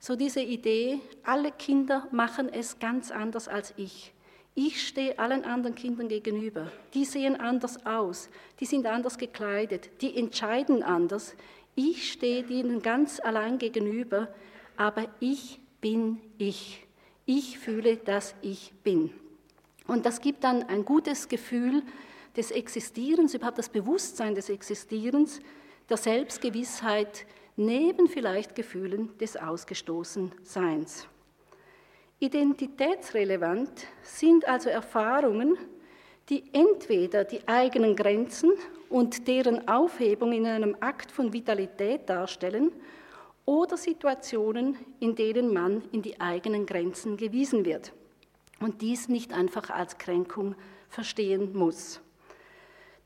so 0.00 0.16
diese 0.16 0.40
Idee, 0.40 1.00
alle 1.22 1.52
Kinder 1.52 2.08
machen 2.10 2.52
es 2.52 2.80
ganz 2.80 3.12
anders 3.12 3.46
als 3.46 3.72
ich. 3.76 4.12
Ich 4.60 4.88
stehe 4.88 5.18
allen 5.20 5.44
anderen 5.44 5.76
Kindern 5.76 6.08
gegenüber. 6.08 6.72
Die 6.92 7.04
sehen 7.04 7.38
anders 7.38 7.86
aus, 7.86 8.28
die 8.58 8.64
sind 8.64 8.86
anders 8.86 9.16
gekleidet, 9.16 9.88
die 10.00 10.16
entscheiden 10.16 10.82
anders. 10.82 11.36
Ich 11.76 12.10
stehe 12.10 12.44
ihnen 12.44 12.82
ganz 12.82 13.20
allein 13.20 13.58
gegenüber 13.58 14.28
aber 14.78 15.08
ich 15.20 15.60
bin 15.82 16.20
ich. 16.38 16.86
Ich 17.26 17.58
fühle, 17.58 17.98
dass 17.98 18.34
ich 18.40 18.72
bin. 18.82 19.10
Und 19.86 20.06
das 20.06 20.20
gibt 20.22 20.44
dann 20.44 20.62
ein 20.62 20.84
gutes 20.84 21.28
Gefühl 21.28 21.82
des 22.36 22.52
Existierens, 22.52 23.34
überhaupt 23.34 23.58
das 23.58 23.68
Bewusstsein 23.68 24.34
des 24.34 24.48
Existierens, 24.48 25.40
der 25.90 25.96
Selbstgewissheit 25.96 27.26
neben 27.56 28.08
vielleicht 28.08 28.54
Gefühlen 28.54 29.10
des 29.18 29.36
Ausgestoßenseins. 29.36 31.08
Identitätsrelevant 32.20 33.86
sind 34.02 34.48
also 34.48 34.68
Erfahrungen, 34.70 35.56
die 36.28 36.42
entweder 36.52 37.24
die 37.24 37.46
eigenen 37.46 37.94
Grenzen 37.94 38.52
und 38.88 39.28
deren 39.28 39.68
Aufhebung 39.68 40.32
in 40.32 40.46
einem 40.46 40.76
Akt 40.80 41.12
von 41.12 41.32
Vitalität 41.32 42.08
darstellen 42.08 42.72
oder 43.44 43.76
Situationen, 43.76 44.76
in 44.98 45.14
denen 45.14 45.52
man 45.52 45.82
in 45.92 46.02
die 46.02 46.20
eigenen 46.20 46.66
Grenzen 46.66 47.16
gewiesen 47.16 47.64
wird 47.64 47.92
und 48.60 48.82
dies 48.82 49.08
nicht 49.08 49.32
einfach 49.32 49.70
als 49.70 49.96
Kränkung 49.96 50.56
verstehen 50.88 51.56
muss. 51.56 52.00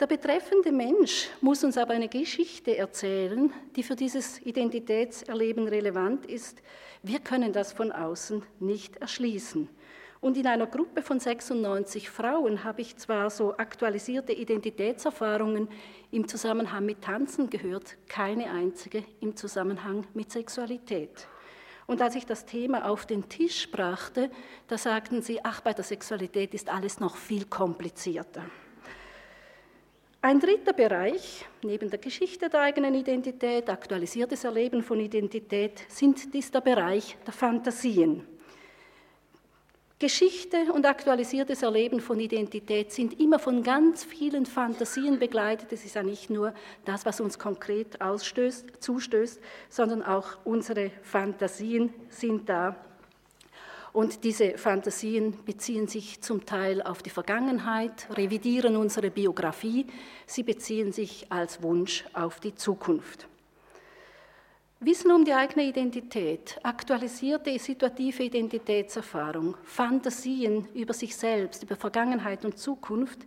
Der 0.00 0.06
betreffende 0.06 0.72
Mensch 0.72 1.28
muss 1.40 1.62
uns 1.62 1.76
aber 1.76 1.92
eine 1.92 2.08
Geschichte 2.08 2.76
erzählen, 2.76 3.52
die 3.76 3.82
für 3.82 3.94
dieses 3.94 4.40
Identitätserleben 4.40 5.68
relevant 5.68 6.26
ist. 6.26 6.60
Wir 7.04 7.18
können 7.18 7.52
das 7.52 7.72
von 7.72 7.90
außen 7.90 8.44
nicht 8.60 8.96
erschließen. 8.98 9.68
Und 10.20 10.36
in 10.36 10.46
einer 10.46 10.68
Gruppe 10.68 11.02
von 11.02 11.18
96 11.18 12.08
Frauen 12.08 12.62
habe 12.62 12.80
ich 12.80 12.96
zwar 12.96 13.28
so 13.28 13.56
aktualisierte 13.56 14.32
Identitätserfahrungen 14.32 15.68
im 16.12 16.28
Zusammenhang 16.28 16.86
mit 16.86 17.02
Tanzen 17.02 17.50
gehört, 17.50 17.96
keine 18.08 18.52
einzige 18.52 19.02
im 19.18 19.34
Zusammenhang 19.34 20.06
mit 20.14 20.30
Sexualität. 20.30 21.26
Und 21.88 22.00
als 22.00 22.14
ich 22.14 22.24
das 22.24 22.46
Thema 22.46 22.88
auf 22.88 23.04
den 23.04 23.28
Tisch 23.28 23.68
brachte, 23.68 24.30
da 24.68 24.78
sagten 24.78 25.22
sie, 25.22 25.44
ach, 25.44 25.60
bei 25.60 25.72
der 25.72 25.82
Sexualität 25.82 26.54
ist 26.54 26.68
alles 26.68 27.00
noch 27.00 27.16
viel 27.16 27.46
komplizierter. 27.46 28.44
Ein 30.24 30.38
dritter 30.38 30.72
Bereich, 30.72 31.44
neben 31.64 31.90
der 31.90 31.98
Geschichte 31.98 32.48
der 32.48 32.60
eigenen 32.60 32.94
Identität, 32.94 33.68
aktualisiertes 33.68 34.44
Erleben 34.44 34.80
von 34.84 35.00
Identität, 35.00 35.84
sind, 35.88 36.32
ist 36.32 36.54
der 36.54 36.60
Bereich 36.60 37.16
der 37.26 37.32
Fantasien. 37.32 38.24
Geschichte 39.98 40.72
und 40.72 40.86
aktualisiertes 40.86 41.64
Erleben 41.64 41.98
von 41.98 42.20
Identität 42.20 42.92
sind 42.92 43.18
immer 43.18 43.40
von 43.40 43.64
ganz 43.64 44.04
vielen 44.04 44.46
Fantasien 44.46 45.18
begleitet. 45.18 45.72
Es 45.72 45.84
ist 45.84 45.96
ja 45.96 46.04
nicht 46.04 46.30
nur 46.30 46.54
das, 46.84 47.04
was 47.04 47.20
uns 47.20 47.36
konkret 47.36 48.00
ausstößt, 48.00 48.80
zustößt, 48.80 49.40
sondern 49.70 50.04
auch 50.04 50.38
unsere 50.44 50.92
Fantasien 51.02 51.92
sind 52.08 52.48
da. 52.48 52.76
Und 53.92 54.24
diese 54.24 54.56
Fantasien 54.56 55.36
beziehen 55.44 55.86
sich 55.86 56.22
zum 56.22 56.46
Teil 56.46 56.80
auf 56.80 57.02
die 57.02 57.10
Vergangenheit, 57.10 58.08
revidieren 58.10 58.76
unsere 58.76 59.10
Biografie, 59.10 59.86
sie 60.26 60.42
beziehen 60.42 60.92
sich 60.92 61.26
als 61.30 61.62
Wunsch 61.62 62.04
auf 62.14 62.40
die 62.40 62.54
Zukunft. 62.54 63.28
Wissen 64.80 65.12
um 65.12 65.24
die 65.24 65.34
eigene 65.34 65.64
Identität, 65.68 66.58
aktualisierte 66.62 67.56
situative 67.58 68.24
Identitätserfahrung, 68.24 69.56
Fantasien 69.62 70.66
über 70.74 70.94
sich 70.94 71.14
selbst, 71.14 71.62
über 71.62 71.76
Vergangenheit 71.76 72.44
und 72.44 72.58
Zukunft 72.58 73.20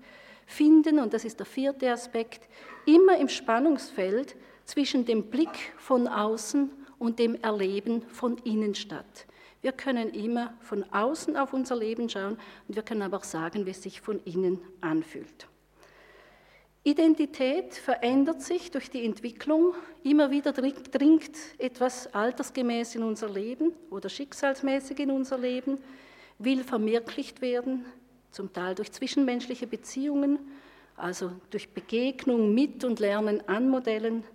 finden, 0.48 1.00
und 1.00 1.14
das 1.14 1.26
ist 1.26 1.40
der 1.40 1.46
vierte 1.46 1.92
Aspekt, 1.92 2.50
immer 2.86 3.18
im 3.18 3.30
Spannungsfeld 3.30 4.36
zwischen 4.66 5.06
dem 5.06 5.30
Blick 5.30 5.74
von 5.78 6.08
außen 6.08 6.72
und 6.98 7.20
dem 7.20 7.36
Erleben 7.36 8.02
von 8.10 8.38
innen 8.40 8.76
statt. 8.76 9.26
Wir 9.66 9.72
können 9.72 10.14
immer 10.14 10.54
von 10.60 10.84
außen 10.94 11.36
auf 11.36 11.52
unser 11.52 11.76
Leben 11.76 12.08
schauen 12.08 12.38
und 12.68 12.76
wir 12.76 12.84
können 12.84 13.02
aber 13.02 13.18
auch 13.18 13.24
sagen, 13.24 13.66
wie 13.66 13.72
es 13.72 13.82
sich 13.82 14.00
von 14.00 14.20
innen 14.24 14.60
anfühlt. 14.80 15.48
Identität 16.84 17.74
verändert 17.74 18.44
sich 18.44 18.70
durch 18.70 18.92
die 18.92 19.04
Entwicklung. 19.04 19.74
Immer 20.04 20.30
wieder 20.30 20.54
dringt 20.54 21.36
etwas 21.58 22.14
altersgemäß 22.14 22.94
in 22.94 23.02
unser 23.02 23.28
Leben 23.28 23.74
oder 23.90 24.08
schicksalsmäßig 24.08 25.00
in 25.00 25.10
unser 25.10 25.40
Leben, 25.40 25.80
will 26.38 26.64
verwirklicht 26.64 27.42
werden, 27.42 27.86
zum 28.30 28.54
Teil 28.54 28.76
durch 28.76 28.92
zwischenmenschliche 28.92 29.66
Beziehungen, 29.66 30.38
also 30.96 31.32
durch 31.50 31.70
Begegnung 31.70 32.54
mit 32.54 32.84
und 32.84 33.00
Lernen 33.00 33.42
an 33.50 33.68
Modellen, 33.68 34.26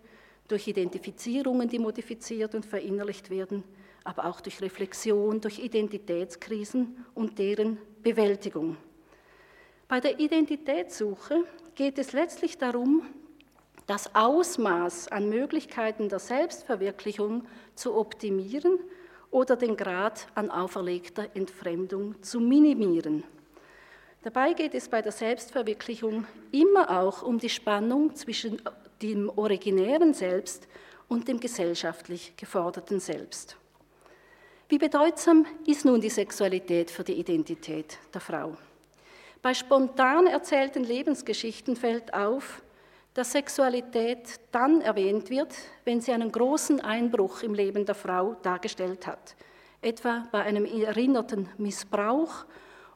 durch 0.49 0.67
Identifizierungen, 0.67 1.69
die 1.69 1.79
modifiziert 1.79 2.57
und 2.57 2.67
verinnerlicht 2.67 3.31
werden, 3.31 3.63
aber 4.05 4.27
auch 4.27 4.41
durch 4.41 4.61
Reflexion, 4.61 5.41
durch 5.41 5.59
Identitätskrisen 5.59 7.05
und 7.15 7.39
deren 7.39 7.79
Bewältigung. 8.03 8.77
Bei 9.89 10.01
der 10.01 10.21
Identitätssuche 10.21 11.45
geht 11.75 11.99
es 11.99 12.13
letztlich 12.13 12.59
darum, 12.59 13.03
das 13.87 14.15
Ausmaß 14.15 15.09
an 15.09 15.29
Möglichkeiten 15.29 16.09
der 16.09 16.21
Selbstverwirklichung 16.21 17.45
zu 17.75 17.97
optimieren 17.97 18.79
oder 19.31 19.57
den 19.57 19.77
Grad 19.77 20.29
an 20.35 20.51
auferlegter 20.51 21.27
Entfremdung 21.35 22.23
zu 22.23 22.41
minimieren. 22.41 23.25
Dabei 24.23 24.53
geht 24.53 24.75
es 24.75 24.89
bei 24.89 25.03
der 25.03 25.13
Selbstverwirklichung 25.13 26.27
immer 26.53 27.01
auch 27.01 27.23
um 27.23 27.39
die 27.39 27.49
Spannung 27.49 28.15
zwischen 28.15 28.61
dem 29.03 29.31
originären 29.31 30.15
Selbst 30.15 30.69
und 31.09 31.27
dem 31.27 31.41
gesellschaftlich 31.41 32.37
geforderten 32.37 33.01
Selbst. 33.01 33.57
Wie 34.71 34.79
bedeutsam 34.79 35.47
ist 35.67 35.85
nun 35.85 36.01
die 36.01 36.11
Sexualität 36.11 36.93
für 36.93 37.03
die 37.03 37.15
Identität 37.15 37.99
der 38.15 38.21
Frau? 38.21 38.57
Bei 39.43 39.53
spontan 39.53 40.29
erzählten 40.29 40.85
Lebensgeschichten 40.85 41.75
fällt 41.75 42.15
auf, 42.15 42.63
dass 43.13 43.33
Sexualität 43.33 44.39
dann 44.53 44.81
erwähnt 44.81 45.29
wird, 45.29 45.53
wenn 45.85 46.01
sie 46.01 46.13
einen 46.13 46.31
großen 46.31 46.81
Einbruch 46.81 47.43
im 47.43 47.53
Leben 47.53 47.85
der 47.85 47.97
Frau 47.97 48.37
dargestellt 48.45 49.09
hat, 49.09 49.35
etwa 49.83 50.29
bei 50.31 50.43
einem 50.43 50.65
erinnerten 50.67 51.49
Missbrauch 51.59 52.45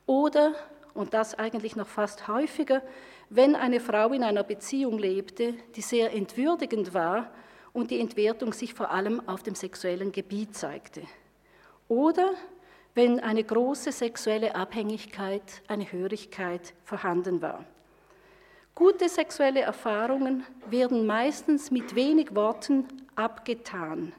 oder, 0.06 0.54
und 0.94 1.12
das 1.12 1.36
eigentlich 1.36 1.74
noch 1.74 1.88
fast 1.88 2.28
häufiger, 2.28 2.82
wenn 3.30 3.56
eine 3.56 3.80
Frau 3.80 4.12
in 4.12 4.22
einer 4.22 4.44
Beziehung 4.44 4.96
lebte, 4.96 5.54
die 5.74 5.82
sehr 5.82 6.12
entwürdigend 6.12 6.94
war 6.94 7.32
und 7.72 7.90
die 7.90 7.98
Entwertung 7.98 8.52
sich 8.52 8.74
vor 8.74 8.92
allem 8.92 9.28
auf 9.28 9.42
dem 9.42 9.56
sexuellen 9.56 10.12
Gebiet 10.12 10.54
zeigte. 10.54 11.02
Oder 11.88 12.34
wenn 12.94 13.20
eine 13.20 13.42
große 13.42 13.92
sexuelle 13.92 14.54
Abhängigkeit, 14.54 15.42
eine 15.68 15.90
Hörigkeit 15.90 16.74
vorhanden 16.84 17.42
war. 17.42 17.64
Gute 18.74 19.08
sexuelle 19.08 19.60
Erfahrungen 19.60 20.44
werden 20.68 21.06
meistens 21.06 21.70
mit 21.70 21.94
wenig 21.94 22.34
Worten 22.34 22.86
abgetan. 23.14 24.12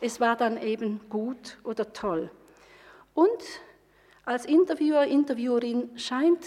Es 0.00 0.20
war 0.20 0.36
dann 0.36 0.60
eben 0.60 1.00
gut 1.08 1.58
oder 1.64 1.92
toll. 1.92 2.30
Und 3.14 3.42
als 4.24 4.46
Interviewer, 4.46 5.04
Interviewerin 5.04 5.96
scheint, 5.98 6.44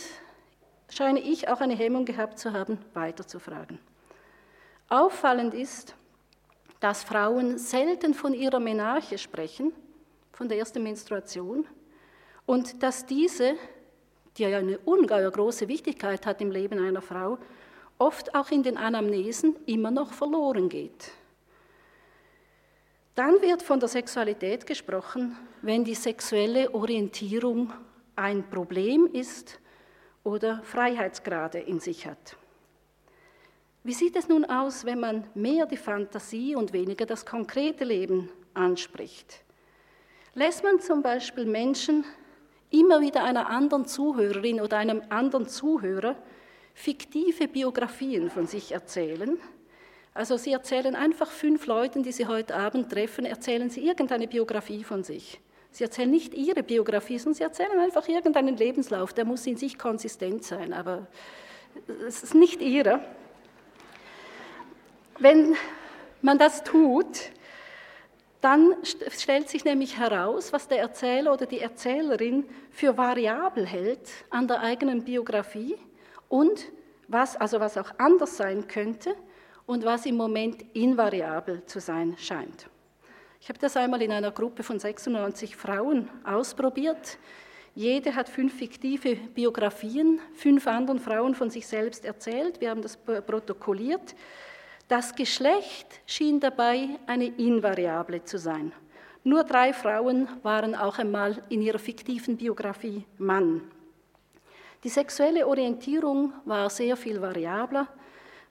scheine 0.89 1.19
ich 1.19 1.47
auch 1.49 1.61
eine 1.61 1.75
Hemmung 1.75 2.05
gehabt 2.05 2.39
zu 2.39 2.53
haben, 2.53 2.79
weiterzufragen. 2.93 3.79
Auffallend 4.89 5.53
ist, 5.53 5.95
dass 6.79 7.03
Frauen 7.03 7.57
selten 7.57 8.13
von 8.13 8.33
ihrer 8.33 8.59
Menarche 8.59 9.17
sprechen, 9.17 9.71
von 10.33 10.49
der 10.49 10.57
ersten 10.57 10.83
Menstruation 10.83 11.65
und 12.45 12.83
dass 12.83 13.05
diese, 13.05 13.55
die 14.37 14.43
ja 14.43 14.57
eine 14.57 14.79
ungeheuer 14.79 15.31
große 15.31 15.67
Wichtigkeit 15.67 16.25
hat 16.25 16.41
im 16.41 16.51
Leben 16.51 16.79
einer 16.79 17.01
Frau, 17.01 17.37
oft 17.99 18.35
auch 18.35 18.51
in 18.51 18.63
den 18.63 18.77
Anamnesen 18.77 19.55
immer 19.65 19.91
noch 19.91 20.11
verloren 20.11 20.67
geht. 20.67 21.11
Dann 23.15 23.41
wird 23.41 23.61
von 23.61 23.79
der 23.79 23.89
Sexualität 23.89 24.65
gesprochen, 24.65 25.37
wenn 25.61 25.83
die 25.83 25.93
sexuelle 25.93 26.73
Orientierung 26.73 27.71
ein 28.15 28.49
Problem 28.49 29.07
ist 29.13 29.59
oder 30.23 30.61
Freiheitsgrade 30.63 31.59
in 31.59 31.79
sich 31.79 32.07
hat. 32.07 32.35
Wie 33.83 33.93
sieht 33.93 34.15
es 34.15 34.29
nun 34.29 34.45
aus, 34.45 34.85
wenn 34.85 34.99
man 34.99 35.27
mehr 35.35 35.65
die 35.65 35.77
Fantasie 35.77 36.55
und 36.55 36.73
weniger 36.73 37.05
das 37.05 37.25
konkrete 37.25 37.83
Leben 37.83 38.29
anspricht? 38.53 39.43
Lässt 40.35 40.63
man 40.63 40.79
zum 40.79 41.03
Beispiel 41.03 41.45
Menschen 41.45 42.05
immer 42.71 43.01
wieder 43.01 43.23
einer 43.23 43.51
anderen 43.51 43.85
Zuhörerin 43.85 44.61
oder 44.61 44.77
einem 44.77 45.03
anderen 45.09 45.47
Zuhörer 45.47 46.15
fiktive 46.73 47.47
Biografien 47.47 48.31
von 48.31 48.47
sich 48.47 48.71
erzählen? 48.71 49.37
Also 50.15 50.37
Sie 50.37 50.51
erzählen 50.51 50.95
einfach 50.95 51.29
fünf 51.29 51.67
Leuten, 51.67 52.01
die 52.01 52.11
Sie 52.11 52.25
heute 52.25 52.55
Abend 52.55 52.91
treffen, 52.91 53.25
erzählen 53.25 53.69
Sie 53.69 53.85
irgendeine 53.85 54.27
Biografie 54.27 54.83
von 54.83 55.03
sich. 55.03 55.39
Sie 55.69 55.83
erzählen 55.83 56.09
nicht 56.09 56.33
Ihre 56.33 56.63
Biografie, 56.63 57.19
sondern 57.19 57.35
Sie 57.35 57.43
erzählen 57.43 57.79
einfach 57.79 58.07
irgendeinen 58.07 58.57
Lebenslauf, 58.57 59.13
der 59.13 59.25
muss 59.25 59.45
in 59.45 59.57
sich 59.57 59.77
konsistent 59.77 60.43
sein, 60.43 60.73
aber 60.73 61.05
es 62.07 62.23
ist 62.23 62.33
nicht 62.33 62.59
Ihrer. 62.59 63.01
Wenn 65.19 65.55
man 66.23 66.39
das 66.39 66.63
tut, 66.63 67.31
dann 68.43 68.75
stellt 68.83 69.47
sich 69.47 69.63
nämlich 69.63 69.97
heraus, 69.97 70.51
was 70.51 70.67
der 70.67 70.79
Erzähler 70.79 71.31
oder 71.31 71.45
die 71.45 71.61
Erzählerin 71.61 72.43
für 72.71 72.97
variabel 72.97 73.65
hält 73.65 74.09
an 74.29 74.49
der 74.49 74.59
eigenen 74.59 75.05
Biografie 75.05 75.77
und 76.27 76.65
was, 77.07 77.37
also 77.37 77.61
was 77.61 77.77
auch 77.77 77.91
anders 77.97 78.35
sein 78.35 78.67
könnte 78.67 79.15
und 79.65 79.85
was 79.85 80.05
im 80.05 80.17
Moment 80.17 80.61
invariabel 80.73 81.65
zu 81.67 81.79
sein 81.79 82.17
scheint. 82.17 82.67
Ich 83.39 83.47
habe 83.47 83.59
das 83.59 83.77
einmal 83.77 84.01
in 84.01 84.11
einer 84.11 84.31
Gruppe 84.31 84.61
von 84.61 84.77
96 84.77 85.55
Frauen 85.55 86.09
ausprobiert. 86.25 87.17
Jede 87.75 88.13
hat 88.13 88.27
fünf 88.27 88.57
fiktive 88.57 89.15
Biografien, 89.15 90.19
fünf 90.33 90.67
anderen 90.67 90.99
Frauen 90.99 91.33
von 91.33 91.49
sich 91.49 91.65
selbst 91.65 92.03
erzählt. 92.03 92.59
Wir 92.59 92.71
haben 92.71 92.81
das 92.81 92.97
protokolliert. 92.97 94.15
Das 94.87 95.15
Geschlecht 95.15 96.01
schien 96.05 96.39
dabei 96.39 96.89
eine 97.07 97.25
Invariable 97.25 98.23
zu 98.23 98.37
sein. 98.37 98.73
Nur 99.23 99.45
drei 99.45 99.71
Frauen 99.71 100.27
waren 100.43 100.75
auch 100.75 100.99
einmal 100.99 101.41
in 101.49 101.61
ihrer 101.61 101.79
fiktiven 101.79 102.35
Biografie 102.35 103.05
Mann. 103.17 103.61
Die 104.83 104.89
sexuelle 104.89 105.47
Orientierung 105.47 106.33
war 106.43 106.69
sehr 106.69 106.97
viel 106.97 107.21
variabler. 107.21 107.87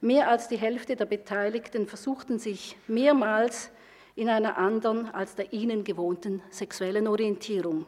Mehr 0.01 0.29
als 0.29 0.49
die 0.49 0.57
Hälfte 0.57 0.97
der 0.97 1.05
Beteiligten 1.05 1.87
versuchten 1.87 2.39
sich 2.39 2.77
mehrmals 2.89 3.71
in 4.17 4.31
einer 4.31 4.57
anderen 4.57 5.11
als 5.11 5.35
der 5.35 5.53
ihnen 5.53 5.85
gewohnten 5.85 6.43
sexuellen 6.51 7.07
Orientierung, 7.07 7.87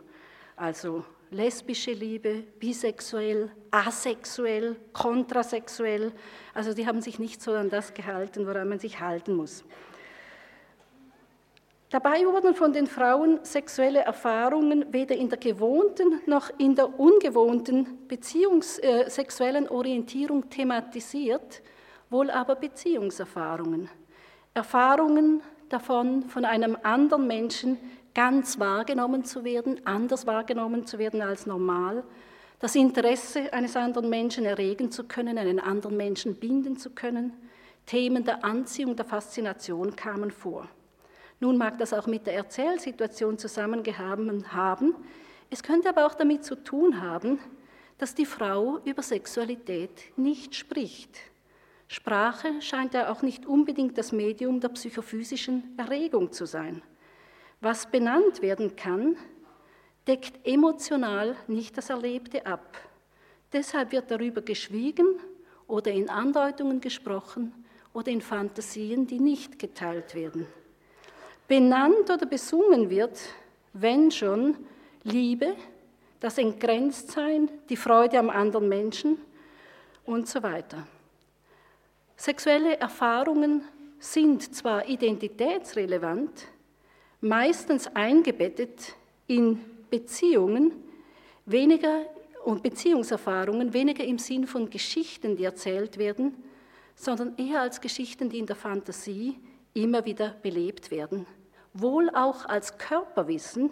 also 0.57 1.04
lesbische 1.35 1.92
Liebe, 1.92 2.44
bisexuell, 2.59 3.51
asexuell, 3.70 4.77
kontrasexuell. 4.92 6.12
Also 6.55 6.73
die 6.73 6.87
haben 6.87 7.01
sich 7.01 7.18
nicht 7.18 7.42
so 7.42 7.53
an 7.53 7.68
das 7.68 7.92
gehalten, 7.92 8.47
woran 8.47 8.68
man 8.68 8.79
sich 8.79 9.01
halten 9.01 9.35
muss. 9.35 9.64
Dabei 11.90 12.25
wurden 12.27 12.55
von 12.55 12.73
den 12.73 12.87
Frauen 12.87 13.38
sexuelle 13.44 14.01
Erfahrungen 14.01 14.92
weder 14.92 15.14
in 15.14 15.29
der 15.29 15.38
gewohnten 15.38 16.20
noch 16.27 16.51
in 16.59 16.75
der 16.75 16.99
ungewohnten 16.99 18.09
beziehungssexuellen 18.09 19.66
äh, 19.66 19.70
Orientierung 19.70 20.49
thematisiert, 20.51 21.62
wohl 22.11 22.31
aber 22.31 22.57
Beziehungserfahrungen. 22.57 23.88
Erfahrungen 24.55 25.40
davon 25.68 26.29
von 26.29 26.44
einem 26.44 26.77
anderen 26.83 27.27
Menschen, 27.27 27.79
ganz 28.14 28.59
wahrgenommen 28.59 29.24
zu 29.24 29.44
werden, 29.44 29.81
anders 29.85 30.27
wahrgenommen 30.27 30.87
zu 30.87 30.98
werden 30.98 31.20
als 31.20 31.46
normal, 31.46 32.05
das 32.61 32.77
Interesse 32.77 33.53
eines 33.53 33.77
anderen 33.77 34.09
Menschen 34.09 34.44
erregen 34.44 34.90
zu 34.90 35.05
können, 35.05 35.37
einen 35.37 35.61
anderen 35.61 35.96
Menschen 35.96 36.37
binden 36.37 36.79
zu 36.79 36.90
können. 36.90 37.33
Themen 37.85 38.24
der 38.24 38.44
Anziehung, 38.44 38.96
der 38.96 39.05
Faszination 39.05 39.94
kamen 39.96 40.31
vor. 40.31 40.68
Nun 41.40 41.59
mag 41.59 41.77
das 41.79 41.92
auch 41.92 42.07
mit 42.07 42.27
der 42.27 42.35
Erzählsituation 42.35 43.37
zusammengehangen 43.37 44.53
haben. 44.53 44.94
Es 45.50 45.62
könnte 45.62 45.90
aber 45.90 46.07
auch 46.07 46.14
damit 46.14 46.44
zu 46.44 46.55
tun 46.55 47.03
haben, 47.03 47.38
dass 47.98 48.14
die 48.14 48.24
Frau 48.24 48.79
über 48.85 49.03
Sexualität 49.03 50.16
nicht 50.16 50.55
spricht. 50.55 51.18
Sprache 51.88 52.62
scheint 52.62 52.94
ja 52.94 53.12
auch 53.12 53.22
nicht 53.22 53.44
unbedingt 53.44 53.98
das 53.98 54.11
Medium 54.12 54.61
der 54.61 54.70
psychophysischen 54.70 55.74
Erregung 55.77 56.33
zu 56.33 56.46
sein. 56.46 56.83
Was 57.64 57.87
benannt 57.87 58.42
werden 58.42 58.77
kann, 58.77 59.16
deckt 60.07 60.46
emotional 60.46 61.35
nicht 61.46 61.79
das 61.79 61.88
Erlebte 61.88 62.44
ab. 62.44 62.77
Deshalb 63.55 63.90
wird 63.90 64.11
darüber 64.11 64.42
geschwiegen 64.42 65.07
oder 65.66 65.90
in 65.90 66.11
Andeutungen 66.11 66.83
gesprochen 66.83 67.55
oder 67.94 68.09
in 68.09 68.20
Fantasien, 68.20 69.07
die 69.07 69.18
nicht 69.18 69.59
geteilt 69.59 70.14
werden. 70.14 70.46
Benannt 71.48 72.11
oder 72.11 72.27
besungen 72.27 72.90
wird, 72.90 73.18
wenn 73.72 74.11
schon, 74.11 74.59
Liebe, 75.03 75.57
das 76.20 76.37
Entgrenztsein, 76.37 77.48
die 77.70 77.79
Freude 77.79 78.18
am 78.18 78.29
anderen 78.29 78.68
Menschen 78.68 79.16
und 80.05 80.29
so 80.29 80.42
weiter. 80.42 80.87
Sexuelle 82.14 82.79
Erfahrungen 82.79 83.62
sind 84.00 84.55
zwar 84.55 84.87
identitätsrelevant, 84.87 86.48
meistens 87.24 87.88
eingebettet 87.94 88.94
in 89.26 89.58
Beziehungen, 89.90 90.72
weniger 91.46 92.04
und 92.44 92.62
Beziehungserfahrungen 92.62 93.72
weniger 93.72 94.04
im 94.04 94.18
Sinn 94.18 94.46
von 94.46 94.68
Geschichten, 94.68 95.34
die 95.34 95.44
erzählt 95.44 95.96
werden, 95.96 96.34
sondern 96.94 97.37
eher 97.38 97.62
als 97.62 97.80
Geschichten, 97.80 98.28
die 98.28 98.38
in 98.38 98.46
der 98.46 98.56
Fantasie 98.56 99.38
immer 99.72 100.04
wieder 100.04 100.37
belebt 100.42 100.90
werden. 100.90 101.26
Wohl 101.72 102.10
auch 102.10 102.44
als 102.44 102.76
Körperwissen, 102.76 103.70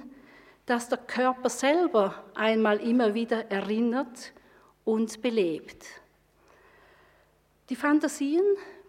das 0.65 0.89
der 0.89 0.99
Körper 0.99 1.51
selber 1.51 2.25
einmal 2.35 2.81
immer 2.81 3.13
wieder 3.15 3.51
erinnert 3.51 4.33
und 4.85 5.21
belebt. 5.21 5.85
Die 7.69 7.77
Fantasien 7.77 8.43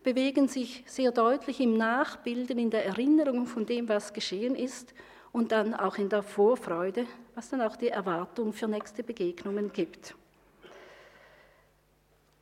bewegen 0.03 0.47
sich 0.47 0.83
sehr 0.85 1.11
deutlich 1.11 1.59
im 1.59 1.77
Nachbilden, 1.77 2.59
in 2.59 2.69
der 2.69 2.85
Erinnerung 2.85 3.47
von 3.47 3.65
dem, 3.65 3.87
was 3.89 4.13
geschehen 4.13 4.55
ist 4.55 4.93
und 5.31 5.51
dann 5.51 5.73
auch 5.73 5.97
in 5.97 6.09
der 6.09 6.23
Vorfreude, 6.23 7.05
was 7.35 7.49
dann 7.49 7.61
auch 7.61 7.75
die 7.75 7.89
Erwartung 7.89 8.53
für 8.53 8.67
nächste 8.67 9.03
Begegnungen 9.03 9.71
gibt. 9.71 10.15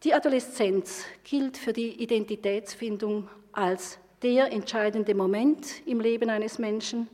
Die 0.03 0.13
Adoleszenz 0.13 1.05
gilt 1.23 1.57
für 1.57 1.73
die 1.73 2.01
Identitätsfindung 2.01 3.29
als 3.51 3.99
der 4.23 4.51
entscheidende 4.51 5.13
Moment 5.13 5.85
im 5.85 5.99
Leben 5.99 6.29
eines 6.29 6.57
Menschen. 6.57 7.07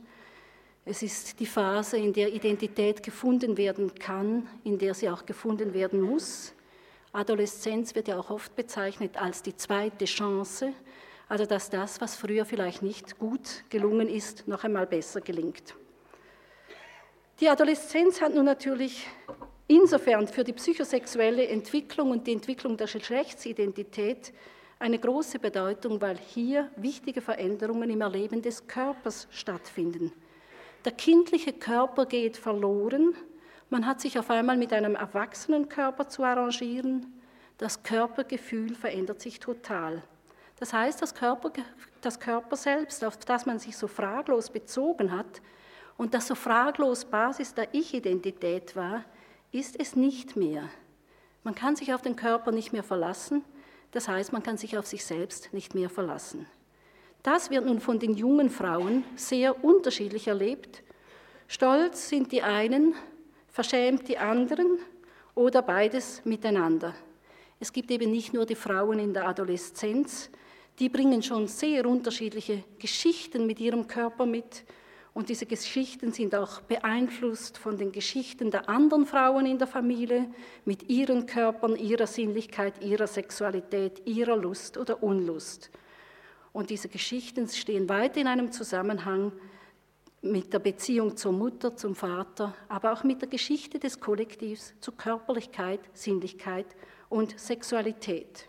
Es 0.84 1.02
ist 1.02 1.38
die 1.38 1.46
Phase, 1.46 1.98
in 1.98 2.14
der 2.14 2.32
Identität 2.32 3.02
gefunden 3.02 3.58
werden 3.58 3.94
kann, 3.94 4.48
in 4.64 4.78
der 4.78 4.94
sie 4.94 5.10
auch 5.10 5.26
gefunden 5.26 5.74
werden 5.74 6.00
muss. 6.00 6.54
Adoleszenz 7.12 7.94
wird 7.94 8.08
ja 8.08 8.18
auch 8.18 8.30
oft 8.30 8.54
bezeichnet 8.54 9.20
als 9.20 9.42
die 9.42 9.56
zweite 9.56 10.04
Chance, 10.04 10.72
also 11.28 11.46
dass 11.46 11.70
das, 11.70 12.00
was 12.00 12.16
früher 12.16 12.44
vielleicht 12.44 12.82
nicht 12.82 13.18
gut 13.18 13.64
gelungen 13.70 14.08
ist, 14.08 14.46
noch 14.46 14.64
einmal 14.64 14.86
besser 14.86 15.20
gelingt. 15.20 15.74
Die 17.40 17.48
Adoleszenz 17.48 18.20
hat 18.20 18.34
nun 18.34 18.44
natürlich 18.44 19.06
insofern 19.68 20.26
für 20.26 20.44
die 20.44 20.52
psychosexuelle 20.52 21.46
Entwicklung 21.46 22.10
und 22.10 22.26
die 22.26 22.32
Entwicklung 22.32 22.76
der 22.76 22.88
Geschlechtsidentität 22.88 24.32
eine 24.78 24.98
große 24.98 25.38
Bedeutung, 25.38 26.00
weil 26.00 26.18
hier 26.18 26.70
wichtige 26.76 27.20
Veränderungen 27.20 27.90
im 27.90 28.00
Erleben 28.00 28.42
des 28.42 28.66
Körpers 28.66 29.28
stattfinden. 29.30 30.12
Der 30.84 30.92
kindliche 30.92 31.52
Körper 31.52 32.06
geht 32.06 32.36
verloren. 32.36 33.14
Man 33.70 33.86
hat 33.86 34.00
sich 34.00 34.18
auf 34.18 34.30
einmal 34.30 34.56
mit 34.56 34.72
einem 34.72 34.94
erwachsenen 34.94 35.68
Körper 35.68 36.08
zu 36.08 36.24
arrangieren. 36.24 37.12
Das 37.58 37.82
Körpergefühl 37.82 38.74
verändert 38.74 39.20
sich 39.20 39.40
total. 39.40 40.02
Das 40.58 40.72
heißt, 40.72 41.02
das 41.02 41.14
Körper, 41.14 41.52
das 42.00 42.18
Körper 42.18 42.56
selbst, 42.56 43.04
auf 43.04 43.16
das 43.18 43.46
man 43.46 43.58
sich 43.58 43.76
so 43.76 43.86
fraglos 43.86 44.50
bezogen 44.50 45.12
hat 45.12 45.40
und 45.96 46.14
das 46.14 46.26
so 46.26 46.34
fraglos 46.34 47.04
Basis 47.04 47.54
der 47.54 47.68
Ich-Identität 47.72 48.74
war, 48.74 49.04
ist 49.52 49.78
es 49.78 49.96
nicht 49.96 50.36
mehr. 50.36 50.68
Man 51.44 51.54
kann 51.54 51.76
sich 51.76 51.94
auf 51.94 52.02
den 52.02 52.16
Körper 52.16 52.52
nicht 52.52 52.72
mehr 52.72 52.82
verlassen, 52.82 53.44
das 53.92 54.08
heißt, 54.08 54.32
man 54.32 54.42
kann 54.42 54.56
sich 54.56 54.76
auf 54.76 54.86
sich 54.86 55.04
selbst 55.04 55.52
nicht 55.52 55.74
mehr 55.74 55.88
verlassen. 55.88 56.46
Das 57.22 57.50
wird 57.50 57.64
nun 57.64 57.80
von 57.80 57.98
den 57.98 58.14
jungen 58.14 58.50
Frauen 58.50 59.04
sehr 59.16 59.64
unterschiedlich 59.64 60.28
erlebt. 60.28 60.82
Stolz 61.46 62.08
sind 62.08 62.32
die 62.32 62.42
einen, 62.42 62.94
verschämt 63.50 64.08
die 64.08 64.18
anderen 64.18 64.78
oder 65.34 65.62
beides 65.62 66.24
miteinander. 66.24 66.94
Es 67.60 67.72
gibt 67.72 67.90
eben 67.90 68.10
nicht 68.10 68.32
nur 68.34 68.46
die 68.46 68.54
Frauen 68.54 68.98
in 68.98 69.12
der 69.12 69.26
Adoleszenz, 69.26 70.30
die 70.78 70.88
bringen 70.88 71.22
schon 71.22 71.48
sehr 71.48 71.86
unterschiedliche 71.86 72.62
Geschichten 72.78 73.46
mit 73.46 73.58
ihrem 73.58 73.88
Körper 73.88 74.26
mit. 74.26 74.64
Und 75.12 75.28
diese 75.28 75.46
Geschichten 75.46 76.12
sind 76.12 76.36
auch 76.36 76.60
beeinflusst 76.60 77.58
von 77.58 77.76
den 77.76 77.90
Geschichten 77.90 78.52
der 78.52 78.68
anderen 78.68 79.06
Frauen 79.06 79.46
in 79.46 79.58
der 79.58 79.66
Familie, 79.66 80.30
mit 80.64 80.88
ihren 80.88 81.26
Körpern, 81.26 81.74
ihrer 81.74 82.06
Sinnlichkeit, 82.06 82.84
ihrer 82.84 83.08
Sexualität, 83.08 84.02
ihrer 84.04 84.36
Lust 84.36 84.76
oder 84.76 85.02
Unlust. 85.02 85.70
Und 86.52 86.70
diese 86.70 86.88
Geschichten 86.88 87.48
stehen 87.48 87.88
weiter 87.88 88.20
in 88.20 88.28
einem 88.28 88.52
Zusammenhang 88.52 89.32
mit 90.22 90.52
der 90.52 90.58
Beziehung 90.58 91.16
zur 91.16 91.32
Mutter, 91.32 91.76
zum 91.76 91.94
Vater, 91.94 92.54
aber 92.68 92.92
auch 92.92 93.04
mit 93.04 93.20
der 93.20 93.28
Geschichte 93.28 93.78
des 93.78 94.00
Kollektivs 94.00 94.74
zu 94.80 94.92
Körperlichkeit, 94.92 95.80
Sinnlichkeit 95.92 96.66
und 97.08 97.38
Sexualität. 97.38 98.46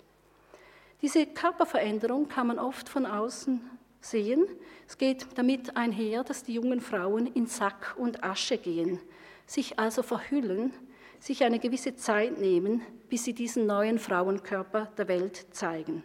Diese 1.01 1.25
Körperveränderung 1.27 2.27
kann 2.27 2.47
man 2.47 2.59
oft 2.59 2.89
von 2.89 3.05
außen 3.05 3.61
sehen. 4.01 4.45
Es 4.87 4.97
geht 4.97 5.27
damit 5.35 5.77
einher, 5.77 6.23
dass 6.23 6.43
die 6.43 6.53
jungen 6.53 6.81
Frauen 6.81 7.27
in 7.27 7.45
Sack 7.45 7.95
und 7.97 8.23
Asche 8.23 8.57
gehen, 8.57 8.99
sich 9.45 9.79
also 9.79 10.03
verhüllen, 10.03 10.73
sich 11.19 11.43
eine 11.43 11.59
gewisse 11.59 11.95
Zeit 11.95 12.39
nehmen, 12.39 12.81
bis 13.09 13.25
sie 13.25 13.33
diesen 13.33 13.65
neuen 13.65 13.99
Frauenkörper 13.99 14.91
der 14.97 15.07
Welt 15.07 15.47
zeigen. 15.51 16.03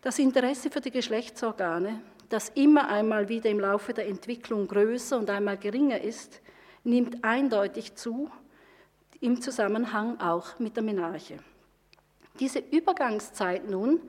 Das 0.00 0.18
Interesse 0.18 0.70
für 0.70 0.80
die 0.80 0.90
Geschlechtsorgane, 0.90 2.02
das 2.32 2.48
immer 2.50 2.88
einmal 2.88 3.28
wieder 3.28 3.50
im 3.50 3.60
Laufe 3.60 3.92
der 3.92 4.08
Entwicklung 4.08 4.66
größer 4.66 5.18
und 5.18 5.28
einmal 5.28 5.58
geringer 5.58 6.00
ist, 6.00 6.40
nimmt 6.82 7.22
eindeutig 7.22 7.94
zu, 7.94 8.30
im 9.20 9.40
Zusammenhang 9.40 10.20
auch 10.20 10.58
mit 10.58 10.76
der 10.76 10.82
Menarche. 10.82 11.36
Diese 12.40 12.58
Übergangszeit 12.58 13.68
nun 13.68 14.00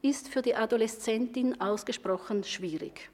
ist 0.00 0.28
für 0.28 0.42
die 0.42 0.54
Adoleszentin 0.54 1.60
ausgesprochen 1.60 2.44
schwierig. 2.44 3.10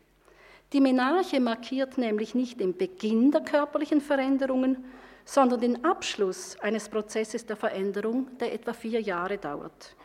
Die 0.73 0.81
Menarche 0.81 1.41
markiert 1.41 1.97
nämlich 1.97 2.35
nicht 2.35 2.61
den 2.61 2.77
Beginn 2.77 3.31
der 3.31 3.41
körperlichen 3.41 4.03
Veränderungen, 4.03 4.85
sondern 5.25 5.61
den 5.61 5.85
Abschluss 5.85 6.59
eines 6.61 6.89
Prozesses 6.89 7.47
der 7.47 7.57
Veränderung, 7.57 8.37
der 8.39 8.53
etwa 8.53 8.75
vier 8.75 9.01
Jahre 9.01 9.39
dauert. 9.39 9.97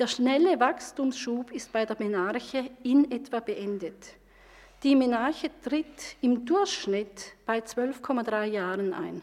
Der 0.00 0.06
schnelle 0.06 0.58
Wachstumsschub 0.58 1.52
ist 1.52 1.72
bei 1.72 1.84
der 1.84 1.94
Menarche 1.98 2.70
in 2.84 3.10
etwa 3.12 3.40
beendet. 3.40 4.14
Die 4.82 4.96
Menarche 4.96 5.50
tritt 5.62 6.16
im 6.22 6.46
Durchschnitt 6.46 7.34
bei 7.44 7.58
12,3 7.58 8.44
Jahren 8.44 8.94
ein. 8.94 9.20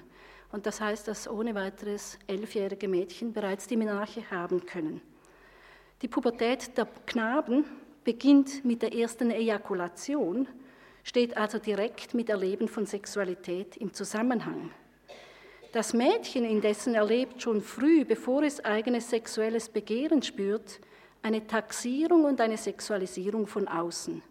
Und 0.51 0.67
das 0.67 0.79
heißt, 0.79 1.07
dass 1.07 1.27
ohne 1.27 1.55
weiteres 1.55 2.19
elfjährige 2.27 2.87
Mädchen 2.87 3.33
bereits 3.33 3.65
die 3.65 3.75
Menarche 3.75 4.29
haben 4.29 4.67
können. 4.67 5.01
Die 6.03 6.07
Pubertät 6.07 6.77
der 6.77 6.87
Knaben 7.07 7.65
beginnt 8.03 8.63
mit 8.63 8.83
der 8.83 8.93
ersten 8.93 9.31
Ejakulation, 9.31 10.47
steht 11.03 11.35
also 11.37 11.57
direkt 11.57 12.13
mit 12.13 12.29
Erleben 12.29 12.67
von 12.67 12.85
Sexualität 12.85 13.77
im 13.77 13.95
Zusammenhang. 13.95 14.69
Das 15.73 15.93
Mädchen 15.93 16.45
indessen 16.45 16.95
erlebt 16.95 17.41
schon 17.41 17.61
früh, 17.61 18.05
bevor 18.05 18.43
es 18.43 18.63
eigenes 18.63 19.09
sexuelles 19.09 19.67
Begehren 19.67 20.21
spürt, 20.21 20.79
eine 21.21 21.45
Taxierung 21.45 22.23
und 22.23 22.39
eine 22.39 22.57
Sexualisierung 22.57 23.47
von 23.47 23.67
außen. 23.67 24.21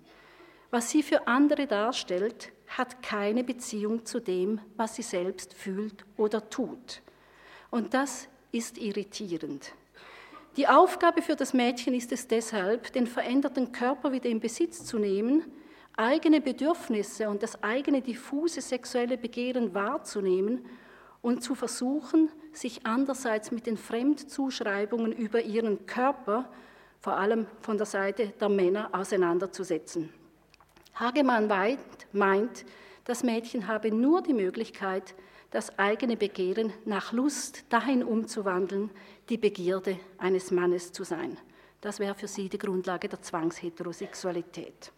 Was 0.70 0.90
sie 0.90 1.02
für 1.02 1.26
andere 1.26 1.66
darstellt, 1.66 2.52
hat 2.68 3.02
keine 3.02 3.44
Beziehung 3.44 4.04
zu 4.06 4.20
dem, 4.20 4.60
was 4.76 4.96
sie 4.96 5.02
selbst 5.02 5.54
fühlt 5.54 6.04
oder 6.16 6.48
tut. 6.48 7.02
Und 7.70 7.92
das 7.92 8.28
ist 8.50 8.78
irritierend. 8.78 9.72
Die 10.56 10.66
Aufgabe 10.66 11.20
für 11.20 11.36
das 11.36 11.52
Mädchen 11.52 11.92
ist 11.92 12.12
es 12.12 12.26
deshalb, 12.26 12.92
den 12.94 13.06
veränderten 13.06 13.72
Körper 13.72 14.10
wieder 14.10 14.30
in 14.30 14.40
Besitz 14.40 14.86
zu 14.86 14.98
nehmen, 14.98 15.44
eigene 15.96 16.40
Bedürfnisse 16.40 17.28
und 17.28 17.42
das 17.42 17.62
eigene 17.62 18.00
diffuse 18.00 18.62
sexuelle 18.62 19.18
Begehren 19.18 19.74
wahrzunehmen 19.74 20.64
und 21.26 21.42
zu 21.42 21.56
versuchen, 21.56 22.30
sich 22.52 22.86
andererseits 22.86 23.50
mit 23.50 23.66
den 23.66 23.76
Fremdzuschreibungen 23.76 25.10
über 25.10 25.42
ihren 25.42 25.84
Körper, 25.84 26.48
vor 27.00 27.16
allem 27.16 27.48
von 27.62 27.76
der 27.76 27.86
Seite 27.86 28.28
der 28.40 28.48
Männer, 28.48 28.90
auseinanderzusetzen. 28.92 30.14
Hagemann 30.94 31.48
meint, 32.12 32.64
das 33.02 33.24
Mädchen 33.24 33.66
habe 33.66 33.90
nur 33.90 34.22
die 34.22 34.34
Möglichkeit, 34.34 35.16
das 35.50 35.76
eigene 35.80 36.16
Begehren 36.16 36.72
nach 36.84 37.12
Lust 37.12 37.64
dahin 37.70 38.04
umzuwandeln, 38.04 38.90
die 39.28 39.36
Begierde 39.36 39.98
eines 40.18 40.52
Mannes 40.52 40.92
zu 40.92 41.02
sein. 41.02 41.36
Das 41.80 41.98
wäre 41.98 42.14
für 42.14 42.28
sie 42.28 42.48
die 42.48 42.58
Grundlage 42.58 43.08
der 43.08 43.20
Zwangsheterosexualität. 43.20 44.92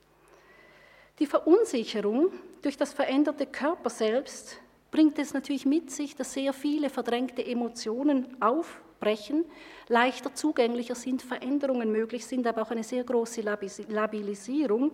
Die 1.21 1.27
Verunsicherung 1.27 2.33
durch 2.61 2.77
das 2.77 2.93
veränderte 2.93 3.47
Körper 3.47 3.89
selbst 3.89 4.61
bringt 4.91 5.19
es 5.19 5.35
natürlich 5.35 5.67
mit 5.67 5.91
sich, 5.91 6.17
dass 6.17 6.33
sehr 6.33 6.53
viele 6.53 6.91
verdrängte 6.91 7.45
Emotionen 7.45 8.41
aufbrechen, 8.41 9.45
leichter 9.89 10.35
zugänglicher 10.35 10.95
sind, 10.95 11.23
Veränderungen 11.23 11.93
möglich 11.93 12.27
sind, 12.27 12.47
aber 12.47 12.63
auch 12.63 12.71
eine 12.71 12.85
sehr 12.85 13.05
große 13.05 13.43
Labilisierung. 13.43 14.93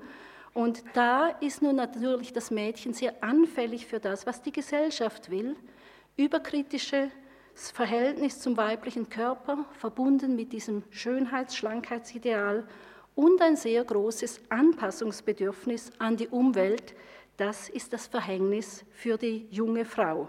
Und 0.53 0.85
da 0.95 1.29
ist 1.41 1.63
nun 1.63 1.77
natürlich 1.77 2.33
das 2.33 2.51
Mädchen 2.51 2.93
sehr 2.93 3.23
anfällig 3.23 3.87
für 3.87 3.99
das, 3.99 4.27
was 4.27 4.41
die 4.43 4.53
Gesellschaft 4.53 5.31
will, 5.31 5.57
überkritisches 6.17 7.11
Verhältnis 7.55 8.41
zum 8.41 8.57
weiblichen 8.57 9.09
Körper, 9.09 9.65
verbunden 9.79 10.37
mit 10.37 10.53
diesem 10.53 10.85
Schönheits-Schlankheitsideal 10.91 12.67
und 13.15 13.41
ein 13.41 13.57
sehr 13.57 13.85
großes 13.85 14.43
Anpassungsbedürfnis 14.49 15.93
an 15.99 16.17
die 16.17 16.29
Umwelt. 16.29 16.95
Das 17.37 17.69
ist 17.69 17.93
das 17.93 18.07
Verhängnis 18.07 18.85
für 18.93 19.17
die 19.17 19.47
junge 19.51 19.85
Frau. 19.85 20.29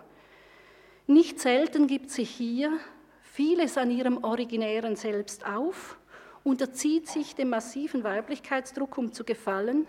Nicht 1.08 1.39
selten 1.39 1.88
gibt 1.88 2.10
sie 2.10 2.24
hier 2.24 2.80
vieles 3.22 3.78
an 3.78 3.91
ihrem 3.91 4.24
originären 4.24 4.95
Selbst 4.95 5.45
auf, 5.45 5.97
unterzieht 6.43 7.08
sich 7.08 7.36
dem 7.36 7.49
massiven 7.49 8.03
Weiblichkeitsdruck, 8.03 8.97
um 8.97 9.12
zu 9.12 9.24
gefallen, 9.24 9.88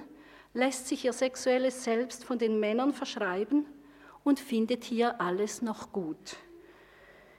lässt 0.52 0.88
sich 0.88 1.04
ihr 1.04 1.12
sexuelles 1.12 1.84
Selbst 1.84 2.24
von 2.24 2.38
den 2.38 2.60
Männern 2.60 2.92
verschreiben 2.92 3.66
und 4.24 4.40
findet 4.40 4.84
hier 4.84 5.20
alles 5.20 5.62
noch 5.62 5.92
gut. 5.92 6.36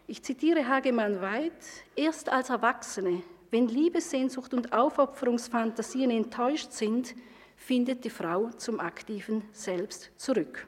Ich 0.08 0.24
zitiere 0.24 0.68
Hagemann 0.68 1.22
Weit, 1.22 1.52
erst 1.96 2.30
als 2.30 2.50
Erwachsene 2.50 3.22
wenn 3.52 3.68
Liebessehnsucht 3.68 4.54
und 4.54 4.74
Aufopferungsfantasien 4.74 6.12
enttäuscht 6.12 6.72
sind, 6.72 7.16
findet 7.58 8.06
die 8.06 8.10
Frau 8.10 8.50
zum 8.52 8.80
aktiven 8.80 9.44
Selbst 9.52 10.12
zurück. 10.16 10.68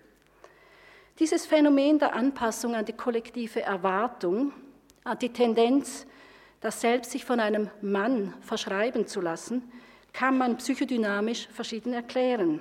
Dieses 1.20 1.46
Phänomen 1.46 2.00
der 2.00 2.14
Anpassung 2.14 2.76
an 2.76 2.86
die 2.86 2.94
kollektive 2.94 3.62
Erwartung, 3.62 4.52
an 5.04 5.18
die 5.20 5.32
Tendenz, 5.32 6.06
das 6.60 6.82
Selbst 6.82 7.12
sich 7.12 7.24
von 7.24 7.40
einem 7.40 7.70
Mann 7.82 8.34
verschreiben 8.42 9.08
zu 9.08 9.22
lassen, 9.22 9.72
kann 10.12 10.38
man 10.38 10.58
psychodynamisch 10.58 11.48
verschieden 11.48 11.94
erklären. 11.94 12.60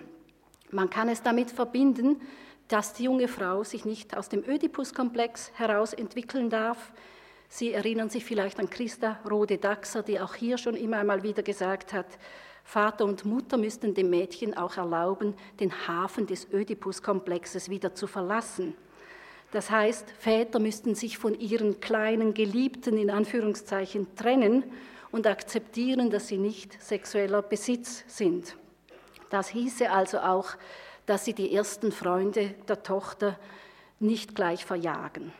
Man 0.70 0.89
kann 0.89 1.09
es 1.09 1.22
damit 1.22 1.51
verbinden, 1.51 2.20
dass 2.68 2.93
die 2.93 3.05
junge 3.05 3.26
Frau 3.26 3.64
sich 3.64 3.85
nicht 3.85 4.16
aus 4.16 4.29
dem 4.29 4.45
Ödipus-Komplex 4.47 5.53
heraus 5.55 5.93
entwickeln 5.95 6.51
darf, 6.51 6.93
Sie 7.49 7.72
erinnern 7.72 8.11
sich 8.11 8.24
vielleicht 8.24 8.59
an 8.59 8.68
Christa 8.68 9.18
Rode-Daxer, 9.29 10.03
die 10.03 10.20
auch 10.20 10.35
hier 10.35 10.59
schon 10.59 10.76
immer 10.76 10.99
einmal 10.99 11.22
wieder 11.22 11.43
gesagt 11.43 11.95
hat, 11.95 12.07
Vater 12.69 13.07
und 13.07 13.25
Mutter 13.25 13.57
müssten 13.57 13.95
dem 13.95 14.11
Mädchen 14.11 14.55
auch 14.55 14.77
erlauben, 14.77 15.33
den 15.59 15.89
Hafen 15.89 16.27
des 16.27 16.53
Ödipus-Komplexes 16.53 17.71
wieder 17.71 17.95
zu 17.95 18.07
verlassen. 18.07 18.75
Das 19.53 19.71
heißt, 19.71 20.11
Väter 20.11 20.59
müssten 20.59 20.95
sich 20.95 21.16
von 21.16 21.33
ihren 21.41 21.81
kleinen 21.81 22.35
Geliebten 22.35 22.99
in 22.99 23.09
Anführungszeichen 23.09 24.14
trennen 24.16 24.64
und 25.11 25.27
akzeptieren, 25.27 26.11
dass 26.11 26.29
sie 26.29 26.37
nicht 26.37 26.83
sexueller 26.83 27.41
Besitz 27.41 28.05
sind. 28.07 28.55
Das 29.31 29.49
hieße 29.49 29.91
also 29.91 30.19
auch, 30.19 30.51
dass 31.07 31.25
sie 31.25 31.33
die 31.33 31.55
ersten 31.55 31.91
Freunde 31.91 32.55
der 32.69 32.83
Tochter 32.83 33.39
nicht 33.99 34.35
gleich 34.35 34.66
verjagen. 34.66 35.33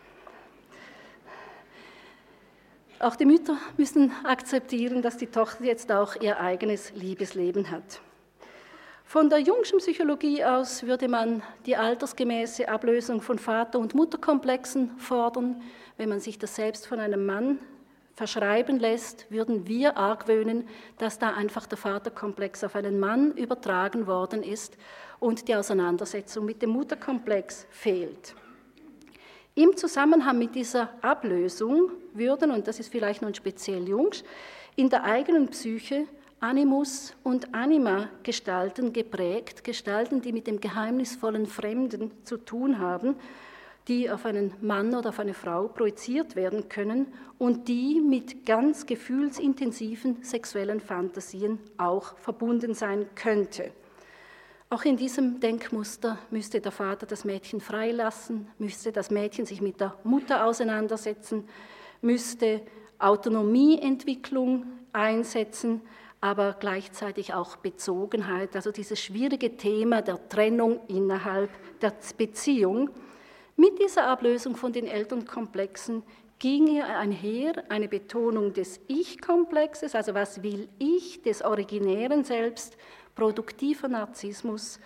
Auch 3.01 3.14
die 3.14 3.26
Mütter 3.26 3.57
müssen 3.76 4.11
akzeptieren, 4.24 5.03
dass 5.03 5.16
die 5.16 5.28
Tochter 5.28 5.62
jetzt 5.64 5.92
auch 5.92 6.16
ihr 6.16 6.40
eigenes 6.40 6.92
Liebesleben 6.94 7.70
hat. 7.70 8.01
Von 9.05 9.30
der 9.30 9.38
jungschen 9.38 9.78
Psychologie 9.78 10.44
aus 10.44 10.82
würde 10.82 11.07
man 11.07 11.42
die 11.64 11.76
altersgemäße 11.76 12.68
Ablösung 12.68 13.22
von 13.22 13.38
Vater- 13.38 13.78
und 13.78 13.94
Mutterkomplexen 13.94 14.99
fordern. 14.99 15.62
Wenn 15.96 16.09
man 16.09 16.18
sich 16.18 16.38
das 16.38 16.57
selbst 16.57 16.88
von 16.88 16.99
einem 16.99 17.24
Mann 17.24 17.61
verschreiben 18.16 18.80
lässt, 18.80 19.30
würden 19.30 19.68
wir 19.68 19.96
argwöhnen, 19.96 20.66
dass 20.99 21.20
da 21.20 21.30
einfach 21.34 21.66
der 21.66 21.78
Vaterkomplex 21.78 22.64
auf 22.64 22.74
einen 22.74 22.99
Mann 22.99 23.30
übertragen 23.36 24.09
worden 24.09 24.42
ist 24.42 24.76
und 25.20 25.46
die 25.46 25.55
Auseinandersetzung 25.55 26.44
mit 26.44 26.62
dem 26.62 26.70
Mutterkomplex 26.70 27.68
fehlt. 27.70 28.34
Im 29.59 29.76
Zusammenhang 29.76 30.38
mit 30.38 30.54
dieser 30.54 30.88
Ablösung 31.02 31.90
würden, 32.14 32.52
und 32.52 32.68
das 32.68 32.78
ist 32.78 32.92
vielleicht 32.92 33.22
nun 33.22 33.34
speziell 33.34 33.88
Jungs, 33.88 34.22
in 34.76 34.88
der 34.88 35.02
eigenen 35.02 35.48
Psyche 35.48 36.06
Animus 36.38 37.12
und 37.24 37.52
Anima 37.52 38.09
Gestalten 38.22 38.92
geprägt, 38.92 39.64
Gestalten, 39.64 40.22
die 40.22 40.32
mit 40.32 40.46
dem 40.46 40.61
geheimnisvollen 40.61 41.46
Fremden 41.46 42.12
zu 42.22 42.36
tun 42.36 42.78
haben, 42.78 43.16
die 43.88 44.09
auf 44.09 44.26
einen 44.26 44.52
Mann 44.61 44.94
oder 44.94 45.09
auf 45.09 45.18
eine 45.18 45.34
Frau 45.34 45.66
projiziert 45.66 46.36
werden 46.36 46.68
können 46.68 47.09
und 47.38 47.66
die 47.66 48.00
mit 48.00 48.46
ganz 48.46 48.86
gefühlsintensiven 48.86 50.22
sexuellen 50.22 50.78
Fantasien 50.78 51.59
auch 51.78 52.16
verbunden 52.18 52.74
sein 52.74 53.06
könnte. 53.16 53.72
Auch 54.70 54.84
in 54.84 54.98
diesem 54.98 55.40
Denkmuster 55.40 56.18
müsste 56.30 56.60
der 56.60 56.72
Vater 56.72 57.06
das 57.06 57.24
Mädchen 57.24 57.58
freilassen, 57.58 58.48
müsste 58.58 58.92
das 58.92 59.10
Mädchen 59.10 59.46
sich 59.46 59.62
mit 59.62 59.80
der 59.80 59.94
Mutter 60.04 60.44
auseinandersetzen, 60.44 61.48
müsste 62.02 62.60
Autonomieentwicklung 62.98 64.66
einsetzen, 64.92 65.80
aber 66.20 66.54
gleichzeitig 66.60 67.32
auch 67.32 67.56
Bezogenheit, 67.56 68.54
also 68.56 68.70
dieses 68.70 69.00
schwierige 69.00 69.56
Thema 69.56 70.02
der 70.02 70.28
Trennung 70.28 70.80
innerhalb 70.88 71.50
der 71.80 71.94
Beziehung. 72.18 72.90
Mit 73.56 73.78
dieser 73.78 74.06
Ablösung 74.06 74.54
von 74.54 74.74
den 74.74 74.86
Elternkomplexen 74.86 76.02
ging 76.38 76.66
ihr 76.66 76.86
einher 76.86 77.64
eine 77.70 77.88
Betonung 77.88 78.52
des 78.52 78.80
Ich-Komplexes, 78.86 79.94
also 79.94 80.12
was 80.12 80.42
will 80.42 80.68
ich, 80.78 81.22
des 81.22 81.42
originären 81.42 82.24
Selbst, 82.24 82.76
produktiver 83.18 83.88
Narzissmus. 83.88 84.78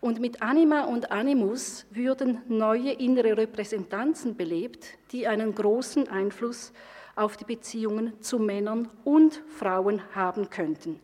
Und 0.00 0.20
mit 0.20 0.40
Anima 0.40 0.84
und 0.84 1.10
Animus 1.10 1.84
würden 1.90 2.40
neue 2.46 2.92
innere 2.92 3.36
Repräsentanzen 3.36 4.36
belebt, 4.36 4.96
die 5.10 5.26
einen 5.26 5.54
großen 5.54 6.08
Einfluss 6.08 6.72
auf 7.16 7.36
die 7.36 7.44
Beziehungen 7.44 8.12
zu 8.22 8.38
Männern 8.38 8.88
und 9.04 9.42
Frauen 9.58 10.00
haben 10.14 10.48
könnten. 10.48 11.00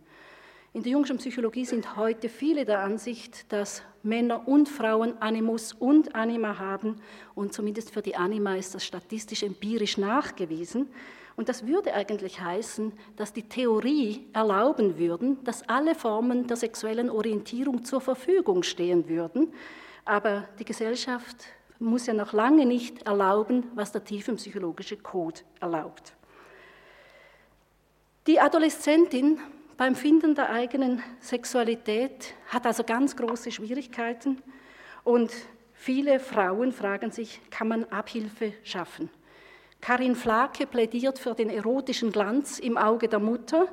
In 0.72 0.84
der 0.84 0.93
jüngsten 0.93 1.18
Psychologie 1.18 1.64
sind 1.64 1.97
heute 1.97 2.28
viele 2.28 2.64
der 2.64 2.80
Ansicht, 2.80 3.51
dass 3.53 3.82
Männer 4.05 4.47
und 4.47 4.68
Frauen 4.68 5.20
Animus 5.20 5.72
und 5.72 6.14
Anima 6.14 6.59
haben 6.59 7.01
und 7.34 7.53
zumindest 7.53 7.91
für 7.91 8.03
die 8.03 8.14
Anima 8.14 8.55
ist 8.55 8.74
das 8.74 8.84
statistisch 8.84 9.43
empirisch 9.43 9.99
nachgewiesen. 9.99 10.89
Und 11.37 11.51
das 11.51 11.66
würde 11.66 11.93
eigentlich 11.93 12.41
heißen, 12.41 12.93
dass 13.16 13.32
die 13.34 13.47
Theorie 13.47 14.26
erlauben 14.32 14.99
würden, 14.99 15.45
dass 15.45 15.68
alle 15.68 15.95
Formen 15.95 16.47
der 16.47 16.57
sexuellen 16.57 17.11
Orientierung 17.11 17.84
zur 17.84 18.01
Verfügung 18.01 18.62
stehen 18.62 19.07
würden. 19.09 19.53
Aber 20.07 20.49
die 20.59 20.64
Gesellschaft 20.64 21.45
muss 21.78 22.07
ja 22.07 22.14
noch 22.14 22.32
lange 22.32 22.64
nicht 22.64 23.03
erlauben, 23.03 23.70
was 23.74 23.93
der 23.93 24.03
tiefenpsychologische 24.03 24.97
Code 24.97 25.43
erlaubt. 25.61 26.14
Die 28.26 28.41
Adoleszentin 28.41 29.39
beim 29.76 29.95
Finden 29.95 30.34
der 30.34 30.51
eigenen 30.51 31.03
Sexualität 31.20 32.34
hat 32.49 32.64
also 32.64 32.82
ganz 32.82 33.14
große 33.14 33.53
Schwierigkeiten 33.53 34.43
und 35.05 35.30
viele 35.74 36.18
Frauen 36.18 36.72
fragen 36.72 37.11
sich, 37.11 37.41
kann 37.51 37.68
man 37.68 37.84
Abhilfe 37.84 38.55
schaffen? 38.64 39.11
Karin 39.81 40.16
Flake 40.16 40.66
plädiert 40.66 41.18
für 41.18 41.35
den 41.35 41.51
erotischen 41.51 42.11
Glanz 42.11 42.59
im 42.59 42.77
Auge 42.77 43.09
der 43.09 43.20
Mutter 43.20 43.68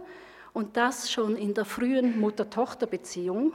und 0.54 0.78
das 0.78 1.12
schon 1.12 1.36
in 1.36 1.54
der 1.54 1.66
frühen 1.66 2.20
Mutter-Tochter-Beziehung. 2.20 3.54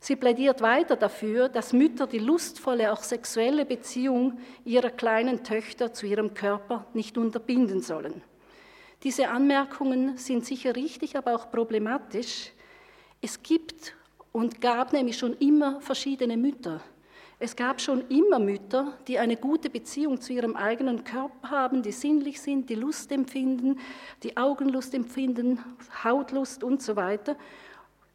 Sie 0.00 0.16
plädiert 0.16 0.60
weiter 0.60 0.96
dafür, 0.96 1.48
dass 1.48 1.72
Mütter 1.72 2.06
die 2.06 2.18
lustvolle, 2.18 2.92
auch 2.92 3.02
sexuelle 3.02 3.64
Beziehung 3.64 4.38
ihrer 4.64 4.90
kleinen 4.90 5.44
Töchter 5.44 5.92
zu 5.92 6.06
ihrem 6.06 6.34
Körper 6.34 6.86
nicht 6.92 7.16
unterbinden 7.16 7.80
sollen. 7.80 8.22
Diese 9.02 9.28
Anmerkungen 9.28 10.16
sind 10.16 10.44
sicher 10.44 10.76
richtig, 10.76 11.16
aber 11.16 11.34
auch 11.34 11.50
problematisch. 11.50 12.52
Es 13.20 13.42
gibt 13.42 13.94
und 14.32 14.60
gab 14.60 14.92
nämlich 14.92 15.16
schon 15.16 15.34
immer 15.38 15.80
verschiedene 15.80 16.36
Mütter. 16.36 16.82
Es 17.44 17.56
gab 17.56 17.78
schon 17.78 18.08
immer 18.08 18.38
Mütter, 18.38 18.96
die 19.06 19.18
eine 19.18 19.36
gute 19.36 19.68
Beziehung 19.68 20.18
zu 20.18 20.32
ihrem 20.32 20.56
eigenen 20.56 21.04
Körper 21.04 21.50
haben, 21.50 21.82
die 21.82 21.92
sinnlich 21.92 22.40
sind, 22.40 22.70
die 22.70 22.74
Lust 22.74 23.12
empfinden, 23.12 23.78
die 24.22 24.38
Augenlust 24.38 24.94
empfinden, 24.94 25.58
Hautlust 26.02 26.64
und 26.64 26.80
so 26.80 26.96
weiter, 26.96 27.36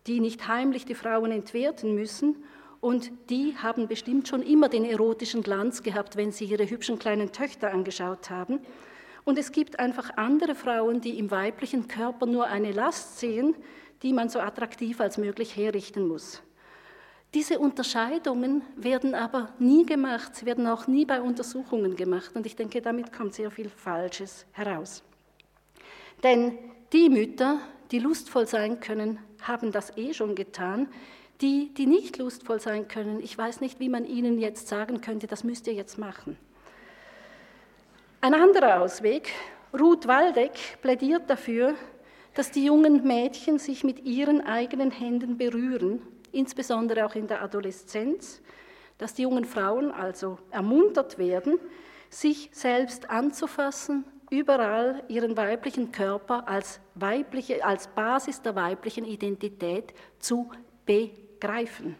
die 0.07 0.19
nicht 0.19 0.47
heimlich 0.47 0.85
die 0.85 0.95
Frauen 0.95 1.31
entwerten 1.31 1.93
müssen. 1.93 2.37
Und 2.81 3.11
die 3.29 3.55
haben 3.55 3.87
bestimmt 3.87 4.27
schon 4.27 4.41
immer 4.41 4.67
den 4.67 4.83
erotischen 4.83 5.43
Glanz 5.43 5.83
gehabt, 5.83 6.15
wenn 6.15 6.31
sie 6.31 6.45
ihre 6.45 6.67
hübschen 6.67 6.97
kleinen 6.97 7.31
Töchter 7.31 7.71
angeschaut 7.71 8.31
haben. 8.31 8.59
Und 9.25 9.37
es 9.37 9.51
gibt 9.51 9.77
einfach 9.77 10.09
andere 10.17 10.55
Frauen, 10.55 11.01
die 11.01 11.19
im 11.19 11.29
weiblichen 11.29 11.87
Körper 11.87 12.25
nur 12.25 12.47
eine 12.47 12.71
Last 12.71 13.19
sehen, 13.19 13.53
die 14.01 14.11
man 14.11 14.29
so 14.29 14.39
attraktiv 14.39 14.99
als 14.99 15.19
möglich 15.19 15.55
herrichten 15.55 16.07
muss. 16.07 16.41
Diese 17.35 17.59
Unterscheidungen 17.59 18.63
werden 18.75 19.13
aber 19.13 19.53
nie 19.59 19.85
gemacht, 19.85 20.35
sie 20.35 20.47
werden 20.47 20.65
auch 20.65 20.87
nie 20.87 21.05
bei 21.05 21.21
Untersuchungen 21.21 21.95
gemacht 21.95 22.31
und 22.33 22.47
ich 22.47 22.55
denke, 22.55 22.81
damit 22.81 23.13
kommt 23.13 23.35
sehr 23.35 23.51
viel 23.51 23.69
Falsches 23.69 24.47
heraus. 24.51 25.03
Denn 26.23 26.57
die 26.91 27.07
Mütter, 27.07 27.59
die 27.91 27.99
lustvoll 27.99 28.47
sein 28.47 28.79
können, 28.79 29.19
haben 29.43 29.71
das 29.71 29.95
eh 29.95 30.13
schon 30.13 30.33
getan. 30.33 30.87
Die, 31.41 31.71
die 31.73 31.85
nicht 31.85 32.17
lustvoll 32.17 32.59
sein 32.59 32.87
können, 32.87 33.19
ich 33.21 33.37
weiß 33.37 33.61
nicht, 33.61 33.79
wie 33.79 33.89
man 33.89 34.05
ihnen 34.05 34.39
jetzt 34.39 34.67
sagen 34.67 34.99
könnte, 34.99 35.27
das 35.27 35.43
müsst 35.43 35.67
ihr 35.67 35.73
jetzt 35.73 35.97
machen. 35.99 36.35
Ein 38.21 38.33
anderer 38.33 38.81
Ausweg, 38.81 39.31
Ruth 39.79 40.07
Waldeck 40.07 40.81
plädiert 40.81 41.29
dafür, 41.29 41.75
dass 42.33 42.51
die 42.51 42.65
jungen 42.65 43.07
Mädchen 43.07 43.59
sich 43.59 43.83
mit 43.83 44.03
ihren 44.03 44.41
eigenen 44.41 44.91
Händen 44.91 45.37
berühren 45.37 46.01
insbesondere 46.31 47.05
auch 47.05 47.15
in 47.15 47.27
der 47.27 47.41
Adoleszenz, 47.41 48.41
dass 48.97 49.13
die 49.13 49.23
jungen 49.23 49.45
Frauen 49.45 49.91
also 49.91 50.37
ermuntert 50.51 51.17
werden, 51.17 51.59
sich 52.09 52.49
selbst 52.51 53.09
anzufassen, 53.09 54.05
überall 54.29 55.03
ihren 55.07 55.35
weiblichen 55.37 55.91
Körper 55.91 56.47
als, 56.47 56.79
weibliche, 56.95 57.63
als 57.65 57.87
Basis 57.87 58.41
der 58.41 58.55
weiblichen 58.55 59.05
Identität 59.05 59.93
zu 60.19 60.51
begreifen. 60.85 61.95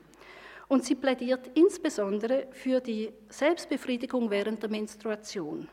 Und 0.67 0.85
sie 0.85 0.95
plädiert 0.95 1.49
insbesondere 1.55 2.47
für 2.51 2.79
die 2.79 3.11
Selbstbefriedigung 3.29 4.29
während 4.29 4.61
der 4.61 4.69
Menstruation. 4.69 5.67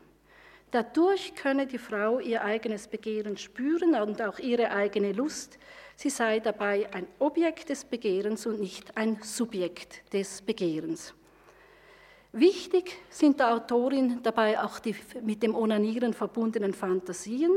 Dadurch 0.71 1.33
könne 1.35 1.65
die 1.65 1.77
Frau 1.77 2.19
ihr 2.19 2.43
eigenes 2.43 2.87
Begehren 2.87 3.37
spüren 3.37 3.95
und 3.95 4.21
auch 4.21 4.39
ihre 4.39 4.71
eigene 4.71 5.13
Lust 5.13 5.57
Sie 5.99 6.11
sei 6.11 6.39
dabei 6.39 6.87
ein 6.93 7.07
Objekt 7.17 7.69
des 7.69 7.83
Begehrens 7.83 8.45
und 8.45 8.59
nicht 8.59 8.95
ein 8.95 9.17
Subjekt 9.23 10.13
des 10.13 10.43
Begehrens. 10.43 11.15
Wichtig 12.31 12.99
sind 13.09 13.39
der 13.39 13.55
Autorin 13.55 14.19
dabei 14.21 14.61
auch 14.61 14.77
die 14.77 14.95
mit 15.23 15.41
dem 15.41 15.55
Onanieren 15.55 16.13
verbundenen 16.13 16.75
Fantasien 16.75 17.51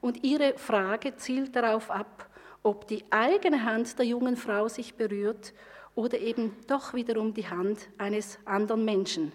und 0.00 0.24
ihre 0.24 0.58
Frage 0.58 1.14
zielt 1.14 1.54
darauf 1.54 1.88
ab, 1.88 2.28
ob 2.64 2.88
die 2.88 3.04
eigene 3.10 3.62
Hand 3.62 3.96
der 3.96 4.06
jungen 4.06 4.36
Frau 4.36 4.66
sich 4.66 4.94
berührt 4.94 5.54
oder 5.94 6.18
eben 6.18 6.56
doch 6.66 6.94
wiederum 6.94 7.32
die 7.32 7.46
Hand 7.46 7.90
eines 7.96 8.40
anderen 8.44 8.84
Menschen. 8.84 9.30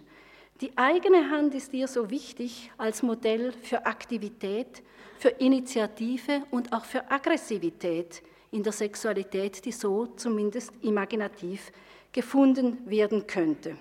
Die 0.62 0.78
eigene 0.78 1.30
Hand 1.30 1.56
ist 1.56 1.74
ihr 1.74 1.88
so 1.88 2.10
wichtig 2.10 2.70
als 2.78 3.02
Modell 3.02 3.54
für 3.54 3.86
Aktivität, 3.86 4.84
für 5.18 5.30
Initiative 5.30 6.44
und 6.52 6.74
auch 6.74 6.84
für 6.84 7.10
Aggressivität, 7.10 8.22
in 8.52 8.64
der 8.64 8.74
Sexualität, 8.74 9.64
die 9.64 9.72
so 9.72 10.08
zumindest 10.08 10.74
imaginativ 10.82 11.72
gefunden 12.12 12.80
werden 12.90 13.26
könnte. 13.28 13.78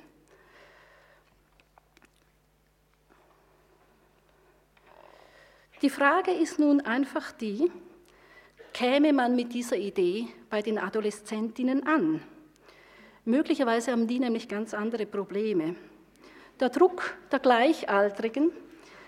Die 5.80 5.90
Frage 5.90 6.32
ist 6.32 6.58
nun 6.58 6.80
einfach 6.80 7.32
die, 7.32 7.70
käme 8.72 9.12
man 9.12 9.34
mit 9.34 9.54
dieser 9.54 9.76
Idee 9.76 10.26
bei 10.50 10.60
den 10.60 10.78
Adoleszentinnen 10.78 11.86
an? 11.86 12.22
Möglicherweise 13.24 13.92
haben 13.92 14.06
die 14.06 14.18
nämlich 14.18 14.48
ganz 14.48 14.74
andere 14.74 15.06
Probleme. 15.06 15.76
Der 16.60 16.70
Druck 16.70 17.14
der 17.30 17.38
Gleichaltrigen, 17.38 18.50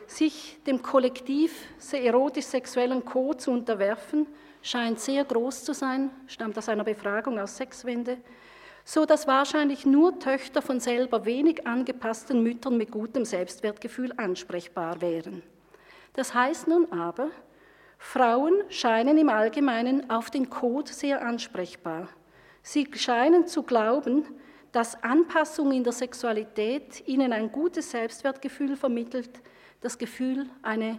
sich 0.07 0.59
dem 0.67 0.83
Kollektiv 0.83 1.53
erotisch-sexuellen 1.93 3.05
Code 3.05 3.39
zu 3.39 3.51
unterwerfen, 3.51 4.29
scheint 4.63 5.01
sehr 5.01 5.25
groß 5.25 5.65
zu 5.65 5.73
sein, 5.73 6.11
stammt 6.29 6.57
aus 6.59 6.69
einer 6.69 6.85
Befragung 6.85 7.41
aus 7.41 7.57
Sechswände, 7.57 8.19
so 8.85 9.05
dass 9.05 9.27
wahrscheinlich 9.27 9.85
nur 9.85 10.19
Töchter 10.21 10.63
von 10.63 10.79
selber 10.79 11.25
wenig 11.25 11.67
angepassten 11.67 12.43
Müttern 12.43 12.77
mit 12.77 12.93
gutem 12.93 13.25
Selbstwertgefühl 13.25 14.13
ansprechbar 14.17 15.01
wären. 15.01 15.43
Das 16.15 16.35
heißt 16.35 16.69
nun 16.69 16.91
aber, 16.93 17.31
Frauen 17.99 18.55
scheinen 18.69 19.19
im 19.19 19.29
Allgemeinen 19.29 20.09
auf 20.09 20.31
den 20.31 20.51
Code 20.51 20.93
sehr 20.93 21.23
ansprechbar. 21.23 22.09
Sie 22.63 22.89
scheinen 22.95 23.47
zu 23.47 23.63
glauben, 23.63 24.25
dass 24.73 25.03
Anpassung 25.03 25.73
in 25.73 25.85
der 25.85 25.93
Sexualität 25.93 27.07
ihnen 27.07 27.33
ein 27.33 27.51
gutes 27.51 27.91
Selbstwertgefühl 27.91 28.77
vermittelt, 28.77 29.41
das 29.81 29.99
Gefühl, 29.99 30.49
eine 30.63 30.99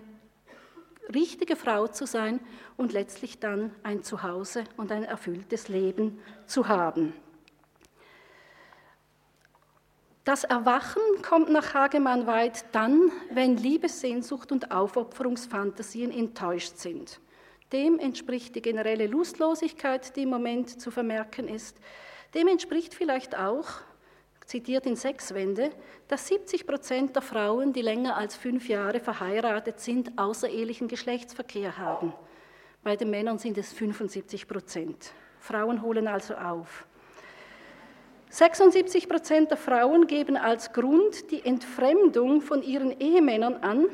richtige 1.13 1.55
Frau 1.55 1.87
zu 1.87 2.05
sein 2.05 2.39
und 2.77 2.93
letztlich 2.93 3.39
dann 3.39 3.71
ein 3.83 4.03
Zuhause 4.03 4.63
und 4.77 4.91
ein 4.91 5.03
erfülltes 5.03 5.67
Leben 5.67 6.19
zu 6.45 6.67
haben. 6.67 7.13
Das 10.23 10.43
Erwachen 10.43 11.01
kommt 11.27 11.49
nach 11.49 11.73
Hagemann 11.73 12.27
weit 12.27 12.65
dann, 12.73 13.11
wenn 13.31 13.57
Liebessehnsucht 13.57 14.51
und 14.51 14.71
Aufopferungsfantasien 14.71 16.11
enttäuscht 16.11 16.77
sind. 16.77 17.19
Dem 17.71 17.97
entspricht 17.97 18.55
die 18.55 18.61
generelle 18.61 19.07
Lustlosigkeit, 19.07 20.15
die 20.15 20.23
im 20.23 20.29
Moment 20.29 20.79
zu 20.79 20.91
vermerken 20.91 21.47
ist. 21.47 21.77
Dem 22.33 22.47
entspricht 22.47 22.93
vielleicht 22.93 23.37
auch, 23.37 23.67
zitiert 24.45 24.85
in 24.85 24.95
Sechswände, 24.95 25.71
dass 26.07 26.27
70 26.27 26.65
Prozent 26.65 27.15
der 27.15 27.21
Frauen, 27.21 27.73
die 27.73 27.81
länger 27.81 28.17
als 28.17 28.35
fünf 28.35 28.67
Jahre 28.67 28.99
verheiratet 28.99 29.79
sind, 29.79 30.17
außerehelichen 30.17 30.87
Geschlechtsverkehr 30.87 31.77
haben. 31.77 32.13
Bei 32.83 32.95
den 32.95 33.09
Männern 33.09 33.37
sind 33.37 33.57
es 33.57 33.73
75 33.73 34.47
Prozent. 34.47 35.11
Frauen 35.39 35.81
holen 35.81 36.07
also 36.07 36.35
auf. 36.35 36.85
76 38.29 39.09
Prozent 39.09 39.51
der 39.51 39.57
Frauen 39.57 40.07
geben 40.07 40.37
als 40.37 40.71
Grund 40.71 41.31
die 41.31 41.45
Entfremdung 41.45 42.41
von 42.41 42.63
ihren 42.63 42.97
Ehemännern 42.99 43.55
an. 43.55 43.87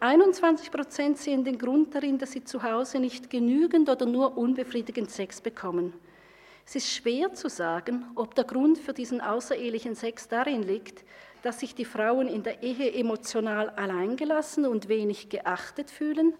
21 0.00 0.72
Prozent 0.72 1.18
sehen 1.18 1.44
den 1.44 1.58
Grund 1.58 1.94
darin, 1.94 2.18
dass 2.18 2.32
sie 2.32 2.42
zu 2.42 2.64
Hause 2.64 2.98
nicht 2.98 3.30
genügend 3.30 3.88
oder 3.88 4.04
nur 4.04 4.36
unbefriedigend 4.36 5.12
Sex 5.12 5.40
bekommen. 5.40 5.92
Es 6.74 6.76
ist 6.76 6.94
schwer 6.94 7.34
zu 7.34 7.50
sagen, 7.50 8.06
ob 8.14 8.34
der 8.34 8.44
Grund 8.44 8.78
für 8.78 8.94
diesen 8.94 9.20
außerehelichen 9.20 9.94
Sex 9.94 10.28
darin 10.28 10.62
liegt, 10.62 11.04
dass 11.42 11.60
sich 11.60 11.74
die 11.74 11.84
Frauen 11.84 12.28
in 12.28 12.44
der 12.44 12.62
Ehe 12.62 12.94
emotional 12.94 13.68
alleingelassen 13.68 14.64
und 14.64 14.88
wenig 14.88 15.28
geachtet 15.28 15.90
fühlen, 15.90 16.32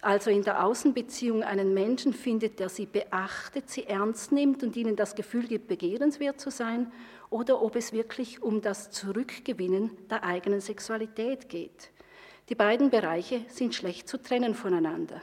also 0.00 0.30
in 0.30 0.42
der 0.42 0.64
Außenbeziehung 0.64 1.44
einen 1.44 1.74
Menschen 1.74 2.12
findet, 2.12 2.58
der 2.58 2.70
sie 2.70 2.86
beachtet, 2.86 3.70
sie 3.70 3.84
ernst 3.84 4.32
nimmt 4.32 4.64
und 4.64 4.74
ihnen 4.74 4.96
das 4.96 5.14
Gefühl 5.14 5.46
gibt, 5.46 5.68
begehrenswert 5.68 6.40
zu 6.40 6.50
sein, 6.50 6.90
oder 7.30 7.62
ob 7.62 7.76
es 7.76 7.92
wirklich 7.92 8.42
um 8.42 8.60
das 8.60 8.90
Zurückgewinnen 8.90 9.96
der 10.10 10.24
eigenen 10.24 10.60
Sexualität 10.60 11.48
geht. 11.48 11.92
Die 12.48 12.56
beiden 12.56 12.90
Bereiche 12.90 13.42
sind 13.46 13.76
schlecht 13.76 14.08
zu 14.08 14.20
trennen 14.20 14.56
voneinander. 14.56 15.22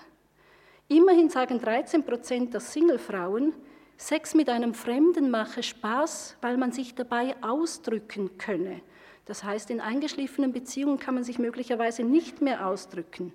Immerhin 0.87 1.29
sagen 1.29 1.59
13 1.59 2.05
Prozent 2.05 2.53
der 2.53 2.61
Singlefrauen, 2.61 3.53
Sex 3.97 4.35
mit 4.35 4.49
einem 4.49 4.73
Fremden 4.73 5.31
mache 5.31 5.63
Spaß, 5.63 6.37
weil 6.41 6.57
man 6.57 6.73
sich 6.73 6.95
dabei 6.95 7.35
ausdrücken 7.41 8.37
könne. 8.37 8.81
Das 9.23 9.43
heißt, 9.43 9.71
in 9.71 9.79
eingeschliffenen 9.79 10.51
Beziehungen 10.51 10.99
kann 10.99 11.15
man 11.15 11.23
sich 11.23 11.39
möglicherweise 11.39 12.03
nicht 12.03 12.41
mehr 12.41 12.67
ausdrücken. 12.67 13.31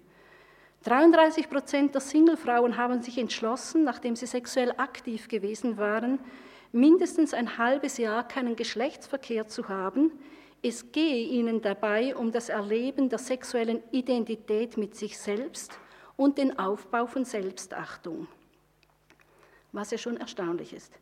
33 0.85 1.49
Prozent 1.49 1.95
der 1.95 2.03
Singlefrauen 2.03 2.77
haben 2.77 3.01
sich 3.01 3.19
entschlossen, 3.19 3.85
nachdem 3.85 4.17
sie 4.17 4.27
sexuell 4.27 4.73
aktiv 4.77 5.29
gewesen 5.29 5.79
waren, 5.79 6.21
mindestens 6.73 7.35
ein 7.35 7.59
halbes 7.59 7.97
Jahr 7.97 8.29
keinen 8.29 8.55
Geschlechtsverkehr 8.55 9.49
zu 9.49 9.69
haben. 9.69 10.13
Es 10.63 10.93
gehe 10.93 11.27
ihnen 11.27 11.63
dabei 11.63 12.15
um 12.15 12.33
das 12.33 12.51
Erleben 12.51 13.09
der 13.09 13.19
sexuellen 13.19 13.83
Identität 13.93 14.77
mit 14.77 14.95
sich 14.95 15.19
selbst 15.19 15.73
und 16.17 16.37
den 16.37 16.59
Aufbau 16.59 17.07
von 17.07 17.25
Selbstachtung 17.25 18.29
was 19.73 19.91
ja 19.91 19.99
schon 19.99 20.17
erstaunlich 20.17 20.73
ist. 20.73 20.93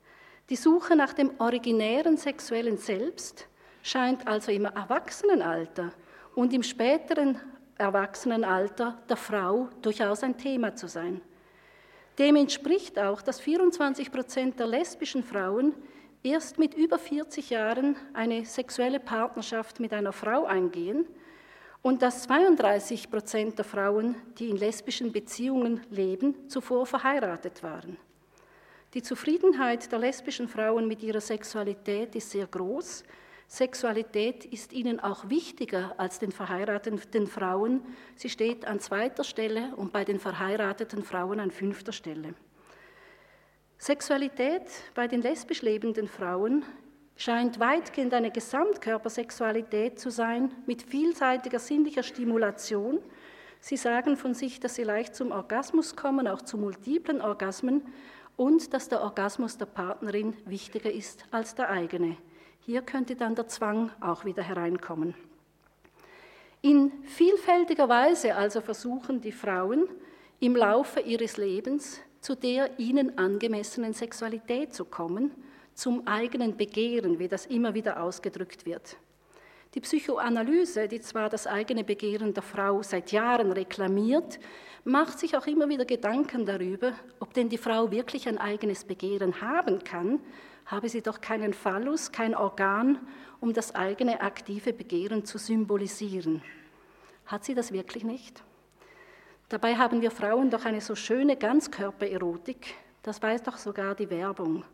Die 0.51 0.57
Suche 0.57 0.97
nach 0.97 1.13
dem 1.13 1.33
originären 1.39 2.17
sexuellen 2.17 2.79
Selbst 2.79 3.47
scheint 3.83 4.27
also 4.27 4.51
im 4.51 4.65
Erwachsenenalter 4.65 5.93
und 6.35 6.53
im 6.53 6.63
späteren 6.63 7.39
Erwachsenenalter 7.77 8.99
der 9.09 9.17
Frau 9.17 9.69
durchaus 9.83 10.23
ein 10.23 10.37
Thema 10.37 10.75
zu 10.75 10.89
sein. 10.89 11.21
Dem 12.19 12.37
entspricht 12.37 12.99
auch, 12.99 13.23
dass 13.23 13.41
24 13.41 14.11
Prozent 14.11 14.59
der 14.59 14.67
lesbischen 14.67 15.23
Frauen 15.23 15.75
erst 16.23 16.59
mit 16.59 16.75
über 16.75 16.99
40 16.99 17.51
Jahren 17.51 17.97
eine 18.13 18.45
sexuelle 18.45 18.99
Partnerschaft 18.99 19.79
mit 19.79 19.93
einer 19.93 20.13
Frau 20.13 20.45
eingehen 20.45 21.07
und 21.83 22.03
dass 22.03 22.23
32 22.25 23.11
Prozent 23.11 23.59
der 23.59 23.65
Frauen, 23.65 24.17
die 24.39 24.51
in 24.51 24.57
lesbischen 24.57 25.13
Beziehungen 25.13 25.81
leben, 25.91 26.49
zuvor 26.49 26.87
verheiratet 26.87 27.63
waren. 27.63 27.97
Die 28.95 29.03
Zufriedenheit 29.03 29.93
der 29.93 29.99
lesbischen 29.99 30.49
Frauen 30.49 30.89
mit 30.89 31.03
ihrer 31.03 31.21
Sexualität 31.21 32.15
ist 32.15 32.31
sehr 32.31 32.47
groß. 32.47 33.05
Sexualität 33.47 34.47
ist 34.47 34.73
ihnen 34.73 34.99
auch 34.99 35.29
wichtiger 35.29 35.95
als 35.99 36.19
den 36.19 36.33
verheirateten 36.33 37.27
Frauen. 37.27 37.83
Sie 38.17 38.31
steht 38.31 38.65
an 38.65 38.81
zweiter 38.81 39.25
Stelle 39.25 39.75
und 39.77 39.93
bei 39.93 40.05
den 40.05 40.19
verheirateten 40.19 41.03
Frauen 41.03 41.39
an 41.39 41.51
fünfter 41.51 41.93
Stelle. 41.93 42.35
Sexualität 43.77 44.63
bei 44.95 45.07
den 45.07 45.21
lesbisch 45.21 45.61
lebenden 45.61 46.09
Frauen 46.09 46.65
scheint 47.17 47.61
weitgehend 47.61 48.15
eine 48.15 48.31
Gesamtkörpersexualität 48.31 50.01
zu 50.01 50.11
sein 50.11 50.55
mit 50.67 50.83
vielseitiger 50.83 51.59
sinnlicher 51.59 52.03
Stimulation. 52.03 53.01
Sie 53.61 53.77
sagen 53.77 54.17
von 54.17 54.33
sich, 54.33 54.61
dass 54.61 54.77
sie 54.77 54.85
leicht 54.85 55.15
zum 55.15 55.31
Orgasmus 55.31 55.95
kommen, 55.95 56.27
auch 56.27 56.41
zu 56.43 56.57
multiplen 56.57 57.21
Orgasmen 57.21 57.83
und 58.39 58.73
dass 58.73 58.89
der 58.89 59.03
Orgasmus 59.03 59.59
der 59.59 59.67
Partnerin 59.67 60.35
wichtiger 60.47 60.91
ist 60.91 61.25
als 61.33 61.57
der 61.57 61.69
eigene. 61.69 62.17
Hier 62.61 62.83
könnte 62.83 63.17
dann 63.17 63.35
der 63.35 63.49
Zwang 63.49 63.91
auch 64.01 64.25
wieder 64.25 64.45
hereinkommen. 64.45 65.15
In 66.63 66.93
vielfältiger 67.03 67.89
Weise 67.89 68.37
also 68.37 68.61
versuchen 68.61 69.21
die 69.21 69.33
Frauen 69.33 69.89
im 70.39 70.55
Laufe 70.55 71.01
ihres 71.01 71.37
Lebens 71.37 72.01
zu 72.21 72.37
der 72.37 72.79
ihnen 72.79 73.19
angemessenen 73.19 73.93
Sexualität 73.93 74.73
zu 74.73 74.85
kommen, 74.85 75.33
zum 75.75 76.07
eigenen 76.07 76.57
Begehren, 76.57 77.19
wie 77.19 77.29
das 77.29 77.47
immer 77.47 77.75
wieder 77.75 78.01
ausgedrückt 78.03 78.67
wird. 78.67 78.97
Die 79.75 79.81
Psychoanalyse, 79.81 80.89
die 80.89 81.01
zwar 81.01 81.29
das 81.29 81.47
eigene 81.47 81.85
Begehren 81.85 82.35
der 82.35 82.43
Frau 82.43 82.83
seit 82.83 83.13
Jahren 83.13 83.53
reklamiert, 83.53 84.39
macht 84.89 85.19
sich 85.19 85.37
auch 85.37 85.47
immer 85.47 85.69
wieder 85.69 85.85
Gedanken 85.85 86.47
darüber, 86.47 86.93
ob 87.21 87.35
denn 87.35 87.49
die 87.49 87.59
Frau 87.59 87.91
wirklich 87.91 88.27
ein 88.27 88.39
eigenes 88.39 88.85
Begehren 88.85 89.41
haben 89.43 89.85
kann, 89.85 90.21
habe 90.65 90.89
sie 90.89 91.03
doch 91.03 91.21
keinen 91.21 91.53
Phallus, 91.53 92.11
kein 92.11 92.35
Organ, 92.35 92.99
um 93.41 93.53
das 93.53 93.75
eigene 93.75 94.21
aktive 94.23 94.73
Begehren 94.73 95.25
zu 95.25 95.39
symbolisieren. 95.39 96.43
Hat 97.27 97.45
sie 97.45 97.55
das 97.55 97.71
wirklich 97.71 98.03
nicht? 98.03 98.43
Dabei 99.51 99.77
haben 99.77 100.01
wir 100.01 100.11
Frauen 100.11 100.51
doch 100.51 100.65
eine 100.65 100.81
so 100.81 100.95
schöne 100.95 101.37
Ganzkörpererotik, 101.37 102.75
das 103.03 103.23
weiß 103.23 103.43
doch 103.43 103.59
sogar 103.59 103.95
die 103.95 104.11
Werbung. 104.11 104.65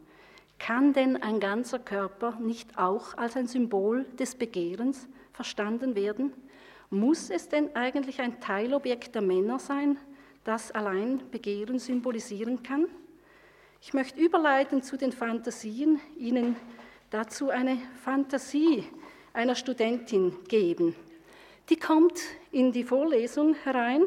Kann 0.58 0.92
denn 0.92 1.20
ein 1.20 1.40
ganzer 1.40 1.80
Körper 1.80 2.38
nicht 2.40 2.78
auch 2.78 3.16
als 3.16 3.36
ein 3.36 3.48
Symbol 3.48 4.04
des 4.18 4.36
Begehrens 4.36 5.08
verstanden 5.32 5.96
werden? 5.96 6.32
Muss 6.90 7.30
es 7.30 7.48
denn 7.48 7.74
eigentlich 7.74 8.20
ein 8.20 8.40
Teilobjekt 8.40 9.14
der 9.14 9.22
Männer 9.22 9.58
sein, 9.58 9.98
das 10.44 10.70
allein 10.72 11.22
Begehren 11.30 11.78
symbolisieren 11.78 12.62
kann? 12.62 12.86
Ich 13.80 13.92
möchte 13.92 14.20
überleiten 14.20 14.82
zu 14.82 14.96
den 14.96 15.12
Fantasien, 15.12 16.00
Ihnen 16.16 16.56
dazu 17.10 17.50
eine 17.50 17.78
Fantasie 18.02 18.84
einer 19.32 19.54
Studentin 19.54 20.36
geben. 20.48 20.94
Die 21.68 21.76
kommt 21.76 22.20
in 22.52 22.72
die 22.72 22.84
Vorlesung 22.84 23.54
herein 23.64 24.04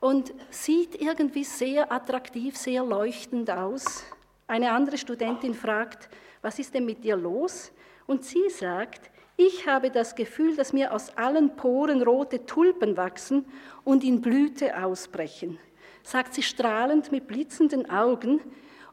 und 0.00 0.32
sieht 0.50 1.00
irgendwie 1.00 1.44
sehr 1.44 1.90
attraktiv, 1.90 2.56
sehr 2.56 2.84
leuchtend 2.84 3.50
aus. 3.50 4.04
Eine 4.46 4.72
andere 4.72 4.98
Studentin 4.98 5.54
fragt, 5.54 6.08
was 6.42 6.58
ist 6.58 6.74
denn 6.74 6.84
mit 6.84 7.02
dir 7.02 7.16
los? 7.16 7.72
Und 8.06 8.24
sie 8.24 8.50
sagt, 8.50 9.10
ich 9.36 9.66
habe 9.66 9.90
das 9.90 10.14
Gefühl, 10.14 10.54
dass 10.56 10.72
mir 10.72 10.92
aus 10.92 11.16
allen 11.16 11.56
Poren 11.56 12.02
rote 12.02 12.46
Tulpen 12.46 12.96
wachsen 12.96 13.44
und 13.82 14.04
in 14.04 14.20
Blüte 14.20 14.80
ausbrechen, 14.82 15.58
sagt 16.02 16.34
sie 16.34 16.42
strahlend 16.42 17.10
mit 17.10 17.26
blitzenden 17.26 17.90
Augen. 17.90 18.40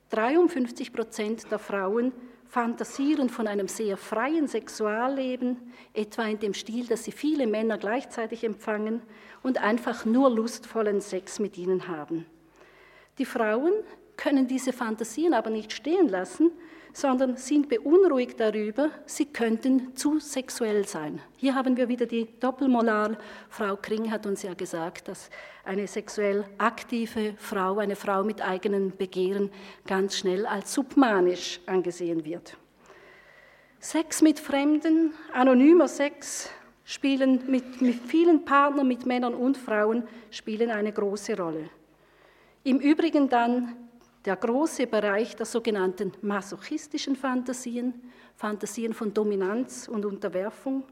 53 0.09 0.91
Prozent 0.91 1.51
der 1.51 1.59
Frauen 1.59 2.11
fantasieren 2.49 3.29
von 3.29 3.47
einem 3.47 3.67
sehr 3.67 3.95
freien 3.95 4.47
Sexualleben, 4.47 5.71
etwa 5.93 6.23
in 6.23 6.39
dem 6.39 6.55
Stil, 6.55 6.87
dass 6.87 7.03
sie 7.03 7.11
viele 7.11 7.45
Männer 7.45 7.77
gleichzeitig 7.77 8.43
empfangen 8.43 9.03
und 9.43 9.61
einfach 9.61 10.03
nur 10.03 10.31
lustvollen 10.31 10.99
Sex 10.99 11.37
mit 11.39 11.57
ihnen 11.59 11.87
haben. 11.87 12.25
Die 13.19 13.25
Frauen 13.25 13.73
können 14.17 14.47
diese 14.47 14.73
Fantasien 14.73 15.35
aber 15.35 15.51
nicht 15.51 15.71
stehen 15.71 16.09
lassen, 16.09 16.51
sondern 16.93 17.37
sind 17.37 17.69
beunruhigt 17.69 18.39
darüber, 18.39 18.89
sie 19.05 19.25
könnten 19.25 19.95
zu 19.95 20.19
sexuell 20.19 20.87
sein. 20.87 21.21
Hier 21.37 21.55
haben 21.55 21.77
wir 21.77 21.87
wieder 21.87 22.05
die 22.05 22.27
Doppelmoral. 22.39 23.17
Frau 23.49 23.75
Kring 23.75 24.11
hat 24.11 24.25
uns 24.25 24.43
ja 24.43 24.53
gesagt, 24.53 25.07
dass 25.07 25.29
eine 25.63 25.87
sexuell 25.87 26.45
aktive 26.57 27.33
Frau, 27.37 27.77
eine 27.77 27.95
Frau 27.95 28.23
mit 28.23 28.41
eigenen 28.41 28.95
Begehren, 28.95 29.51
ganz 29.85 30.17
schnell 30.17 30.45
als 30.45 30.73
submanisch 30.73 31.59
angesehen 31.65 32.25
wird. 32.25 32.57
Sex 33.79 34.21
mit 34.21 34.39
Fremden, 34.39 35.13
anonymer 35.31 35.87
Sex, 35.87 36.49
spielen 36.83 37.43
mit, 37.47 37.81
mit 37.81 37.95
vielen 37.95 38.43
Partnern, 38.43 38.87
mit 38.87 39.05
Männern 39.05 39.33
und 39.33 39.57
Frauen, 39.57 40.03
spielen 40.31 40.71
eine 40.71 40.91
große 40.91 41.37
Rolle. 41.37 41.69
Im 42.63 42.79
Übrigen 42.79 43.29
dann 43.29 43.75
der 44.29 44.35
große 44.35 44.85
Bereich 44.85 45.35
der 45.35 45.47
sogenannten 45.47 46.11
masochistischen 46.21 47.15
Fantasien, 47.15 48.11
Fantasien 48.35 48.93
von 48.93 49.11
Dominanz 49.11 49.87
und 49.87 50.05
Unterwerfung. 50.05 50.83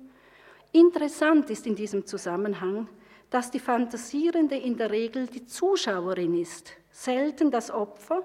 Interessant 0.71 1.47
ist 1.51 1.67
in 1.67 1.75
diesem 1.75 2.03
Zusammenhang, 2.03 2.89
dass 3.29 3.51
die 3.51 3.59
Fantasierende 3.59 4.55
in 4.55 4.75
der 4.75 4.89
Regel 4.89 5.27
die 5.27 5.45
Zuschauerin 5.45 6.33
ist, 6.33 6.71
selten 6.89 7.51
das 7.51 7.69
Opfer 7.69 8.23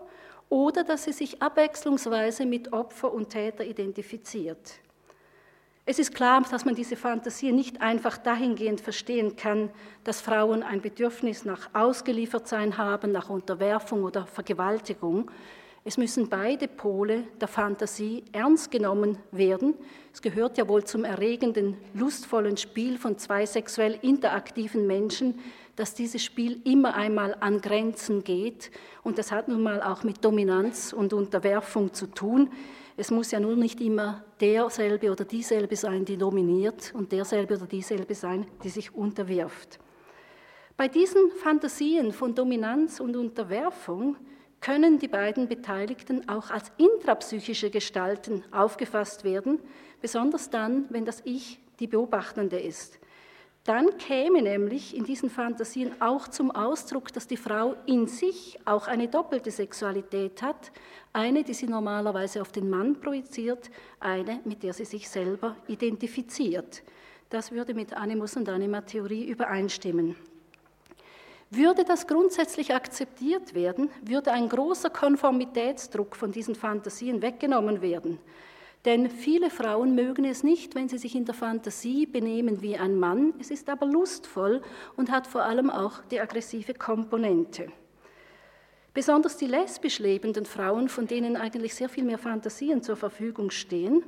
oder 0.49 0.83
dass 0.83 1.05
sie 1.05 1.13
sich 1.13 1.43
abwechslungsweise 1.43 2.47
mit 2.47 2.73
Opfer 2.73 3.13
und 3.13 3.29
Täter 3.29 3.67
identifiziert. 3.67 4.77
Es 5.85 5.99
ist 5.99 6.15
klar, 6.15 6.41
dass 6.49 6.65
man 6.65 6.77
diese 6.77 6.95
Fantasie 6.95 7.51
nicht 7.51 7.81
einfach 7.81 8.17
dahingehend 8.17 8.81
verstehen 8.81 9.35
kann, 9.35 9.69
dass 10.05 10.21
Frauen 10.21 10.63
ein 10.63 10.81
Bedürfnis 10.81 11.45
nach 11.45 11.71
Ausgeliefertsein 11.73 12.79
haben, 12.79 13.11
nach 13.11 13.29
Unterwerfung 13.31 14.05
oder 14.05 14.25
Vergewaltigung. 14.27 15.29
Es 15.85 15.99
müssen 15.99 16.29
beide 16.29 16.69
Pole 16.69 17.25
der 17.41 17.49
Fantasie 17.49 18.23
ernst 18.31 18.71
genommen 18.71 19.19
werden. 19.33 19.75
Es 20.15 20.23
gehört 20.23 20.57
ja 20.57 20.69
wohl 20.69 20.85
zum 20.85 21.05
erregenden, 21.05 21.77
lustvollen 21.95 22.57
Spiel 22.57 22.97
von 22.97 23.19
zwei 23.19 23.45
sexuell 23.45 23.99
interaktiven 24.03 24.87
Menschen, 24.87 25.41
dass 25.75 25.95
dieses 25.95 26.23
Spiel 26.23 26.61
immer 26.63 26.95
einmal 26.95 27.37
an 27.41 27.61
Grenzen 27.61 28.23
geht. 28.23 28.71
Und 29.03 29.19
das 29.19 29.33
hat 29.33 29.49
nun 29.49 29.65
mal 29.65 29.83
auch 29.83 30.05
mit 30.05 30.25
Dominanz 30.25 30.93
und 30.93 31.13
Unterwerfung 31.13 31.93
zu 31.93 32.07
tun. 32.07 32.51
Es 33.03 33.11
muss 33.11 33.33
ja 33.33 33.41
nur 33.41 33.57
nicht 33.57 33.81
immer 33.81 34.23
derselbe 34.41 35.11
oder 35.11 35.25
dieselbe 35.25 35.75
sein, 35.75 36.05
die 36.05 36.17
dominiert 36.17 36.95
und 36.95 37.11
derselbe 37.11 37.57
oder 37.57 37.67
dieselbe 37.67 38.15
sein, 38.15 38.47
die 38.63 38.69
sich 38.69 38.95
unterwirft. 38.95 39.81
Bei 40.77 40.87
diesen 40.87 41.33
Fantasien 41.33 42.13
von 42.13 42.33
Dominanz 42.33 43.01
und 43.01 43.17
Unterwerfung 43.17 44.15
können 44.61 45.01
die 45.01 45.09
beiden 45.09 45.49
Beteiligten 45.49 46.29
auch 46.29 46.53
als 46.53 46.71
intrapsychische 46.77 47.71
Gestalten 47.71 48.45
aufgefasst 48.53 49.25
werden, 49.25 49.59
besonders 50.01 50.49
dann, 50.49 50.87
wenn 50.91 51.05
das 51.05 51.23
Ich 51.25 51.59
die 51.81 51.89
Beobachtende 51.89 52.61
ist. 52.61 53.01
Dann 53.65 53.97
käme 53.97 54.43
nämlich 54.43 54.97
in 54.97 55.05
diesen 55.05 55.31
Fantasien 55.31 55.93
auch 56.01 56.27
zum 56.27 56.51
Ausdruck, 56.51 57.13
dass 57.13 57.29
die 57.29 57.37
Frau 57.37 57.77
in 57.87 58.09
sich 58.09 58.59
auch 58.65 58.89
eine 58.89 59.07
doppelte 59.07 59.53
Sexualität 59.53 60.43
hat, 60.43 60.73
eine, 61.13 61.45
die 61.45 61.55
sie 61.55 61.67
normalerweise 61.67 62.41
auf 62.41 62.51
den 62.51 62.69
Mann 62.69 63.01
projiziert, 63.01 63.71
eine, 64.01 64.41
mit 64.45 64.65
der 64.65 64.73
sie 64.73 64.85
sich 64.85 65.09
selber 65.09 65.55
identifiziert. 65.69 66.83
Das 67.31 67.53
würde 67.53 67.73
mit 67.73 67.93
Animus 67.95 68.37
und 68.37 68.49
Anima-Theorie 68.49 69.27
übereinstimmen. 69.27 70.17
Würde 71.51 71.85
das 71.85 72.07
grundsätzlich 72.07 72.75
akzeptiert 72.75 73.55
werden, 73.55 73.91
würde 74.03 74.33
ein 74.33 74.49
großer 74.49 74.91
Konformitätsdruck 74.91 76.17
von 76.17 76.33
diesen 76.33 76.55
Fantasien 76.55 77.23
weggenommen 77.23 77.81
werden. 77.81 78.19
Denn 78.85 79.11
viele 79.11 79.49
Frauen 79.49 79.95
mögen 79.95 80.25
es 80.25 80.43
nicht, 80.43 80.75
wenn 80.75 80.89
sie 80.89 80.99
sich 80.99 81.15
in 81.15 81.25
der 81.25 81.35
Fantasie 81.35 82.05
benehmen 82.07 82.63
wie 82.63 82.77
ein 82.77 82.99
Mann. 82.99 83.33
Es 83.39 83.51
ist 83.51 83.69
aber 83.69 83.87
lustvoll 83.87 84.61
und 84.97 85.11
hat 85.11 85.29
vor 85.29 85.43
allem 85.43 85.71
auch 85.71 86.03
die 86.11 86.21
aggressive 86.21 86.75
Komponente. 86.75 87.69
Besonders 88.93 89.37
die 89.37 89.47
lesbisch 89.47 90.01
lebenden 90.01 90.45
Frauen, 90.45 90.89
von 90.89 91.07
denen 91.07 91.37
eigentlich 91.37 91.75
sehr 91.75 91.89
viel 91.89 92.05
mehr 92.05 92.19
Fantasien 92.19 92.83
zur 92.83 92.97
Verfügung 92.97 93.51
stehen, 93.51 94.03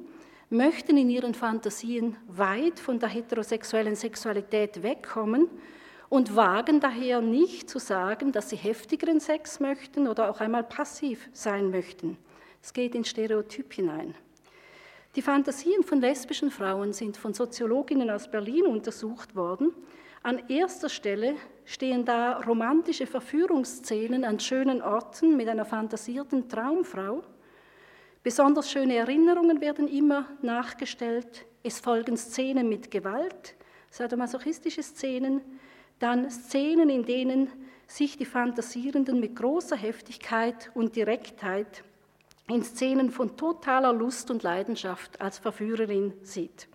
möchten 0.51 0.97
in 0.97 1.09
ihren 1.09 1.35
Fantasien 1.35 2.17
weit 2.27 2.79
von 2.81 2.99
der 2.99 3.09
heterosexuellen 3.09 3.97
Sexualität 3.97 4.83
wegkommen 4.83 5.49
und 6.11 6.37
wagen 6.37 6.81
daher 6.81 7.23
nicht 7.23 7.71
zu 7.71 7.79
sagen, 7.79 8.31
dass 8.31 8.51
sie 8.51 8.57
heftigeren 8.57 9.21
Sex 9.21 9.59
möchten 9.59 10.07
oder 10.07 10.29
auch 10.29 10.41
einmal 10.41 10.65
passiv 10.65 11.31
sein 11.33 11.71
möchten. 11.71 12.19
Es 12.63 12.73
geht 12.73 12.95
in 12.95 13.05
Stereotyp 13.05 13.73
hinein. 13.73 14.15
Die 15.17 15.23
Fantasien 15.23 15.85
von 15.85 16.01
lesbischen 16.01 16.51
Frauen 16.51 16.93
sind 16.93 17.17
von 17.17 17.33
Soziologinnen 17.35 18.11
aus 18.11 18.29
Berlin 18.29 18.67
untersucht 18.67 19.37
worden. 19.37 19.73
An 20.25 20.43
erster 20.49 20.89
Stelle 20.89 21.37
stehen 21.65 22.05
da 22.05 22.41
romantische 22.41 23.07
Verführungsszenen 23.07 24.25
an 24.25 24.41
schönen 24.41 24.83
Orten 24.83 25.37
mit 25.37 25.49
einer 25.49 25.65
fantasierten 25.65 26.49
Traumfrau. 26.49 27.23
Besonders 28.25 28.69
schöne 28.69 28.97
Erinnerungen 28.97 29.61
werden 29.61 29.87
immer 29.87 30.27
nachgestellt. 30.43 31.47
Es 31.63 31.79
folgen 31.79 32.17
Szenen 32.17 32.69
mit 32.69 32.91
Gewalt, 32.91 33.55
sadomasochistische 33.91 34.83
Szenen, 34.83 35.43
dann 36.01 36.29
Szenen, 36.29 36.89
in 36.89 37.05
denen 37.05 37.51
sich 37.87 38.17
die 38.17 38.25
Fantasierenden 38.25 39.21
mit 39.21 39.37
großer 39.37 39.77
Heftigkeit 39.77 40.73
und 40.75 40.97
Direktheit 40.97 41.85
in 42.49 42.63
Szenen 42.63 43.11
von 43.11 43.37
totaler 43.37 43.93
Lust 43.93 44.31
und 44.31 44.43
Leidenschaft 44.43 45.21
als 45.21 45.39
Verführerin 45.39 46.13
sieht. 46.23 46.69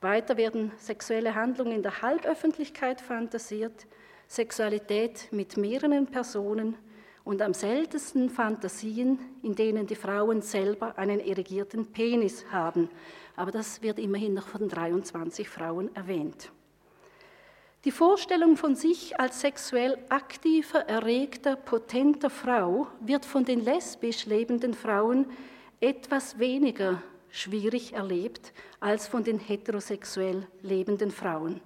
Weiter 0.00 0.36
werden 0.36 0.72
sexuelle 0.76 1.34
Handlungen 1.34 1.72
in 1.72 1.82
der 1.82 2.02
Halböffentlichkeit 2.02 3.00
fantasiert, 3.00 3.86
Sexualität 4.28 5.28
mit 5.32 5.56
mehreren 5.56 6.06
Personen 6.06 6.76
und 7.24 7.42
am 7.42 7.54
seltensten 7.54 8.30
Fantasien, 8.30 9.18
in 9.42 9.54
denen 9.54 9.86
die 9.86 9.96
Frauen 9.96 10.42
selber 10.42 10.96
einen 10.98 11.18
erigierten 11.18 11.86
Penis 11.86 12.44
haben. 12.52 12.88
Aber 13.34 13.50
das 13.50 13.82
wird 13.82 13.98
immerhin 13.98 14.34
noch 14.34 14.46
von 14.46 14.68
23 14.68 15.48
Frauen 15.48 15.94
erwähnt. 15.96 16.52
Die 17.86 17.92
Vorstellung 17.92 18.56
von 18.56 18.74
sich 18.74 19.20
als 19.20 19.40
sexuell 19.40 19.96
aktiver, 20.08 20.88
erregter, 20.88 21.54
potenter 21.54 22.30
Frau 22.30 22.88
wird 22.98 23.24
von 23.24 23.44
den 23.44 23.60
lesbisch 23.60 24.26
lebenden 24.26 24.74
Frauen 24.74 25.26
etwas 25.78 26.36
weniger 26.40 27.00
schwierig 27.30 27.92
erlebt 27.92 28.52
als 28.80 29.06
von 29.06 29.22
den 29.22 29.38
heterosexuell 29.38 30.48
lebenden 30.62 31.12
Frauen. 31.12 31.60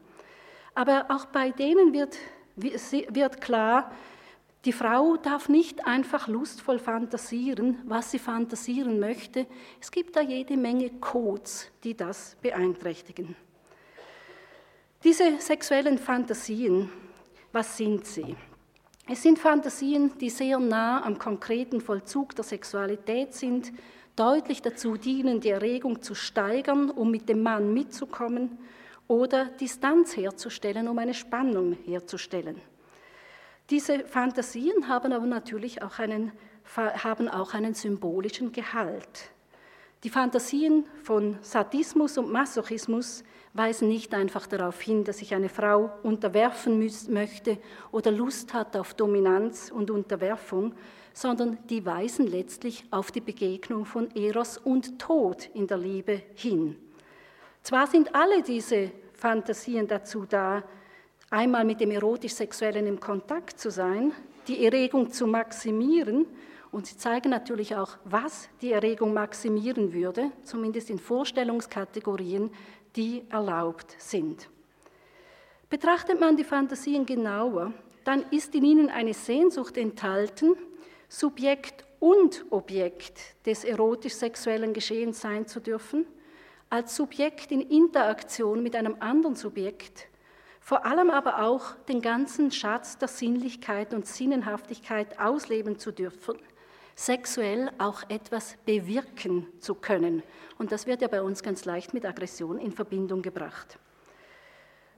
Aber 0.75 1.07
auch 1.09 1.25
bei 1.25 1.53
denen 1.53 1.95
wird, 1.95 2.19
wird 2.55 3.41
klar, 3.41 3.91
die 4.67 4.75
Frau 4.75 5.17
darf 5.17 5.49
nicht 5.49 5.87
einfach 5.87 6.29
lustvoll 6.29 6.81
fantasieren, 6.81 7.79
was 7.87 8.11
sie 8.11 8.19
fantasieren 8.19 9.01
möchte. 9.01 9.47
Es 9.81 9.91
gibt 9.91 10.17
da 10.17 10.21
jede 10.21 10.59
Menge 10.59 10.91
Codes, 11.01 11.71
die 11.83 11.97
das 11.97 12.37
beeinträchtigen. 12.43 13.37
Diese 15.03 15.41
sexuellen 15.41 15.97
Fantasien, 15.97 16.91
was 17.53 17.75
sind 17.75 18.05
sie? 18.05 18.37
Es 19.09 19.23
sind 19.23 19.39
Fantasien, 19.39 20.19
die 20.19 20.29
sehr 20.29 20.59
nah 20.59 21.03
am 21.03 21.19
konkreten 21.19 21.81
Vollzug 21.81 22.37
der 22.37 22.45
Sexualität 22.45 23.33
sind, 23.33 23.73
deutlich 24.15 24.61
dazu 24.61 24.99
dienen, 24.99 25.41
die 25.41 25.49
Erregung 25.49 26.03
zu 26.03 26.15
steigern, 26.15 26.91
um 26.91 27.11
mit 27.11 27.31
dem 27.31 27.43
Mann 27.43 27.73
mitzukommen 27.73 28.59
oder 29.09 29.47
Distanz 29.47 30.19
herzustellen, 30.19 30.87
um 30.87 30.99
eine 30.99 31.15
Spannung 31.15 31.79
herzustellen. 31.87 32.61
Diese 33.71 34.01
Fantasien 34.01 34.87
haben 34.87 35.15
aber 35.15 35.25
natürlich 35.25 35.81
auch 35.81 35.99
einen, 35.99 36.33
haben 36.77 37.27
auch 37.29 37.55
einen 37.55 37.73
symbolischen 37.73 38.53
Gehalt. 38.53 39.31
Die 40.03 40.09
Fantasien 40.09 40.87
von 41.03 41.37
Sadismus 41.43 42.17
und 42.17 42.33
Masochismus 42.33 43.23
weisen 43.53 43.89
nicht 43.89 44.15
einfach 44.15 44.47
darauf 44.47 44.81
hin, 44.81 45.05
dass 45.05 45.19
sich 45.19 45.35
eine 45.35 45.51
Frau 45.51 45.91
unterwerfen 46.03 46.79
möchte 47.09 47.59
oder 47.93 48.11
Lust 48.11 48.55
hat 48.55 48.77
auf 48.77 48.95
Dominanz 48.95 49.71
und 49.71 49.91
Unterwerfung, 49.91 50.75
sondern 51.13 51.59
die 51.69 51.85
weisen 51.85 52.27
letztlich 52.27 52.85
auf 52.91 53.11
die 53.11 53.21
Begegnung 53.21 53.85
von 53.85 54.11
Eros 54.17 54.57
und 54.57 54.99
Tod 54.99 55.51
in 55.53 55.67
der 55.67 55.77
Liebe 55.77 56.23
hin. 56.35 56.77
Zwar 57.63 57.87
sind 57.87 58.15
alle 58.15 58.43
diese 58.43 58.93
Fantasien 59.13 59.87
dazu 59.87 60.25
da, 60.27 60.63
einmal 61.29 61.67
mit 61.67 61.81
dem 61.81 61.91
erotisch-sexuellen 61.91 62.87
im 62.87 63.01
Kontakt 63.01 63.61
zu 63.61 63.71
sein, 63.71 64.13
die 64.49 64.65
Erregung 64.65 65.11
zu 65.11 65.27
maximieren, 65.27 66.27
und 66.73 66.87
sie 66.87 66.97
zeigen 66.97 67.31
natürlich 67.31 67.75
auch, 67.77 67.99
was 68.05 68.49
die 68.63 68.73
Erregung 68.73 69.13
maximieren 69.13 69.93
würde, 69.93 70.31
zumindest 70.45 70.91
in 70.91 70.99
Vorstellungskategorien, 70.99 72.51
die 72.97 73.23
erlaubt 73.29 73.95
sind. 73.99 74.49
Betrachtet 75.69 76.21
man 76.21 76.37
die 76.37 76.45
Fantasien 76.45 77.07
genauer, 77.07 77.73
dann 78.05 78.25
ist 78.31 78.55
in 78.55 78.65
ihnen 78.65 78.89
eine 78.89 79.15
Sehnsucht 79.15 79.77
enthalten, 79.77 80.57
Subjekt 81.09 81.85
und 81.99 82.45
Objekt 82.51 83.21
des 83.47 83.65
erotisch-sexuellen 83.65 84.73
Geschehens 84.73 85.21
sein 85.21 85.47
zu 85.47 85.61
dürfen, 85.61 86.07
als 86.71 86.97
Subjekt 86.97 87.51
in 87.51 87.61
Interaktion 87.61 88.63
mit 88.63 88.75
einem 88.77 88.97
anderen 89.01 89.35
Subjekt, 89.35 90.09
vor 90.61 90.87
allem 90.87 91.11
aber 91.11 91.43
auch 91.43 91.75
den 91.89 92.01
ganzen 92.01 92.53
Schatz 92.53 92.97
der 92.97 93.09
Sinnlichkeit 93.09 93.93
und 93.93 94.07
Sinnenhaftigkeit 94.07 95.19
ausleben 95.19 95.79
zu 95.79 95.91
dürfen, 95.91 96.39
sexuell 97.01 97.71
auch 97.79 98.03
etwas 98.11 98.59
bewirken 98.67 99.47
zu 99.59 99.75
können. 99.75 100.23
Und 100.59 100.71
das 100.71 100.87
wird 100.87 101.01
ja 101.01 101.09
bei 101.09 101.23
uns 101.23 101.43
ganz 101.43 101.65
leicht 101.65 101.95
mit 101.95 102.05
Aggression 102.05 102.59
in 102.59 102.73
Verbindung 102.73 103.23
gebracht. 103.23 103.79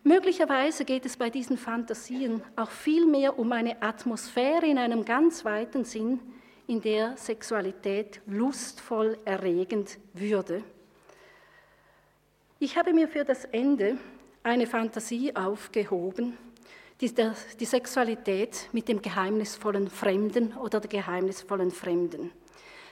Möglicherweise 0.03 0.85
geht 0.85 1.07
es 1.07 1.17
bei 1.17 1.31
diesen 1.31 1.57
Fantasien 1.57 2.43
auch 2.57 2.71
viel 2.71 3.07
mehr 3.07 3.39
um 3.39 3.53
eine 3.53 3.81
Atmosphäre 3.81 4.67
in 4.67 4.79
einem 4.79 5.05
ganz 5.05 5.45
weiten 5.45 5.85
Sinn, 5.85 6.19
in 6.67 6.81
der 6.81 7.17
Sexualität 7.17 8.21
lustvoll 8.27 9.17
erregend 9.25 9.99
würde. 10.13 10.65
Ich 12.59 12.77
habe 12.77 12.93
mir 12.93 13.07
für 13.07 13.25
das 13.25 13.45
Ende 13.45 13.97
eine 14.43 14.67
Fantasie 14.67 15.37
aufgehoben, 15.37 16.37
die, 17.03 17.13
die 17.59 17.65
Sexualität 17.65 18.69
mit 18.73 18.89
dem 18.89 19.03
geheimnisvollen 19.03 19.91
Fremden 19.91 20.57
oder 20.57 20.81
der 20.81 20.89
geheimnisvollen 20.89 21.73
Fremden. 21.73 22.31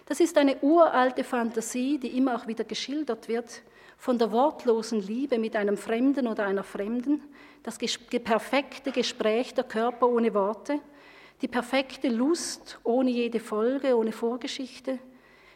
Das 0.06 0.18
ist 0.18 0.36
eine 0.36 0.56
uralte 0.61 1.22
Fantasie, 1.22 1.98
die 1.98 2.18
immer 2.18 2.34
auch 2.34 2.46
wieder 2.48 2.64
geschildert 2.64 3.28
wird, 3.28 3.62
von 3.96 4.18
der 4.18 4.32
wortlosen 4.32 5.00
Liebe 5.00 5.38
mit 5.38 5.54
einem 5.54 5.76
Fremden 5.76 6.26
oder 6.26 6.46
einer 6.46 6.64
Fremden, 6.64 7.22
das 7.62 7.78
perfekte 7.78 8.90
Gespräch 8.90 9.54
der 9.54 9.64
Körper 9.64 10.08
ohne 10.08 10.34
Worte, 10.34 10.80
die 11.42 11.48
perfekte 11.48 12.08
Lust 12.08 12.80
ohne 12.82 13.11
jede 13.11 13.38
Folge, 13.38 13.96
ohne 13.96 14.12
Vorgeschichte, 14.12 14.98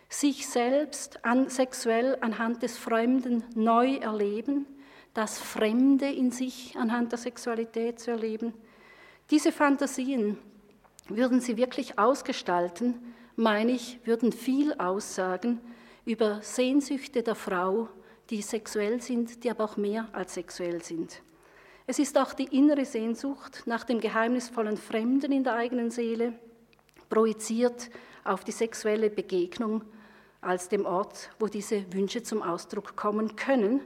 sich 0.09 0.47
selbst 0.47 1.25
an, 1.25 1.49
sexuell 1.49 2.19
anhand 2.21 2.63
des 2.63 2.79
Fremden 2.79 3.43
neu 3.55 3.97
erleben, 3.97 4.67
das 5.15 5.39
Fremde 5.39 6.11
in 6.11 6.33
sich 6.33 6.77
anhand 6.77 7.13
der 7.13 7.19
Sexualität 7.19 8.01
zu 8.01 8.11
erleben. 8.11 8.53
Diese 9.31 9.53
Fantasien 9.53 10.37
würden 11.09 11.41
sie 11.41 11.57
wirklich 11.57 11.99
ausgestalten, 11.99 13.15
meine 13.37 13.73
ich, 13.73 14.01
würden 14.05 14.33
viel 14.33 14.75
aussagen 14.75 15.61
über 16.05 16.43
Sehnsüchte 16.43 17.23
der 17.23 17.35
Frau, 17.35 17.89
die 18.31 18.43
sexuell 18.43 19.01
sind, 19.01 19.45
die 19.45 19.51
aber 19.51 19.65
auch 19.65 19.77
mehr 19.77 20.09
als 20.13 20.35
sexuell 20.35 20.83
sind. 20.83 21.23
Es 21.87 21.99
ist 21.99 22.19
auch 22.19 22.33
die 22.35 22.57
innere 22.57 22.85
Sehnsucht 22.85 23.63
nach 23.67 23.85
dem 23.85 24.01
geheimnisvollen 24.01 24.77
Fremden 24.77 25.33
in 25.33 25.45
der 25.45 25.55
eigenen 25.55 25.91
Seele, 25.91 26.35
projiziert 27.09 27.91
auf 28.25 28.43
die 28.43 28.53
sexuelle 28.53 29.11
Begegnung 29.11 29.85
als 30.41 30.69
dem 30.69 30.87
Ort, 30.87 31.31
wo 31.39 31.47
diese 31.47 31.85
Wünsche 31.93 32.23
zum 32.23 32.43
Ausdruck 32.43 32.97
kommen 32.97 33.37
können 33.37 33.81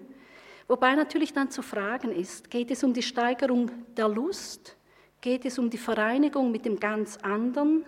Wobei 0.68 0.94
natürlich 0.94 1.32
dann 1.32 1.50
zu 1.50 1.62
fragen 1.62 2.12
ist, 2.12 2.50
geht 2.50 2.70
es 2.70 2.84
um 2.84 2.92
die 2.92 3.02
Steigerung 3.02 3.70
der 3.96 4.08
Lust? 4.08 4.76
Geht 5.20 5.46
es 5.46 5.58
um 5.58 5.70
die 5.70 5.78
Vereinigung 5.78 6.52
mit 6.52 6.66
dem 6.66 6.78
ganz 6.78 7.16
anderen? 7.16 7.84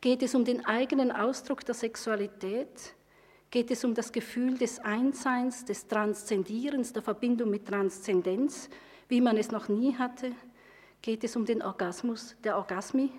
Geht 0.00 0.22
es 0.22 0.34
um 0.34 0.44
den 0.44 0.64
eigenen 0.64 1.12
Ausdruck 1.12 1.64
der 1.64 1.74
Sexualität? 1.74 2.94
Geht 3.50 3.70
es 3.70 3.84
um 3.84 3.94
das 3.94 4.10
Gefühl 4.10 4.58
des 4.58 4.80
Einsseins, 4.80 5.64
des 5.64 5.86
Transzendierens, 5.86 6.92
der 6.92 7.02
Verbindung 7.02 7.50
mit 7.50 7.66
Transzendenz, 7.66 8.68
wie 9.08 9.20
man 9.20 9.36
es 9.36 9.50
noch 9.50 9.68
nie 9.68 9.94
hatte? 9.94 10.32
Geht 11.02 11.22
es 11.22 11.36
um 11.36 11.44
den 11.44 11.62
Orgasmus 11.62 12.34
der 12.42 12.56
Orgasmi 12.56 13.12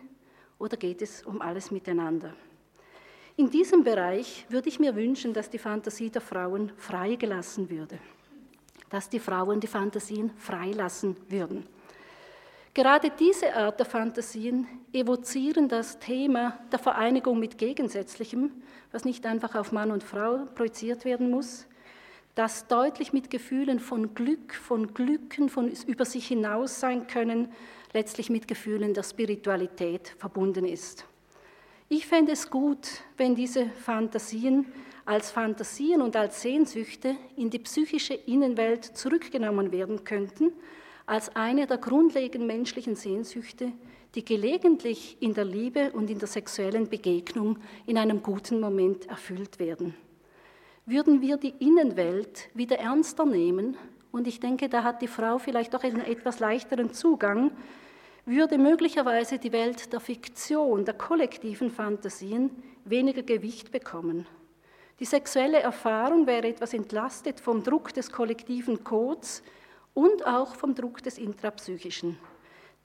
oder 0.57 0.75
geht 0.77 1.01
es 1.01 1.23
um 1.23 1.41
alles 1.41 1.71
miteinander? 1.71 2.33
In 3.37 3.49
diesem 3.49 3.83
Bereich 3.83 4.45
würde 4.49 4.67
ich 4.67 4.79
mir 4.79 4.95
wünschen, 4.95 5.31
dass 5.33 5.49
die 5.49 5.57
Fantasie 5.57 6.09
der 6.09 6.21
Frauen 6.21 6.71
freigelassen 6.77 7.69
würde, 7.69 7.99
dass 8.89 9.09
die 9.09 9.19
Frauen 9.19 9.59
die 9.59 9.67
Fantasien 9.67 10.31
freilassen 10.37 11.15
würden. 11.29 11.67
Gerade 12.73 13.09
diese 13.09 13.55
Art 13.55 13.79
der 13.79 13.85
Fantasien 13.85 14.67
evozieren 14.91 15.69
das 15.69 15.97
Thema 15.99 16.59
der 16.71 16.79
Vereinigung 16.79 17.39
mit 17.39 17.57
Gegensätzlichem, 17.57 18.51
was 18.91 19.05
nicht 19.05 19.25
einfach 19.25 19.55
auf 19.55 19.71
Mann 19.71 19.91
und 19.91 20.03
Frau 20.03 20.45
projiziert 20.55 21.05
werden 21.05 21.29
muss, 21.29 21.67
das 22.35 22.67
deutlich 22.67 23.13
mit 23.13 23.29
Gefühlen 23.29 23.79
von 23.79 24.13
Glück, 24.13 24.53
von 24.53 24.93
Glücken, 24.93 25.47
von 25.47 25.71
über 25.87 26.03
sich 26.03 26.27
hinaus 26.27 26.81
sein 26.81 27.07
können, 27.07 27.49
letztlich 27.93 28.29
mit 28.29 28.45
Gefühlen 28.45 28.93
der 28.93 29.03
Spiritualität 29.03 30.09
verbunden 30.19 30.65
ist. 30.65 31.05
Ich 31.87 32.07
fände 32.07 32.33
es 32.33 32.49
gut, 32.49 32.89
wenn 33.15 33.35
diese 33.35 33.69
Fantasien 33.69 34.65
als 35.05 35.31
Fantasien 35.31 36.01
und 36.01 36.15
als 36.15 36.41
Sehnsüchte 36.41 37.15
in 37.35 37.49
die 37.49 37.59
psychische 37.59 38.15
Innenwelt 38.15 38.83
zurückgenommen 38.83 39.71
werden 39.71 40.03
könnten, 40.03 40.51
als 41.05 41.35
eine 41.35 41.67
der 41.67 41.77
grundlegenden 41.77 42.47
menschlichen 42.47 42.95
Sehnsüchte, 42.95 43.71
die 44.15 44.25
gelegentlich 44.25 45.17
in 45.19 45.33
der 45.33 45.45
Liebe 45.45 45.91
und 45.91 46.09
in 46.09 46.17
der 46.17 46.27
sexuellen 46.27 46.89
Begegnung 46.89 47.59
in 47.85 47.97
einem 47.97 48.23
guten 48.23 48.59
Moment 48.59 49.07
erfüllt 49.07 49.59
werden. 49.59 49.93
Würden 50.85 51.21
wir 51.21 51.37
die 51.37 51.53
Innenwelt 51.59 52.49
wieder 52.53 52.79
ernster 52.79 53.25
nehmen, 53.25 53.77
und 54.11 54.27
ich 54.27 54.39
denke, 54.39 54.69
da 54.69 54.83
hat 54.83 55.01
die 55.01 55.09
Frau 55.09 55.39
vielleicht 55.39 55.75
auch 55.75 55.83
einen 55.83 55.99
etwas 55.99 56.39
leichteren 56.39 56.93
Zugang, 56.93 57.51
würde 58.25 58.57
möglicherweise 58.57 59.37
die 59.39 59.51
Welt 59.51 59.91
der 59.91 59.99
Fiktion, 59.99 60.85
der 60.85 60.93
kollektiven 60.93 61.69
Fantasien 61.69 62.49
weniger 62.85 63.23
Gewicht 63.23 63.71
bekommen. 63.71 64.25
Die 64.99 65.05
sexuelle 65.05 65.59
Erfahrung 65.59 66.25
wäre 66.25 66.47
etwas 66.47 66.73
entlastet 66.73 67.41
vom 67.41 67.63
Druck 67.63 67.93
des 67.93 68.11
kollektiven 68.11 68.83
Codes 68.83 69.43
und 69.93 70.25
auch 70.25 70.55
vom 70.55 70.73
Druck 70.73 71.03
des 71.03 71.17
Intrapsychischen. 71.17 72.17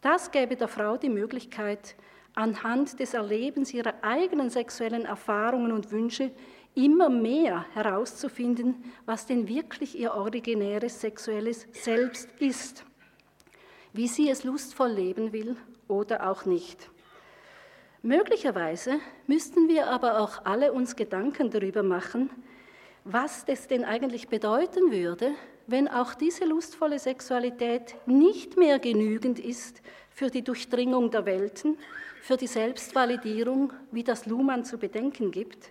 Das 0.01 0.31
gäbe 0.31 0.57
der 0.57 0.67
Frau 0.67 0.97
die 0.97 1.09
Möglichkeit, 1.09 1.95
anhand 2.35 2.99
des 2.99 3.15
Erlebens 3.15 3.73
ihrer 3.73 3.95
eigenen 4.03 4.51
sexuellen 4.51 5.05
Erfahrungen 5.05 5.73
und 5.73 5.93
Wünsche 5.93 6.33
immer 6.75 7.11
mehr 7.11 7.67
herauszufinden, 7.75 8.85
was 9.07 9.27
denn 9.27 9.47
wirklich 9.47 9.99
ihr 9.99 10.15
originäres 10.15 11.01
sexuelles 11.01 11.67
Selbst 11.73 12.29
ist, 12.39 12.85
wie 13.93 14.09
sie 14.09 14.31
es 14.31 14.45
lustvoll 14.45 14.91
leben 14.91 15.33
will 15.33 15.57
oder 15.89 16.29
auch 16.31 16.45
nicht. 16.45 16.91
Möglicherweise 18.03 18.99
müssten 19.27 19.69
wir 19.69 19.89
aber 19.89 20.21
auch 20.21 20.47
alle 20.47 20.73
uns 20.73 20.97
Gedanken 20.97 21.51
darüber 21.51 21.83
machen, 21.83 22.31
was 23.05 23.45
das 23.45 23.69
denn 23.69 23.85
eigentlich 23.85 24.29
bedeuten 24.29 24.91
würde, 24.91 25.33
wenn 25.67 25.87
auch 25.87 26.15
diese 26.15 26.47
lustvolle 26.47 26.99
Sexualität 26.99 27.97
nicht 28.07 28.57
mehr 28.57 28.79
genügend 28.79 29.39
ist 29.39 29.83
für 30.11 30.31
die 30.31 30.43
Durchdringung 30.43 31.11
der 31.11 31.27
Welten, 31.27 31.77
für 32.23 32.39
die 32.39 32.47
Selbstvalidierung, 32.47 33.73
wie 33.93 34.03
das 34.03 34.25
Luhmann 34.25 34.65
zu 34.65 34.79
bedenken 34.79 35.31
gibt, 35.31 35.71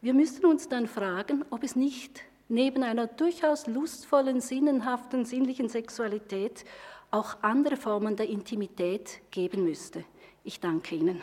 wir 0.00 0.14
müssten 0.14 0.46
uns 0.46 0.68
dann 0.68 0.86
fragen, 0.86 1.44
ob 1.50 1.62
es 1.62 1.76
nicht 1.76 2.22
neben 2.48 2.82
einer 2.84 3.06
durchaus 3.06 3.66
lustvollen, 3.66 4.40
sinnenhaften, 4.40 5.24
sinnlichen 5.24 5.68
Sexualität 5.68 6.64
auch 7.10 7.36
andere 7.42 7.76
Formen 7.76 8.16
der 8.16 8.28
Intimität 8.28 9.20
geben 9.30 9.64
müsste. 9.64 10.04
Ich 10.44 10.60
danke 10.60 10.94
Ihnen. 10.94 11.22